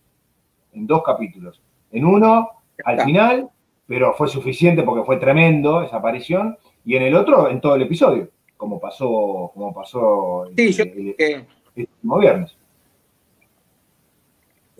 En 0.73 0.85
dos 0.85 1.01
capítulos. 1.03 1.61
En 1.91 2.05
uno, 2.05 2.49
al 2.83 3.01
final, 3.01 3.49
pero 3.87 4.13
fue 4.13 4.27
suficiente 4.27 4.83
porque 4.83 5.05
fue 5.05 5.17
tremendo 5.17 5.81
esa 5.81 5.97
aparición 5.97 6.57
y 6.85 6.95
en 6.95 7.03
el 7.03 7.15
otro 7.15 7.49
en 7.49 7.59
todo 7.59 7.75
el 7.75 7.81
episodio, 7.81 8.29
como 8.55 8.79
pasó, 8.79 9.51
como 9.53 9.73
pasó 9.73 10.45
sí, 10.55 10.71
yo, 10.71 10.83
el, 10.83 11.45
último 11.75 12.19
viernes. 12.19 12.57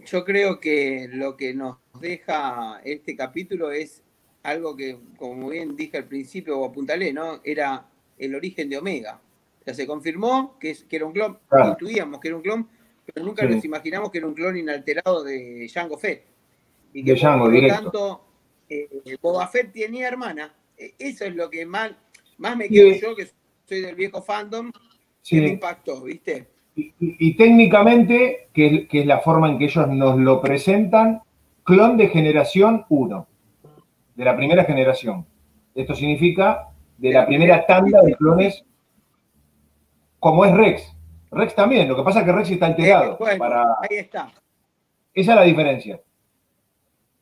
Yo 0.07 0.23
creo 0.23 0.59
que 0.59 1.09
lo 1.11 1.35
que 1.35 1.53
nos 1.53 1.77
deja 1.99 2.79
este 2.85 3.15
capítulo 3.15 3.71
es 3.71 4.01
algo 4.43 4.75
que, 4.75 4.97
como 5.17 5.49
bien 5.49 5.75
dije 5.75 5.97
al 5.97 6.05
principio 6.05 6.57
o 6.59 6.65
apuntalé, 6.65 7.11
¿no? 7.11 7.41
Era 7.43 7.85
el 8.17 8.33
origen 8.33 8.69
de 8.69 8.77
Omega. 8.77 9.19
O 9.59 9.63
sea, 9.65 9.73
se 9.73 9.85
confirmó 9.85 10.57
que, 10.59 10.77
que 10.87 10.95
era 10.95 11.05
un 11.05 11.11
clon, 11.11 11.37
intuíamos 11.71 12.21
que 12.21 12.29
era 12.29 12.37
un 12.37 12.41
clon, 12.41 12.69
pero 13.05 13.25
nunca 13.25 13.45
nos 13.45 13.63
imaginamos 13.65 14.09
que 14.09 14.19
era 14.19 14.27
un 14.27 14.33
clon 14.33 14.57
inalterado 14.57 15.25
de 15.25 15.69
Jango 15.73 15.97
Fett. 15.97 16.23
Y 16.93 17.03
que 17.03 17.11
de 17.11 17.19
Jango, 17.19 17.45
por 17.45 17.61
lo 17.61 17.67
tanto, 17.67 18.25
eh, 18.69 19.17
Boba 19.21 19.47
Fett 19.49 19.73
tenía 19.73 20.07
hermana, 20.07 20.55
e, 20.77 20.93
eso 20.97 21.25
es 21.25 21.35
lo 21.35 21.49
que 21.49 21.65
más, 21.65 21.91
más 22.37 22.55
me 22.55 22.69
quedo 22.69 22.95
yo, 22.95 23.15
que 23.15 23.27
soy 23.65 23.81
del 23.81 23.95
viejo 23.95 24.21
fandom, 24.21 24.71
que 25.21 25.41
me 25.41 25.49
impactó, 25.49 26.03
¿viste? 26.03 26.47
Y, 26.78 27.36
técnicamente, 27.36 28.49
que, 28.53 28.88
es 28.91 29.05
la 29.07 29.19
forma 29.19 29.49
en 29.49 29.57
que 29.57 29.65
ellos 29.65 29.88
nos 29.88 30.17
lo 30.19 30.39
presentan, 30.39 31.21
clon 31.63 31.97
de 31.97 32.09
generación 32.09 32.86
1, 32.89 33.28
de 34.15 34.25
la 34.25 34.36
primera 34.38 34.63
generación. 34.63 35.25
Esto 35.73 35.95
significa 35.95 36.67
de 36.97 37.11
la 37.11 37.25
primera 37.25 37.65
tanda 37.65 38.01
de 38.03 38.13
clones, 38.15 38.63
como 40.19 40.45
es 40.45 40.53
Rex. 40.53 40.95
Rex 41.32 41.55
también, 41.55 41.88
lo 41.88 41.95
que 41.95 42.03
pasa 42.03 42.19
es 42.19 42.25
que 42.25 42.32
Rex 42.32 42.51
está 42.51 42.67
alterado. 42.67 43.17
Eh, 43.28 43.39
ahí 43.41 43.97
está. 43.97 44.30
Esa 45.13 45.32
es 45.32 45.36
la 45.36 45.43
diferencia. 45.43 45.99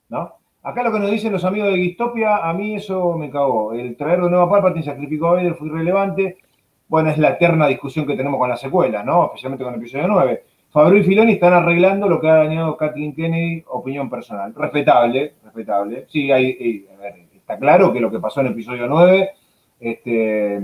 ¿No? 0.09 0.33
Acá 0.63 0.83
lo 0.83 0.91
que 0.91 0.99
nos 0.99 1.11
dicen 1.11 1.31
los 1.31 1.45
amigos 1.45 1.71
de 1.71 1.77
Gistopia, 1.77 2.37
a 2.37 2.51
mí 2.53 2.75
eso 2.75 3.13
me 3.13 3.29
cagó. 3.29 3.71
El 3.71 3.95
traer 3.95 4.21
de 4.21 4.29
nuevo 4.29 4.45
a 4.45 4.49
Palpatine 4.49 4.83
sacrificó 4.83 5.27
a 5.27 5.33
Vader 5.35 5.55
fue 5.55 5.67
irrelevante. 5.67 6.37
Bueno, 6.87 7.09
es 7.09 7.17
la 7.17 7.29
eterna 7.29 7.67
discusión 7.67 8.05
que 8.05 8.15
tenemos 8.15 8.39
con 8.39 8.49
la 8.49 8.57
secuela, 8.57 9.03
¿no? 9.03 9.25
Especialmente 9.25 9.63
con 9.63 9.73
el 9.73 9.79
episodio 9.79 10.07
9. 10.07 10.43
Fabio 10.69 10.99
y 10.99 11.03
Filoni 11.03 11.33
están 11.33 11.53
arreglando 11.53 12.07
lo 12.07 12.19
que 12.19 12.27
ha 12.27 12.35
dañado 12.35 12.75
Kathleen 12.75 13.15
Kennedy, 13.15 13.63
opinión 13.67 14.09
personal. 14.09 14.53
Respetable, 14.53 15.35
respetable. 15.43 16.05
Sí, 16.09 16.31
hay, 16.31 16.85
a 16.93 17.01
ver, 17.01 17.15
está 17.33 17.57
claro 17.57 17.93
que 17.93 18.01
lo 18.01 18.11
que 18.11 18.19
pasó 18.19 18.41
en 18.41 18.47
el 18.47 18.51
episodio 18.53 18.85
9 18.87 19.29
este, 19.79 20.61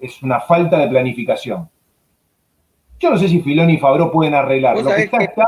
es 0.00 0.22
una 0.22 0.40
falta 0.40 0.78
de 0.78 0.88
planificación. 0.88 1.68
Yo 2.98 3.10
no 3.10 3.18
sé 3.18 3.28
si 3.28 3.40
Filoni 3.40 3.74
y 3.74 3.78
Fabro 3.78 4.10
pueden 4.10 4.34
arreglar. 4.34 4.78
Lo 4.78 4.88
que 4.88 5.02
está, 5.02 5.18
está. 5.18 5.46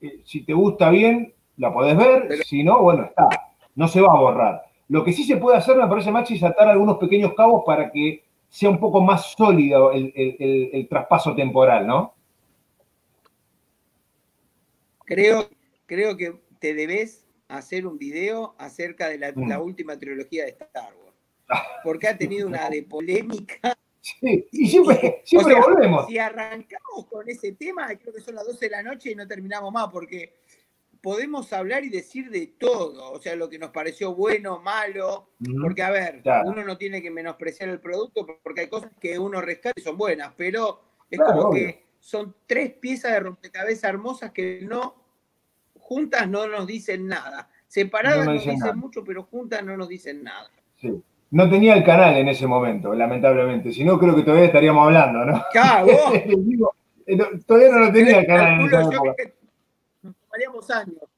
Eh, 0.00 0.20
si 0.24 0.44
te 0.44 0.54
gusta 0.54 0.90
bien, 0.90 1.34
la 1.58 1.72
podés 1.72 1.96
ver, 1.96 2.38
si 2.44 2.64
no, 2.64 2.80
bueno, 2.80 3.04
está. 3.04 3.28
No 3.74 3.86
se 3.86 4.00
va 4.00 4.12
a 4.12 4.20
borrar. 4.20 4.62
Lo 4.88 5.04
que 5.04 5.12
sí 5.12 5.24
se 5.24 5.36
puede 5.36 5.58
hacer, 5.58 5.76
me 5.76 5.86
parece, 5.86 6.10
Maxi, 6.10 6.36
es 6.36 6.42
atar 6.42 6.68
algunos 6.68 6.96
pequeños 6.96 7.34
cabos 7.34 7.64
para 7.66 7.90
que 7.90 8.24
sea 8.48 8.70
un 8.70 8.80
poco 8.80 9.00
más 9.00 9.32
sólido 9.32 9.92
el, 9.92 10.86
traspaso 10.88 11.34
temporal, 11.34 11.86
¿no? 11.86 12.14
Creo, 15.04 15.48
creo 15.86 16.16
que 16.16 16.40
te 16.58 16.74
debes 16.74 17.26
hacer 17.48 17.86
un 17.86 17.98
video 17.98 18.54
acerca 18.58 19.08
de 19.08 19.18
la, 19.18 19.32
mm. 19.32 19.60
última 19.62 19.98
trilogía 19.98 20.44
de 20.44 20.50
Star 20.50 20.92
Wars. 21.02 21.16
Porque 21.84 22.08
ha 22.08 22.16
tenido 22.16 22.46
una 22.46 22.68
de 22.68 22.82
polémica. 22.82 23.76
Sí, 24.00 24.46
y 24.52 24.68
siempre, 24.68 25.20
siempre 25.24 25.54
volvemos. 25.54 26.06
Si 26.06 26.18
arrancamos 26.18 27.06
con 27.10 27.28
ese 27.28 27.52
tema, 27.52 27.88
creo 27.96 28.14
que 28.14 28.20
son 28.20 28.34
las 28.34 28.46
12 28.46 28.66
de 28.66 28.70
la 28.70 28.82
noche 28.82 29.10
y 29.10 29.14
no 29.14 29.26
terminamos 29.26 29.72
más, 29.72 29.88
porque 29.90 30.34
podemos 31.00 31.52
hablar 31.52 31.84
y 31.84 31.88
decir 31.88 32.30
de 32.30 32.46
todo, 32.58 33.12
o 33.12 33.20
sea, 33.20 33.36
lo 33.36 33.48
que 33.48 33.58
nos 33.58 33.70
pareció 33.70 34.14
bueno, 34.14 34.60
malo, 34.60 35.30
porque 35.60 35.82
a 35.82 35.90
ver, 35.90 36.22
uno 36.44 36.64
no 36.64 36.76
tiene 36.76 37.02
que 37.02 37.10
menospreciar 37.10 37.68
el 37.68 37.80
producto 37.80 38.26
porque 38.42 38.62
hay 38.62 38.68
cosas 38.68 38.90
que 39.00 39.18
uno 39.18 39.40
rescata 39.40 39.80
y 39.80 39.82
son 39.82 39.96
buenas, 39.96 40.32
pero 40.36 40.80
es 41.10 41.18
como 41.18 41.50
que 41.50 41.86
son 42.00 42.34
tres 42.46 42.72
piezas 42.74 43.12
de 43.12 43.20
rompecabezas 43.20 43.90
hermosas 43.90 44.32
que 44.32 44.60
no, 44.62 44.94
juntas 45.78 46.28
no 46.28 46.46
nos 46.46 46.66
dicen 46.66 47.06
nada. 47.06 47.50
Separadas 47.66 48.24
nos 48.24 48.42
dicen, 48.44 48.58
mucho, 48.76 49.04
pero 49.04 49.24
juntas 49.24 49.62
no 49.62 49.76
nos 49.76 49.88
dicen 49.88 50.22
nada. 50.24 50.50
Sí. 50.76 50.92
No 51.30 51.50
tenía 51.50 51.74
el 51.74 51.84
canal 51.84 52.16
en 52.16 52.28
ese 52.28 52.46
momento, 52.46 52.94
lamentablemente. 52.94 53.72
Si 53.72 53.84
no, 53.84 53.98
creo 53.98 54.16
que 54.16 54.22
todavía 54.22 54.46
estaríamos 54.46 54.86
hablando, 54.86 55.26
¿no? 55.26 55.44
Claro, 55.52 55.88
eh, 56.14 57.18
todavía 57.46 57.70
no 57.70 57.80
lo 57.80 57.92
tenía 57.92 58.20
el 58.20 58.26
canal 58.26 58.60
en 58.60 58.66
ese 58.66 59.34
momento 60.46 60.74
años. 60.74 61.10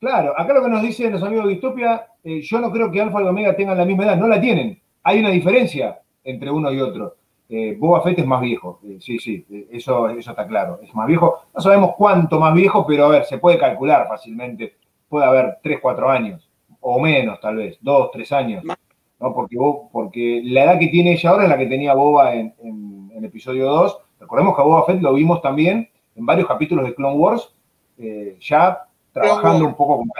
Claro, 0.00 0.34
acá 0.36 0.52
lo 0.52 0.64
que 0.64 0.68
nos 0.68 0.82
dicen 0.82 1.12
los 1.12 1.22
amigos 1.22 1.46
de 1.46 1.52
Distopia, 1.52 2.08
eh, 2.24 2.40
yo 2.42 2.58
no 2.58 2.72
creo 2.72 2.90
que 2.90 3.00
Alfa 3.00 3.22
y 3.22 3.26
Omega 3.26 3.54
tengan 3.54 3.78
la 3.78 3.84
misma 3.84 4.04
edad, 4.04 4.16
no 4.16 4.26
la 4.26 4.40
tienen. 4.40 4.80
Hay 5.04 5.20
una 5.20 5.30
diferencia 5.30 6.00
entre 6.24 6.50
uno 6.50 6.72
y 6.72 6.80
otro. 6.80 7.16
Eh, 7.48 7.76
Boba 7.78 8.00
Fett 8.02 8.18
es 8.18 8.26
más 8.26 8.40
viejo, 8.40 8.80
eh, 8.82 8.96
sí, 8.98 9.18
sí, 9.18 9.46
eso, 9.70 10.08
eso 10.08 10.30
está 10.30 10.46
claro, 10.46 10.80
es 10.82 10.92
más 10.94 11.06
viejo. 11.06 11.42
No 11.54 11.60
sabemos 11.60 11.94
cuánto 11.96 12.40
más 12.40 12.54
viejo, 12.54 12.86
pero 12.86 13.04
a 13.04 13.08
ver, 13.08 13.24
se 13.26 13.38
puede 13.38 13.58
calcular 13.58 14.08
fácilmente. 14.08 14.74
Puede 15.08 15.26
haber 15.26 15.58
3, 15.62 15.78
4 15.80 16.10
años, 16.10 16.50
o 16.80 16.98
menos 16.98 17.38
tal 17.40 17.56
vez, 17.56 17.78
2, 17.80 18.10
3 18.12 18.32
años. 18.32 18.64
¿no? 18.64 19.34
Porque, 19.34 19.56
porque 19.92 20.42
la 20.44 20.64
edad 20.64 20.78
que 20.80 20.88
tiene 20.88 21.12
ella 21.12 21.30
ahora 21.30 21.44
es 21.44 21.50
la 21.50 21.58
que 21.58 21.66
tenía 21.66 21.94
Boba 21.94 22.34
en, 22.34 22.54
en, 22.62 23.12
en 23.14 23.24
episodio 23.24 23.66
2. 23.66 23.98
Recordemos 24.18 24.56
que 24.56 24.62
a 24.62 24.64
Boba 24.64 24.84
Fett 24.84 25.00
lo 25.00 25.14
vimos 25.14 25.40
también 25.42 25.88
en 26.16 26.26
varios 26.26 26.48
capítulos 26.48 26.84
de 26.84 26.94
Clone 26.94 27.16
Wars, 27.16 27.54
eh, 28.02 28.36
ya 28.40 28.82
trabajando 29.12 29.64
un 29.64 29.74
poco 29.74 29.98
con, 29.98 30.10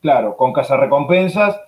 claro, 0.00 0.36
con 0.36 0.52
cazarrecompensas, 0.52 1.60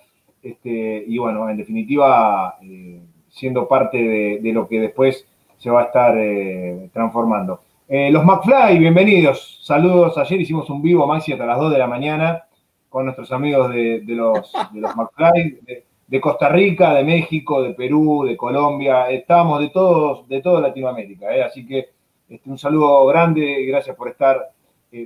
este, 0.43 1.03
y 1.07 1.17
bueno, 1.17 1.49
en 1.49 1.57
definitiva, 1.57 2.57
eh, 2.61 2.99
siendo 3.29 3.67
parte 3.67 3.97
de, 4.41 4.53
lo 4.53 4.67
que 4.67 4.79
después 4.79 5.27
se 5.57 5.69
va 5.69 5.81
a 5.81 5.85
estar 5.85 6.15
eh, 6.17 6.89
transformando. 6.93 7.61
Los 7.87 8.25
McFly, 8.25 8.79
bienvenidos. 8.79 9.59
Saludos. 9.61 10.17
Ayer 10.17 10.41
hicimos 10.41 10.69
un 10.69 10.81
vivo, 10.81 11.05
Maxi, 11.05 11.33
hasta 11.33 11.45
las 11.45 11.59
2 11.59 11.71
de 11.71 11.77
la 11.77 11.87
mañana 11.87 12.45
con 12.89 13.05
nuestros 13.05 13.31
amigos 13.31 13.71
de, 13.71 14.01
los, 14.07 14.53
de 14.71 14.79
los 14.79 14.95
McFly, 14.95 15.83
de, 16.07 16.21
Costa 16.21 16.49
Rica, 16.49 16.93
de 16.93 17.03
México, 17.03 17.61
de 17.61 17.73
Perú, 17.73 18.23
de 18.25 18.37
Colombia. 18.37 19.09
Estábamos 19.09 19.59
de 19.59 19.69
todos, 19.69 20.27
de 20.27 20.41
toda 20.41 20.61
Latinoamérica. 20.61 21.27
Así 21.45 21.65
que 21.65 21.89
este, 22.29 22.49
un 22.49 22.57
saludo 22.57 23.05
grande, 23.05 23.65
gracias 23.65 23.95
por 23.95 24.07
estar 24.07 24.49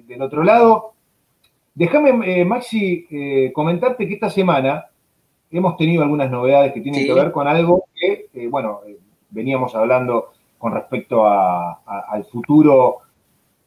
del 0.08 0.22
otro 0.22 0.44
lado. 0.44 0.94
Déjame, 1.74 2.44
Maxi, 2.46 3.52
comentarte 3.54 4.08
que 4.08 4.16
esta 4.16 4.30
semana 4.30 4.90
hemos 5.52 5.78
tenido 5.78 6.04
algunas 6.04 6.30
novedades 6.30 6.74
que 6.74 6.82
tienen 6.82 7.06
que 7.06 7.14
ver 7.14 7.32
con 7.32 7.48
algo 7.48 7.86
que, 7.96 8.30
eh, 8.34 8.48
bueno, 8.48 8.82
eh, 8.88 8.98
veníamos 9.30 9.76
hablando 9.76 10.32
con 10.58 10.74
respecto 10.74 11.26
al 11.26 12.26
futuro, 12.26 12.98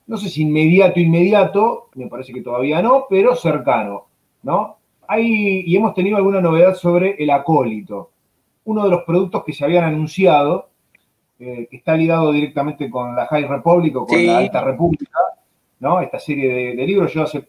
no 0.07 0.17
sé 0.19 0.29
si 0.29 0.43
inmediato, 0.43 1.01
inmediato, 1.01 1.89
me 1.95 2.07
parece 2.07 2.35
que 2.35 2.43
todavía 2.43 2.83
no, 2.83 3.07
pero 3.09 3.35
cercano, 3.35 4.09
¿no? 4.43 4.77
Hay, 5.09 5.63
y 5.67 5.75
hemos 5.75 5.95
tenido 5.95 6.19
alguna 6.19 6.43
novedad 6.43 6.75
sobre 6.75 7.17
el 7.19 7.31
acólito, 7.31 8.11
uno 8.65 8.85
de 8.85 8.91
los 8.91 9.05
productos 9.05 9.43
que 9.43 9.55
se 9.55 9.65
habían 9.65 9.85
anunciado, 9.85 10.69
eh, 11.39 11.67
que 11.71 11.79
está 11.79 11.97
ligado 11.97 12.31
directamente 12.31 12.91
con 12.91 13.17
la 13.17 13.27
High 13.27 13.47
Republic 13.47 13.97
o 13.97 14.07
con 14.07 14.27
la 14.27 14.39
Alta 14.39 14.61
República, 14.63 15.19
¿no? 15.83 16.01
Esta 16.01 16.19
serie 16.21 16.75
de, 16.77 16.87
libros. 16.87 17.13
Yo 17.13 17.25
hace 17.25 17.49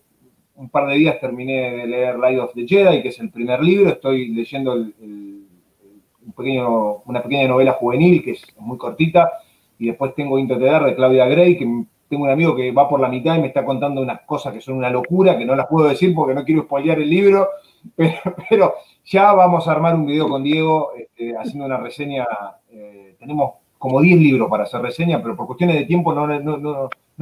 un 0.55 0.67
par 0.69 0.87
de 0.87 0.95
días 0.95 1.19
terminé 1.19 1.71
de 1.71 1.87
leer 1.87 2.17
Light 2.17 2.39
of 2.39 2.53
the 2.55 2.67
Jedi, 2.67 3.03
que 3.03 3.09
es 3.09 3.19
el 3.19 3.29
primer 3.29 3.63
libro. 3.63 3.91
Estoy 3.91 4.29
leyendo 4.29 4.73
una 7.05 7.21
pequeña 7.21 7.47
novela 7.47 7.73
juvenil 7.73 8.23
que 8.23 8.31
es 8.31 8.43
muy 8.57 8.77
cortita. 8.77 9.31
Y 9.77 9.87
después 9.87 10.15
tengo 10.15 10.39
Into 10.39 10.57
de 10.57 10.95
Claudia 10.95 11.27
Gray, 11.27 11.57
que 11.57 11.85
tengo 12.09 12.23
un 12.23 12.31
amigo 12.31 12.55
que 12.55 12.71
va 12.71 12.89
por 12.89 12.99
la 12.99 13.07
mitad 13.07 13.35
y 13.37 13.41
me 13.41 13.47
está 13.47 13.63
contando 13.63 14.01
unas 14.01 14.21
cosas 14.21 14.51
que 14.51 14.61
son 14.61 14.77
una 14.77 14.89
locura, 14.89 15.37
que 15.37 15.45
no 15.45 15.55
las 15.55 15.67
puedo 15.67 15.87
decir 15.87 16.15
porque 16.15 16.33
no 16.33 16.43
quiero 16.43 16.63
spoilear 16.63 16.99
el 16.99 17.09
libro. 17.09 17.49
Pero, 18.49 18.73
ya 19.05 19.33
vamos 19.33 19.67
a 19.67 19.73
armar 19.73 19.93
un 19.93 20.07
video 20.07 20.27
con 20.27 20.41
Diego 20.41 20.93
este, 20.97 21.37
haciendo 21.37 21.65
una 21.65 21.77
reseña. 21.77 22.25
Eh, 22.71 23.15
tenemos 23.19 23.55
como 23.77 24.01
10 24.01 24.17
libros 24.17 24.49
para 24.49 24.63
hacer 24.63 24.81
reseña, 24.81 25.21
pero 25.21 25.35
por 25.35 25.45
cuestiones 25.45 25.75
de 25.75 25.83
tiempo 25.83 26.13
no 26.13 26.25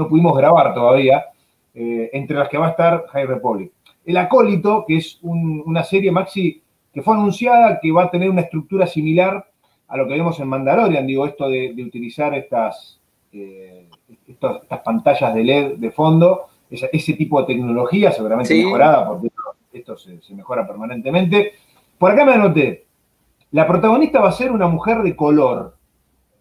pudimos 0.08 0.36
grabar 0.38 0.74
todavía. 0.74 1.26
Eh, 1.74 2.10
entre 2.12 2.38
las 2.38 2.50
que 2.50 2.58
va 2.58 2.68
a 2.68 2.72
estar 2.72 3.06
High 3.08 3.28
Republic. 3.28 3.72
El 4.06 4.18
Acólito, 4.18 4.84
que 4.86 4.98
es 4.98 5.20
una 5.22 5.84
serie 5.84 6.12
Maxi 6.12 6.62
que 6.94 7.02
fue 7.02 7.16
anunciada 7.16 7.80
que 7.82 7.94
va 7.94 8.04
a 8.04 8.12
tener 8.12 8.30
una 8.30 8.42
estructura 8.42 8.86
similar 8.86 9.48
a 9.88 9.98
lo 9.98 10.06
que 10.06 10.16
vemos 10.16 10.38
en 10.42 10.50
Mandalorian, 10.50 11.08
digo, 11.08 11.26
esto 11.26 11.48
de, 11.48 11.74
utilizar 11.86 12.34
estas, 12.34 13.00
eh, 13.32 13.88
estas 14.28 14.82
pantallas 14.84 15.34
de 15.34 15.44
LED 15.46 15.76
de 15.78 15.92
fondo, 15.92 16.48
ese, 16.70 17.14
tipo 17.14 17.40
de 17.40 17.54
tecnología, 17.54 18.12
seguramente 18.12 18.54
mejorada, 18.54 19.08
porque 19.08 19.30
esto, 19.72 19.98
se, 19.98 20.22
se, 20.22 20.34
mejora 20.34 20.68
permanentemente. 20.68 21.54
Por 21.98 22.12
acá 22.12 22.26
me 22.26 22.34
anoté, 22.34 22.86
la 23.52 23.66
protagonista 23.66 24.20
va 24.20 24.30
a 24.30 24.34
ser 24.34 24.52
una 24.52 24.68
mujer 24.68 25.04
de 25.04 25.16
color, 25.16 25.76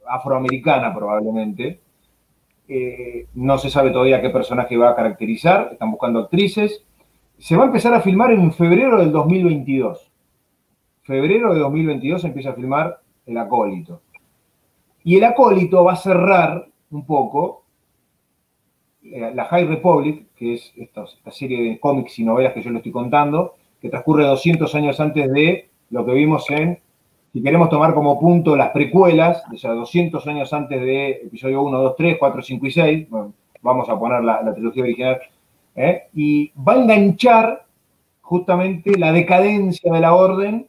afroamericana 0.09 0.93
probablemente, 0.93 1.81
eh, 2.73 3.27
no 3.35 3.59
se 3.59 3.69
sabe 3.69 3.91
todavía 3.91 4.23
qué 4.23 4.31
personaje 4.31 4.77
va 4.77 4.91
a 4.91 4.95
caracterizar, 4.95 5.71
están 5.73 5.91
buscando 5.91 6.21
actrices. 6.21 6.85
Se 7.37 7.57
va 7.57 7.65
a 7.65 7.67
empezar 7.67 7.93
a 7.95 8.01
filmar 8.01 8.31
en 8.31 8.53
febrero 8.53 9.01
del 9.01 9.11
2022. 9.11 10.09
Febrero 11.03 11.53
de 11.53 11.59
2022 11.59 12.21
se 12.21 12.29
empieza 12.29 12.51
a 12.51 12.55
filmar 12.55 13.01
El 13.27 13.39
Acólito. 13.39 14.03
Y 15.03 15.17
El 15.17 15.25
Acólito 15.25 15.83
va 15.83 15.95
a 15.95 15.97
cerrar 15.97 16.69
un 16.93 17.05
poco 17.05 17.65
eh, 19.03 19.33
la 19.35 19.47
High 19.47 19.65
Republic, 19.65 20.29
que 20.37 20.55
es 20.55 20.73
esta, 20.77 21.03
esta 21.03 21.33
serie 21.33 21.71
de 21.71 21.81
cómics 21.81 22.21
y 22.21 22.25
novelas 22.25 22.53
que 22.53 22.63
yo 22.63 22.71
le 22.71 22.77
estoy 22.77 22.93
contando, 22.93 23.57
que 23.81 23.89
transcurre 23.89 24.25
200 24.25 24.73
años 24.77 25.01
antes 25.01 25.29
de 25.33 25.71
lo 25.91 26.07
que 26.07 26.13
vimos 26.13 26.49
en 26.51 26.79
si 27.33 27.43
queremos 27.43 27.69
tomar 27.69 27.95
como 27.95 28.19
punto 28.19 28.57
las 28.57 28.71
precuelas, 28.71 29.43
o 29.53 29.57
sea, 29.57 29.73
200 29.73 30.27
años 30.27 30.53
antes 30.53 30.81
de 30.81 31.11
episodio 31.11 31.63
1, 31.63 31.79
2, 31.79 31.97
3, 31.97 32.17
4, 32.19 32.43
5 32.43 32.67
y 32.67 32.71
6, 32.71 33.09
vamos 33.63 33.89
a 33.89 33.99
poner 33.99 34.25
la, 34.25 34.53
trilogía 34.53 34.83
original, 34.83 35.21
¿eh? 35.77 36.09
y 36.13 36.53
va 36.57 36.73
a 36.73 36.83
enganchar 36.83 37.65
justamente 38.21 38.99
la 38.99 39.13
decadencia 39.13 39.93
de 39.93 40.01
la 40.01 40.15
orden 40.15 40.69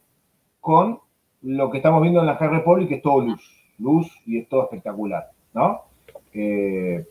con 0.60 1.00
lo 1.42 1.70
que 1.70 1.78
estamos 1.78 2.00
viendo 2.02 2.20
en 2.20 2.26
la 2.26 2.36
High 2.36 2.50
Republic, 2.50 2.88
que 2.88 2.94
es 2.96 3.02
todo 3.02 3.20
luz, 3.20 3.42
luz 3.78 4.12
y 4.24 4.38
es 4.38 4.48
todo 4.48 4.62
espectacular, 4.62 5.30
¿no? 5.54 5.82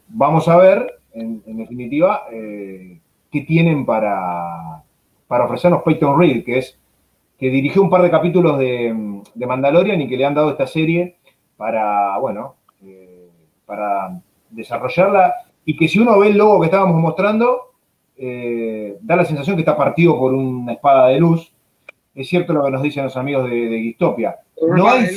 Vamos 0.08 0.48
a 0.48 0.56
ver, 0.56 1.00
en, 1.14 1.44
definitiva, 1.58 2.24
eh, 2.32 3.00
qué 3.30 3.42
tienen 3.42 3.86
para, 3.86 4.84
para 5.28 5.46
ofrecernos 5.46 5.84
Peyton 5.84 6.18
Reed, 6.18 6.44
que 6.44 6.58
es 6.60 6.78
que 7.42 7.50
dirigió 7.50 7.82
un 7.82 7.90
par 7.90 8.04
de 8.04 8.12
capítulos 8.12 8.60
de, 8.60 8.94
Mandalorian 9.36 10.00
y 10.00 10.08
que 10.08 10.16
le 10.16 10.26
han 10.26 10.36
dado 10.36 10.52
esta 10.52 10.68
serie 10.68 11.18
para, 11.58 12.16
bueno, 12.20 12.58
eh, 12.84 13.30
para 13.66 14.22
desarrollarla 14.52 15.34
y 15.66 15.76
que 15.76 15.88
si 15.88 15.98
uno 15.98 16.20
ve 16.20 16.28
el 16.28 16.38
logo 16.38 16.60
que 16.60 16.66
estábamos 16.66 17.02
mostrando, 17.02 17.74
eh, 18.16 18.96
da 19.02 19.16
la 19.16 19.26
sensación 19.26 19.56
que 19.56 19.64
está 19.64 19.76
partido 19.76 20.20
por 20.20 20.36
una 20.36 20.74
espada 20.74 21.08
de 21.08 21.20
luz. 21.20 21.52
Es 22.14 22.30
cierto 22.30 22.54
lo 22.54 22.64
que 22.64 22.70
nos 22.70 22.84
dicen 22.84 23.06
los 23.06 23.18
amigos 23.18 23.50
de, 23.50 23.70
de 23.70 23.80
Gistopia. 23.80 24.36
No 24.62 24.88
hay 24.88 25.08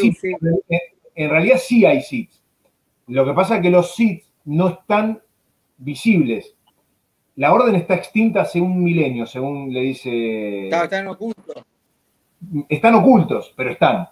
en, 1.15 1.29
realidad 1.29 1.59
sí 1.59 1.85
hay 1.85 2.01
Sith. 2.01 2.31
Lo 3.09 3.27
que 3.27 3.35
pasa 3.35 3.57
es 3.57 3.63
que 3.63 3.71
los 3.71 3.95
Sith 3.95 4.25
no 4.47 4.69
están 4.69 5.21
visibles. 5.77 6.55
La 7.37 7.53
orden 7.53 7.75
está 7.75 7.97
extinta 7.97 8.41
hace 8.41 8.63
un 8.63 8.83
milenio, 8.83 9.27
según 9.27 9.71
le 9.75 9.81
dice. 9.81 10.69
Están 10.69 11.09
ocultos 11.09 11.65
están 12.69 12.95
ocultos, 12.95 13.53
pero 13.57 13.71
están. 13.71 14.09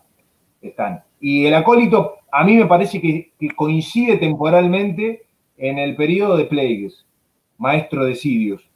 Están. 0.61 1.03
Y 1.21 1.47
el 1.47 1.55
acólito 1.55 2.19
a 2.33 2.45
mí 2.45 2.57
me 2.57 2.67
parece 2.67 3.01
que, 3.01 3.31
coincide 3.55 4.17
temporalmente 4.17 5.27
en 5.59 5.79
el 5.79 5.95
periodo 5.95 6.37
de 6.37 6.47
Plagues, 6.47 7.05
maestro 7.59 8.07
de 8.07 8.15
Sidious. 8.15 8.67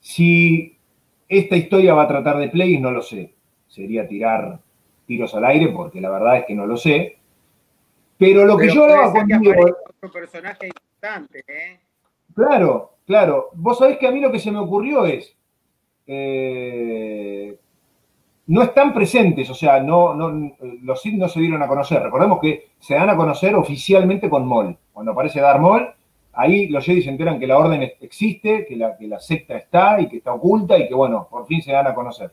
Si 0.00 0.76
esta 1.28 1.56
historia 1.56 1.92
va 1.92 2.04
a 2.04 2.08
tratar 2.08 2.38
de 2.38 2.48
Plagueis, 2.48 2.80
no 2.80 2.90
lo 2.90 3.02
sé. 3.02 3.34
Sería 3.68 4.08
tirar 4.08 4.60
tiros 5.06 5.34
al 5.34 5.44
aire, 5.44 5.68
porque 5.68 6.00
la 6.00 6.08
verdad 6.08 6.38
es 6.38 6.46
que 6.46 6.54
no 6.54 6.66
lo 6.66 6.78
sé. 6.78 7.18
Pero 8.16 8.46
lo 8.46 8.56
que 8.56 8.72
yo 8.72 8.84
hablaba 8.84 9.12
conmigo. 9.12 9.52
Otro 9.96 10.10
personaje 10.10 10.68
importante, 10.68 11.44
¿eh? 11.46 11.78
Claro, 12.34 12.94
claro. 13.06 13.50
Vos 13.52 13.78
sabés 13.78 13.98
que 13.98 14.06
a 14.06 14.10
mí 14.10 14.20
lo 14.20 14.32
que 14.32 14.38
se 14.38 14.50
me 14.50 14.58
ocurrió 14.58 15.04
es. 15.04 15.36
Eh, 16.06 17.58
no 18.48 18.62
están 18.62 18.94
presentes, 18.94 19.48
o 19.50 19.54
sea, 19.54 19.80
no, 19.80 20.14
los 20.82 21.02
Sith 21.02 21.14
no 21.14 21.28
se 21.28 21.40
dieron 21.40 21.62
a 21.62 21.68
conocer. 21.68 22.02
Recordemos 22.02 22.40
que 22.40 22.70
se 22.78 22.94
dan 22.94 23.10
a 23.10 23.16
conocer 23.16 23.54
oficialmente 23.54 24.30
con 24.30 24.48
Maul. 24.48 24.74
Cuando 24.92 25.12
aparece 25.12 25.40
Darth 25.40 25.60
Maul, 25.60 25.86
ahí 26.32 26.66
los 26.68 26.82
Jedi 26.82 27.02
se 27.02 27.10
enteran 27.10 27.38
que 27.38 27.46
la 27.46 27.58
orden 27.58 27.82
existe, 28.00 28.64
que 28.66 28.74
la, 28.74 28.96
que 28.96 29.06
la 29.06 29.20
secta 29.20 29.54
está 29.54 30.00
y 30.00 30.08
que 30.08 30.16
está 30.16 30.32
oculta 30.32 30.78
y 30.78 30.88
que, 30.88 30.94
bueno, 30.94 31.28
por 31.30 31.46
fin 31.46 31.60
se 31.60 31.72
dan 31.72 31.88
a 31.88 31.94
conocer. 31.94 32.32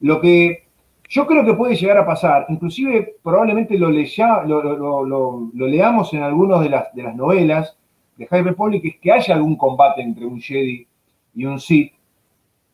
Lo 0.00 0.20
que 0.20 0.66
yo 1.08 1.26
creo 1.26 1.44
que 1.44 1.54
puede 1.54 1.74
llegar 1.74 1.98
a 1.98 2.06
pasar, 2.06 2.46
inclusive 2.48 3.16
probablemente 3.20 3.76
lo, 3.76 3.90
lo, 3.90 5.50
leamos 5.52 6.14
en 6.14 6.22
algunas 6.22 6.60
de 6.60 6.68
las, 6.68 6.94
de 6.94 7.02
las 7.02 7.16
novelas 7.16 7.76
de 8.16 8.26
High 8.28 8.42
Republic, 8.42 8.84
es 8.84 8.96
que 9.00 9.10
haya 9.10 9.34
algún 9.34 9.56
combate 9.56 10.00
entre 10.00 10.26
un 10.26 10.40
Jedi 10.40 10.86
y 11.34 11.44
un 11.44 11.58
Sith, 11.58 11.92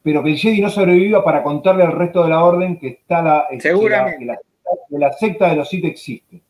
pero 0.02 0.22
que 0.22 0.36
Jedi 0.36 0.60
no 0.60 0.68
sobreviva 0.68 1.24
para 1.24 1.42
contarle 1.42 1.84
al 1.84 1.92
resto 1.92 2.22
de 2.22 2.30
la 2.30 2.44
orden 2.44 2.78
que 2.78 2.88
está 2.88 3.22
la, 3.22 3.46
este, 3.50 3.68
Seguramente. 3.70 4.26
la, 4.90 5.12
secta 5.12 5.48
de 5.48 5.56
los 5.56 5.68
Sith 5.68 5.84
existe. 5.84 6.42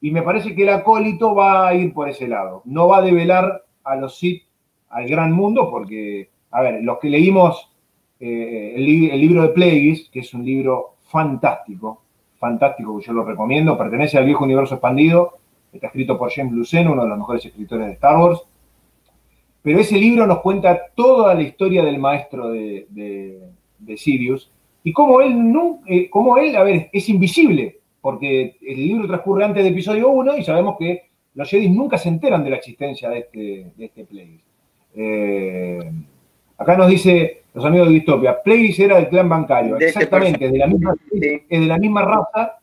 Y 0.00 0.10
me 0.10 0.22
parece 0.22 0.54
que 0.54 0.62
el 0.62 0.70
acólito 0.70 1.34
va 1.34 1.68
a 1.68 1.74
ir 1.74 1.92
por 1.92 2.08
ese 2.08 2.26
lado. 2.26 2.62
No 2.64 2.88
va 2.88 2.98
a 2.98 3.02
develar 3.02 3.64
a 3.84 3.96
los 3.96 4.18
Sith 4.18 4.44
al 4.88 5.06
gran 5.06 5.32
mundo, 5.32 5.70
porque, 5.70 6.30
a 6.50 6.62
ver, 6.62 6.82
los 6.82 6.98
que 6.98 7.10
leímos 7.10 7.70
eh, 8.18 8.74
el, 8.76 8.84
libro 9.20 9.42
de 9.42 9.48
Plagueis, 9.48 10.08
que 10.10 10.20
es 10.20 10.34
un 10.34 10.44
libro 10.44 10.96
fantástico, 11.06 12.02
fantástico 12.38 12.98
que 12.98 13.06
yo 13.06 13.12
lo 13.12 13.24
recomiendo, 13.24 13.76
pertenece 13.76 14.18
al 14.18 14.24
viejo 14.24 14.44
universo 14.44 14.74
expandido, 14.74 15.38
está 15.72 15.88
escrito 15.88 16.18
por 16.18 16.30
James 16.30 16.52
Luceno, 16.52 16.92
uno 16.92 17.02
de 17.02 17.08
los 17.08 17.18
mejores 17.18 17.44
escritores 17.44 17.86
de 17.86 17.92
Star 17.92 18.18
Wars, 18.18 18.42
pero 19.62 19.78
ese 19.80 19.96
libro 19.96 20.26
nos 20.26 20.40
cuenta 20.40 20.80
toda 20.94 21.34
la 21.34 21.42
historia 21.42 21.84
del 21.84 21.98
maestro 21.98 22.50
de, 22.50 22.86
de, 22.88 23.96
Sirius 23.96 24.50
y 24.84 24.92
cómo 24.92 25.20
él, 25.20 25.52
no, 25.52 25.80
eh, 25.86 26.10
él, 26.40 26.56
a 26.56 26.62
ver, 26.62 26.88
es 26.92 27.08
invisible, 27.08 27.78
porque 28.00 28.56
el 28.62 28.76
libro 28.76 29.06
transcurre 29.06 29.44
antes 29.44 29.64
del 29.64 29.72
episodio 29.72 30.08
1 30.10 30.38
y 30.38 30.44
sabemos 30.44 30.76
que 30.78 31.10
los 31.34 31.48
Jedi 31.48 31.68
nunca 31.68 31.98
se 31.98 32.08
enteran 32.08 32.44
de 32.44 32.50
la 32.50 32.56
existencia 32.56 33.10
de 33.10 33.18
este, 33.18 33.66
de 33.76 33.84
este. 33.84 34.06
Eh, 34.94 35.90
Acá 36.60 36.76
nos 36.76 36.88
dice 36.88 37.44
los 37.54 37.64
amigos 37.64 37.88
de 37.88 37.94
Distopia, 37.94 38.42
Plagueis 38.42 38.78
era 38.78 38.96
del 38.96 39.08
clan 39.08 39.30
bancario. 39.30 39.76
Este 39.76 39.86
Exactamente, 39.86 40.44
es 40.44 40.52
de, 40.52 40.58
la 40.58 40.66
misma, 40.66 40.94
es 41.10 41.60
de 41.60 41.66
la 41.66 41.78
misma 41.78 42.02
raza 42.02 42.58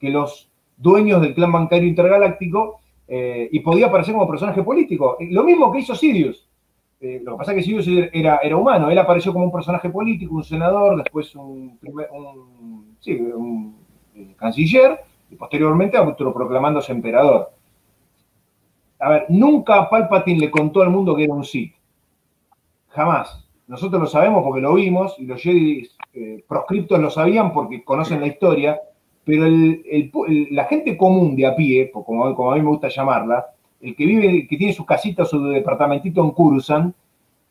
que 0.00 0.08
los 0.08 0.48
dueños 0.78 1.20
del 1.20 1.34
clan 1.34 1.52
bancario 1.52 1.86
intergaláctico 1.86 2.80
eh, 3.08 3.48
y 3.50 3.60
podía 3.60 3.86
aparecer 3.86 4.14
como 4.14 4.28
personaje 4.28 4.62
político. 4.62 5.16
Lo 5.20 5.44
mismo 5.44 5.70
que 5.72 5.80
hizo 5.80 5.94
Sirius. 5.94 6.48
Eh, 7.00 7.20
lo 7.24 7.32
que 7.32 7.38
pasa 7.38 7.52
es 7.52 7.56
que 7.56 7.62
Sirius 7.64 8.10
era, 8.12 8.38
era, 8.38 8.56
humano, 8.56 8.90
él 8.90 8.98
apareció 8.98 9.32
como 9.32 9.46
un 9.46 9.52
personaje 9.52 9.90
político, 9.90 10.36
un 10.36 10.44
senador, 10.44 10.96
después 11.02 11.34
un, 11.34 11.78
sí, 13.00 13.14
un 13.16 13.76
eh, 14.14 14.34
canciller 14.36 15.00
y 15.28 15.34
posteriormente 15.34 15.96
autoproclamándose 15.96 16.92
emperador. 16.92 17.50
A 19.00 19.10
ver, 19.10 19.26
nunca 19.30 19.90
Palpatine 19.90 20.38
le 20.38 20.50
contó 20.50 20.80
al 20.80 20.90
mundo 20.90 21.16
que 21.16 21.24
era 21.24 21.34
un 21.34 21.44
Sith. 21.44 21.74
Jamás. 22.88 23.48
Nosotros 23.66 24.00
lo 24.00 24.06
sabemos 24.06 24.44
porque 24.44 24.60
lo 24.60 24.74
vimos 24.74 25.16
y 25.18 25.26
los 25.26 25.40
Jedi 25.40 25.88
proscriptos 26.46 27.00
lo 27.00 27.10
sabían 27.10 27.52
porque 27.52 27.82
conocen 27.82 28.20
la 28.20 28.26
historia, 28.26 28.78
pero 29.24 29.46
la 30.50 30.64
gente 30.64 30.96
común 30.96 31.36
de 31.36 31.46
a 31.46 31.54
pie, 31.54 31.90
como, 31.90 32.24
a 32.24 32.54
mí 32.54 32.62
me 32.62 32.68
gusta 32.68 32.88
llamarla, 32.88 33.46
el 33.80 33.94
que 33.94 34.06
vive, 34.06 34.46
que 34.46 34.56
tiene 34.56 34.72
sus 34.72 34.86
casitas 34.86 35.32
o 35.32 35.38
su 35.38 35.44
departamentito 35.46 36.22
en 36.22 36.30
Kurusan, 36.30 36.94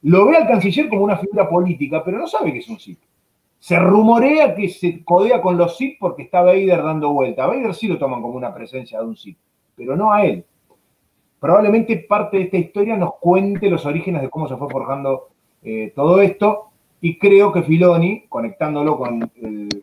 lo 0.03 0.25
ve 0.25 0.37
al 0.37 0.47
canciller 0.47 0.89
como 0.89 1.03
una 1.03 1.17
figura 1.17 1.47
política, 1.47 2.03
pero 2.03 2.17
no 2.17 2.27
sabe 2.27 2.51
que 2.51 2.59
es 2.59 2.69
un 2.69 2.79
Sith. 2.79 2.99
Se 3.59 3.77
rumorea 3.77 4.55
que 4.55 4.69
se 4.69 5.03
codea 5.03 5.41
con 5.41 5.57
los 5.57 5.77
Sith 5.77 5.97
porque 5.99 6.23
está 6.23 6.41
Vader 6.41 6.83
dando 6.83 7.13
vuelta. 7.13 7.43
A 7.43 7.47
Vader 7.47 7.75
sí 7.75 7.87
lo 7.87 7.99
toman 7.99 8.21
como 8.21 8.35
una 8.35 8.53
presencia 8.53 8.99
de 8.99 9.05
un 9.05 9.15
Sith, 9.15 9.37
pero 9.75 9.95
no 9.95 10.11
a 10.11 10.25
él. 10.25 10.43
Probablemente 11.39 11.97
parte 11.97 12.37
de 12.37 12.43
esta 12.43 12.57
historia 12.57 12.97
nos 12.97 13.15
cuente 13.15 13.69
los 13.69 13.85
orígenes 13.85 14.21
de 14.21 14.29
cómo 14.29 14.47
se 14.47 14.57
fue 14.57 14.69
forjando 14.69 15.29
eh, 15.63 15.91
todo 15.95 16.21
esto, 16.21 16.71
y 17.01 17.17
creo 17.17 17.51
que 17.51 17.63
Filoni, 17.63 18.25
conectándolo 18.29 18.97
con, 18.97 19.31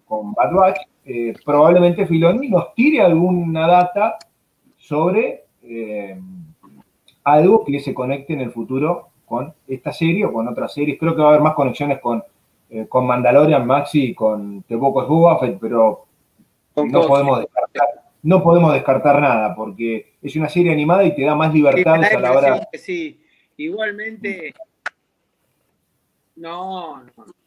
con 0.07 0.33
Bad 0.35 0.53
Batch, 0.55 0.79
eh, 1.11 1.33
probablemente 1.43 2.07
Filoni 2.07 2.51
nos 2.51 2.75
tire 2.75 3.01
alguna 3.01 3.67
data 3.67 4.19
sobre 4.77 5.45
eh, 5.63 6.21
algo 7.25 7.65
que 7.65 7.81
se 7.81 7.95
conecte 7.95 8.35
en 8.35 8.43
el 8.43 8.51
futuro 8.51 9.09
con 9.25 9.55
esta 9.67 9.91
serie 9.91 10.27
o 10.27 10.33
con 10.35 10.47
otras 10.49 10.75
series. 10.75 10.99
Creo 10.99 11.17
que 11.17 11.23
va 11.23 11.29
a 11.29 11.31
haber 11.31 11.41
más 11.41 11.55
conexiones 11.55 11.99
con, 12.01 12.23
eh, 12.69 12.87
con 12.87 13.07
Mandalorian, 13.07 13.67
Maxi 13.67 14.11
y 14.11 14.15
con 14.15 14.65
The 14.65 14.77
Book 14.77 14.99
of 14.99 15.59
pero 15.59 16.05
no 16.77 17.01
podemos, 17.07 17.41
descartar, 17.41 17.89
no 18.23 18.43
podemos 18.43 18.75
descartar 18.75 19.19
nada 19.19 19.55
porque 19.55 20.13
es 20.21 20.37
una 20.37 20.51
serie 20.51 20.73
animada 20.73 21.05
y 21.05 21.15
te 21.15 21.23
da 21.25 21.35
más 21.35 21.55
libertad 21.55 22.05
a 22.05 22.21
la 22.21 22.33
hora. 22.33 22.69
Sí, 22.75 23.19
igualmente. 23.57 24.53
No, 26.37 27.03
no. 27.03 27.38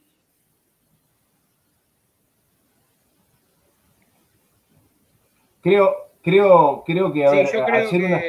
Creo, 5.62 5.95
creo, 6.24 6.84
creo 6.86 7.14
que, 7.14 7.26
a 7.26 7.32
ver, 7.32 7.47
al, 7.55 7.88
ser 7.88 8.03
Una, 8.03 8.22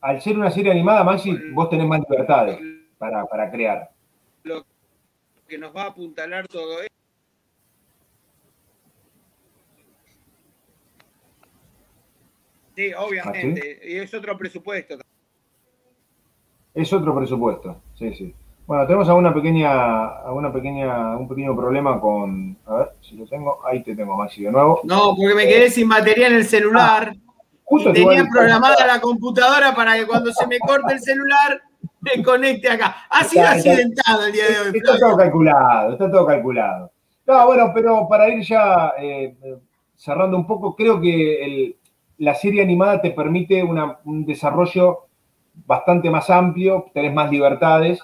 al 0.00 0.20
ser 0.20 0.36
una 0.36 0.50
serie 0.50 0.72
animada, 0.72 1.04
Maxi, 1.04 1.36
vos 1.52 1.68
tenés 1.68 1.86
más 1.86 2.00
libertades 2.08 2.60
para, 2.98 3.26
para 3.26 3.50
crear. 3.50 3.90
Lo 4.44 4.64
que 5.48 5.58
nos 5.58 5.74
va 5.74 5.82
a 5.82 5.86
apuntalar 5.86 6.46
todo 6.46 6.80
esto. 6.80 6.90
Sí, 12.76 12.92
obviamente. 12.96 13.80
¿Ah, 13.82 13.86
y 13.86 13.96
es 13.96 14.14
otro 14.14 14.38
presupuesto. 14.38 14.98
Es 16.72 16.92
otro 16.92 17.14
presupuesto, 17.16 17.82
sí, 17.94 18.14
sí. 18.14 18.34
Bueno, 18.70 18.86
tenemos 18.86 19.08
alguna 19.08 19.34
pequeña, 19.34 20.20
alguna 20.20 20.52
pequeña, 20.52 21.16
un 21.16 21.26
pequeño 21.26 21.56
problema 21.56 22.00
con, 22.00 22.56
a 22.66 22.74
ver 22.74 22.92
si 23.00 23.16
lo 23.16 23.26
tengo, 23.26 23.58
ahí 23.66 23.82
te 23.82 23.96
tengo 23.96 24.16
Maxi 24.16 24.44
de 24.44 24.52
nuevo. 24.52 24.82
No, 24.84 25.16
porque 25.16 25.34
me 25.34 25.48
quedé 25.48 25.70
sin 25.70 25.88
batería 25.88 26.28
en 26.28 26.34
el 26.34 26.44
celular. 26.44 27.12
Ah, 27.12 27.92
tenía 27.92 28.28
programada 28.32 28.86
la 28.86 29.00
computadora 29.00 29.74
para 29.74 29.96
que 29.96 30.06
cuando 30.06 30.32
se 30.32 30.46
me 30.46 30.60
corte 30.60 30.92
el 30.92 31.00
celular 31.00 31.60
me 32.00 32.22
conecte 32.22 32.70
acá. 32.70 32.94
Ha 33.10 33.24
sido 33.24 33.44
accidentado 33.44 34.26
el 34.26 34.32
día 34.34 34.44
de 34.46 34.60
hoy. 34.60 34.76
Está 34.76 34.96
todo 35.00 35.16
calculado, 35.16 35.92
está 35.94 36.08
todo 36.08 36.26
calculado. 36.26 36.92
No, 37.26 37.46
bueno, 37.48 37.72
pero 37.74 38.06
para 38.08 38.28
ir 38.28 38.44
ya 38.44 38.92
eh, 39.00 39.34
cerrando 39.96 40.36
un 40.36 40.46
poco, 40.46 40.76
creo 40.76 41.00
que 41.00 41.76
la 42.18 42.36
serie 42.36 42.62
animada 42.62 43.02
te 43.02 43.10
permite 43.10 43.64
un 43.64 44.24
desarrollo 44.24 45.08
bastante 45.66 46.08
más 46.08 46.30
amplio, 46.30 46.86
tenés 46.94 47.12
más 47.12 47.28
libertades 47.32 48.00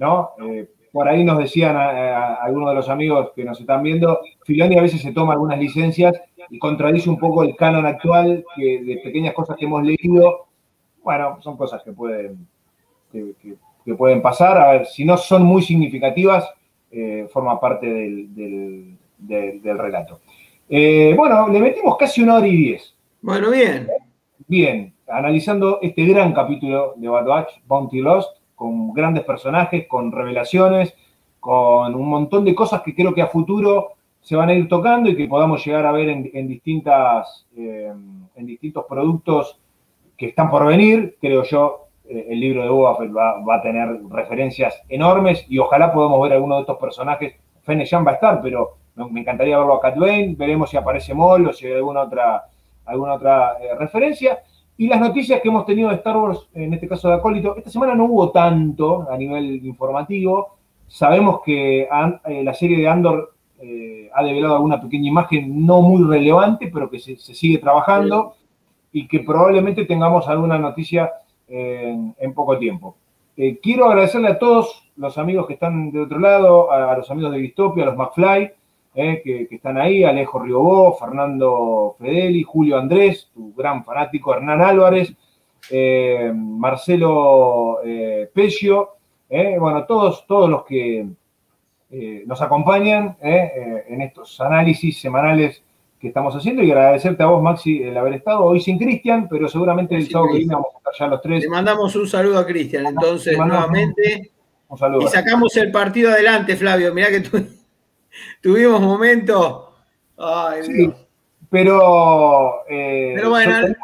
¿no? 0.00 0.30
Eh, 0.42 0.68
por 0.92 1.08
ahí 1.08 1.22
nos 1.22 1.38
decían 1.38 1.76
algunos 1.76 2.70
de 2.70 2.74
los 2.74 2.88
amigos 2.88 3.30
que 3.36 3.44
nos 3.44 3.60
están 3.60 3.84
viendo, 3.84 4.20
Filoni 4.44 4.76
a 4.76 4.82
veces 4.82 5.00
se 5.00 5.12
toma 5.12 5.34
algunas 5.34 5.56
licencias 5.56 6.20
y 6.48 6.58
contradice 6.58 7.08
un 7.08 7.18
poco 7.18 7.44
el 7.44 7.54
canon 7.54 7.86
actual 7.86 8.44
que 8.56 8.82
de 8.82 8.96
pequeñas 8.96 9.34
cosas 9.34 9.56
que 9.56 9.66
hemos 9.66 9.84
leído. 9.84 10.48
Bueno, 11.04 11.38
son 11.42 11.56
cosas 11.56 11.82
que 11.84 11.92
pueden, 11.92 12.44
que, 13.12 13.94
pueden 13.94 14.20
pasar. 14.20 14.58
A 14.58 14.72
ver, 14.72 14.86
si 14.86 15.04
no 15.04 15.16
son 15.16 15.44
muy 15.44 15.62
significativas, 15.62 16.50
eh, 16.90 17.28
forma 17.32 17.60
parte 17.60 17.86
del, 17.86 18.96
relato. 19.62 20.18
Eh, 20.68 21.14
bueno, 21.16 21.48
le 21.48 21.60
metimos 21.60 21.96
casi 21.96 22.20
una 22.20 22.36
hora 22.36 22.48
y 22.48 22.56
diez. 22.56 22.96
Bueno, 23.22 23.50
bien. 23.50 23.86
Bien, 24.48 24.92
analizando 25.06 25.78
este 25.82 26.04
gran 26.04 26.32
capítulo 26.32 26.94
de 26.96 27.08
Bad 27.08 27.26
Batch, 27.26 27.52
Bounty 27.66 28.00
Lost 28.00 28.39
con 28.60 28.92
grandes 28.92 29.24
personajes, 29.24 29.86
con 29.88 30.12
revelaciones, 30.12 30.94
con 31.40 31.94
un 31.94 32.06
montón 32.06 32.44
de 32.44 32.54
cosas 32.54 32.82
que 32.82 32.94
creo 32.94 33.14
que 33.14 33.22
a 33.22 33.28
futuro 33.28 33.92
se 34.20 34.36
van 34.36 34.50
a 34.50 34.52
ir 34.52 34.68
tocando 34.68 35.08
y 35.08 35.16
que 35.16 35.26
podamos 35.26 35.64
llegar 35.64 35.86
a 35.86 35.92
ver 35.92 36.10
en, 36.10 36.46
distintas, 36.46 37.46
eh, 37.56 37.90
en 38.36 38.46
distintos 38.46 38.84
productos 38.86 39.58
que 40.14 40.26
están 40.26 40.50
por 40.50 40.66
venir. 40.66 41.16
Creo 41.18 41.42
yo, 41.44 41.86
eh, 42.06 42.26
el 42.28 42.38
libro 42.38 42.62
de 42.62 42.68
Boba 42.68 42.98
va, 43.48 43.54
a 43.54 43.62
tener 43.62 43.98
referencias 44.10 44.78
enormes 44.90 45.46
y 45.48 45.58
ojalá 45.58 45.90
podamos 45.90 46.20
ver 46.20 46.34
alguno 46.34 46.56
de 46.56 46.60
estos 46.60 46.76
personajes. 46.76 47.36
Fene 47.62 47.86
va 47.90 48.10
a 48.10 48.14
estar, 48.14 48.42
pero 48.42 48.76
me 49.10 49.20
encantaría 49.20 49.56
verlo 49.56 49.76
a 49.76 49.80
Cat 49.80 49.96
Veremos 49.96 50.68
si 50.68 50.76
aparece 50.76 51.14
Moll 51.14 51.46
o 51.46 51.52
si 51.54 51.66
hay 51.66 51.76
alguna 51.76 52.02
otra, 52.02 52.44
alguna 52.84 53.14
otra 53.14 53.56
eh, 53.58 53.74
referencia. 53.78 54.42
Y 54.80 54.88
las 54.88 54.98
noticias 54.98 55.42
que 55.42 55.48
hemos 55.50 55.66
tenido 55.66 55.90
de 55.90 55.96
Star 55.96 56.16
Wars, 56.16 56.48
en 56.54 56.72
este 56.72 56.88
caso 56.88 57.06
de 57.06 57.16
Acólito, 57.16 57.54
esta 57.54 57.68
semana 57.68 57.94
no 57.94 58.06
hubo 58.06 58.30
tanto 58.30 59.06
a 59.10 59.16
nivel 59.18 59.62
informativo. 59.66 60.56
Sabemos 60.86 61.42
que 61.44 61.82
eh, 61.82 62.42
la 62.42 62.54
serie 62.54 62.78
de 62.78 62.88
Andor 62.88 63.34
eh, 63.60 64.08
ha 64.14 64.24
develado 64.24 64.54
alguna 64.54 64.80
pequeña 64.80 65.10
imagen 65.10 65.66
no 65.66 65.82
muy 65.82 66.02
relevante, 66.08 66.70
pero 66.72 66.88
que 66.88 66.98
se, 66.98 67.18
sigue 67.18 67.58
trabajando 67.58 68.36
y 68.90 69.06
que 69.06 69.20
probablemente 69.20 69.84
tengamos 69.84 70.26
alguna 70.28 70.56
noticia 70.56 71.10
en, 71.46 72.32
poco 72.32 72.56
tiempo. 72.56 72.96
Eh, 73.36 73.58
quiero 73.62 73.84
agradecerle 73.84 74.28
a 74.28 74.38
todos 74.38 74.90
los 74.96 75.18
amigos 75.18 75.46
que 75.46 75.52
están 75.52 75.90
de 75.90 76.00
otro 76.00 76.18
lado, 76.18 76.72
a, 76.72 76.90
a 76.90 76.96
los 76.96 77.10
amigos 77.10 77.32
de 77.32 77.38
Distopia, 77.38 77.82
a 77.82 77.86
los 77.88 77.96
McFly, 77.98 78.50
eh, 78.92 79.22
que, 79.22 79.54
están 79.54 79.78
ahí, 79.78 80.02
Alejo 80.02 80.40
Riobó, 80.40 80.96
Fernando 80.98 81.94
Fedeli, 81.98 82.42
Julio 82.42 82.76
Andrés, 82.76 83.30
tu 83.32 83.54
gran 83.54 83.84
fanático, 83.84 84.34
Hernán 84.34 84.60
Álvarez, 84.60 85.14
eh, 85.70 86.32
Marcelo 86.34 87.78
eh, 87.84 88.28
Pecio, 88.34 88.96
bueno, 89.60 89.84
todos, 89.86 90.26
todos 90.26 90.50
los 90.50 90.64
que 90.64 91.06
nos 92.26 92.42
acompañan 92.42 93.16
en 93.20 94.00
estos 94.02 94.40
análisis 94.40 95.00
semanales 95.00 95.62
que 96.00 96.08
estamos 96.08 96.34
haciendo 96.34 96.64
y 96.64 96.70
agradecerte 96.72 97.22
a 97.22 97.26
vos, 97.26 97.40
Maxi, 97.40 97.80
el 97.82 97.96
haber 97.96 98.14
estado 98.14 98.42
hoy 98.42 98.60
sin 98.60 98.76
Cristian, 98.76 99.28
pero 99.28 99.48
seguramente 99.48 99.94
el 99.94 100.10
sábado 100.10 100.32
que 100.32 100.38
viene 100.38 100.54
vamos 100.54 100.74
a 100.74 100.78
estar 100.78 100.94
ya 100.98 101.06
los 101.06 101.22
tres. 101.22 101.42
Le 101.44 101.48
mandamos 101.48 101.94
un 101.94 102.08
saludo 102.08 102.40
a 102.40 102.46
Cristian, 102.46 102.86
entonces, 102.86 103.38
nuevamente. 103.38 104.32
Un, 104.66 104.78
saludo. 104.78 105.06
Y 105.06 105.08
sacamos 105.08 105.56
el 105.56 105.70
partido 105.70 106.10
adelante, 106.10 106.56
Flavio. 106.56 106.92
Mirá 106.92 107.10
que 107.10 107.20
tú 107.20 107.36
tuvimos 108.40 108.80
momentos. 108.80 109.68
Ay, 110.18 110.62
sí, 110.64 110.92
Pero, 111.50 112.66
eh, 112.68 113.12
pero 113.14 113.30
bueno, 113.30 113.74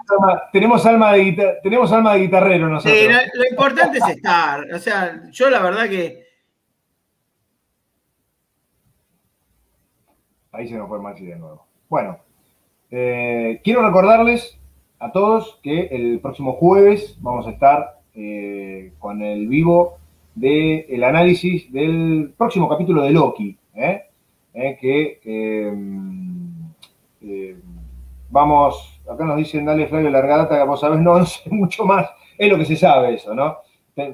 tenemos 0.52 0.84
alma, 0.86 1.12
de 1.12 1.58
tenemos 1.62 1.92
alma 1.92 2.14
de 2.14 2.20
guitarrero 2.20 2.68
nosotros. 2.68 2.98
Sí, 2.98 3.08
lo, 3.34 3.48
importante 3.48 3.98
es 3.98 4.08
estar. 4.08 4.64
O 4.72 4.78
sea, 4.78 5.22
yo 5.30 5.50
la 5.50 5.60
verdad 5.60 5.88
que. 5.88 6.26
Ahí 10.52 10.68
se 10.68 10.76
nos 10.76 10.88
fue 10.88 11.00
Maxi 11.00 11.26
de 11.26 11.36
nuevo. 11.36 11.66
Bueno, 11.88 12.18
eh, 12.90 13.60
quiero 13.62 13.86
recordarles 13.86 14.58
a 14.98 15.12
todos 15.12 15.58
que 15.62 15.88
el 15.92 16.20
próximo 16.20 16.54
jueves 16.54 17.16
vamos 17.20 17.46
a 17.46 17.50
estar 17.50 18.00
eh, 18.14 18.92
con 18.98 19.20
el 19.22 19.46
vivo 19.48 19.98
del 20.34 21.04
análisis 21.04 21.70
del 21.72 22.32
próximo 22.36 22.68
capítulo 22.68 23.02
de 23.02 23.10
Loki. 23.10 23.58
¿eh? 23.74 24.05
¿Eh? 24.56 24.76
que 24.80 25.20
em, 25.24 26.50
em, 27.20 27.60
vamos, 28.30 29.00
acá 29.08 29.24
nos 29.24 29.36
dicen, 29.36 29.64
dale 29.64 29.86
Flavio, 29.86 30.10
larga 30.10 30.38
data, 30.38 30.58
que 30.58 30.64
vos 30.64 30.80
sabés, 30.80 31.00
no, 31.00 31.18
no 31.18 31.26
sé 31.26 31.48
mucho 31.50 31.84
más, 31.84 32.08
es 32.36 32.50
lo 32.50 32.58
que 32.58 32.64
se 32.64 32.76
sabe 32.76 33.14
eso, 33.14 33.34
¿no? 33.34 33.58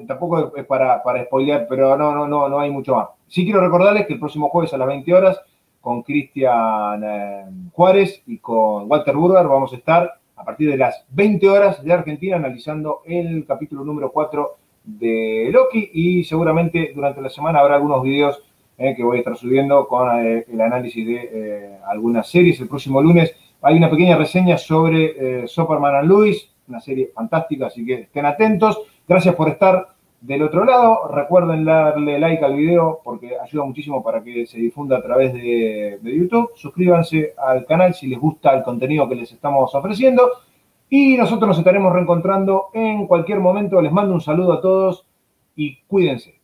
tampoco 0.07 0.55
es 0.55 0.65
para, 0.65 1.03
para 1.03 1.25
spoilear, 1.25 1.65
pero 1.67 1.97
no, 1.97 2.13
no, 2.15 2.25
no, 2.25 2.47
no 2.47 2.57
hay 2.57 2.71
mucho 2.71 2.95
más. 2.95 3.09
Sí 3.27 3.43
quiero 3.43 3.59
recordarles 3.59 4.07
que 4.07 4.13
el 4.13 4.19
próximo 4.19 4.47
jueves 4.47 4.73
a 4.73 4.77
las 4.77 4.87
20 4.87 5.13
horas 5.13 5.41
con 5.81 6.03
Cristian 6.03 7.03
eh, 7.03 7.45
Juárez 7.73 8.23
y 8.25 8.37
con 8.37 8.89
Walter 8.89 9.13
Burger 9.13 9.45
vamos 9.45 9.73
a 9.73 9.75
estar 9.75 10.13
a 10.37 10.45
partir 10.45 10.69
de 10.71 10.77
las 10.77 11.05
20 11.09 11.49
horas 11.49 11.83
de 11.83 11.91
Argentina 11.91 12.37
analizando 12.37 13.01
el 13.03 13.45
capítulo 13.45 13.83
número 13.83 14.09
4 14.09 14.55
de 14.85 15.49
Loki 15.51 15.89
y 15.93 16.23
seguramente 16.23 16.93
durante 16.95 17.21
la 17.21 17.29
semana 17.29 17.59
habrá 17.59 17.75
algunos 17.75 18.01
videos 18.03 18.41
eh, 18.77 18.95
que 18.95 19.03
voy 19.03 19.17
a 19.17 19.19
estar 19.19 19.35
subiendo 19.35 19.87
con 19.87 20.25
eh, 20.25 20.45
el 20.51 20.61
análisis 20.61 21.05
de 21.05 21.77
algunas 21.87 22.27
series. 22.27 22.59
El 22.59 22.67
próximo 22.67 23.01
lunes 23.01 23.35
hay 23.61 23.77
una 23.77 23.89
pequeña 23.89 24.17
reseña 24.17 24.57
sobre 24.57 25.47
Superman 25.47 25.95
and 25.95 26.09
Lewis, 26.09 26.49
una 26.67 26.81
serie 26.81 27.11
fantástica, 27.13 27.67
así 27.67 27.85
que 27.85 27.93
estén 27.93 28.25
atentos. 28.25 28.81
Gracias 29.07 29.35
por 29.35 29.49
estar 29.49 29.93
del 30.23 30.41
otro 30.41 30.63
lado. 30.65 31.07
Recuerden 31.09 31.65
darle 31.65 32.17
like 32.17 32.43
al 32.43 32.55
video 32.55 33.01
porque 33.03 33.37
ayuda 33.37 33.65
muchísimo 33.65 34.01
para 34.01 34.23
que 34.23 34.45
se 34.47 34.57
difunda 34.57 34.97
a 34.97 35.01
través 35.01 35.33
de, 35.33 35.99
YouTube. 36.01 36.51
Suscríbanse 36.55 37.33
al 37.37 37.65
canal 37.65 37.93
si 37.93 38.07
les 38.07 38.19
gusta 38.19 38.53
el 38.55 38.63
contenido 38.63 39.07
que 39.07 39.15
les 39.15 39.31
estamos 39.31 39.73
ofreciendo. 39.75 40.29
Y 40.89 41.17
nosotros 41.17 41.49
nos 41.49 41.57
estaremos 41.57 41.91
reencontrando 41.91 42.67
en 42.73 43.07
cualquier 43.07 43.39
momento. 43.39 43.81
Les 43.81 43.91
mando 43.91 44.13
un 44.13 44.21
saludo 44.21 44.53
a 44.53 44.61
todos 44.61 45.05
y 45.55 45.81
cuídense. 45.87 46.35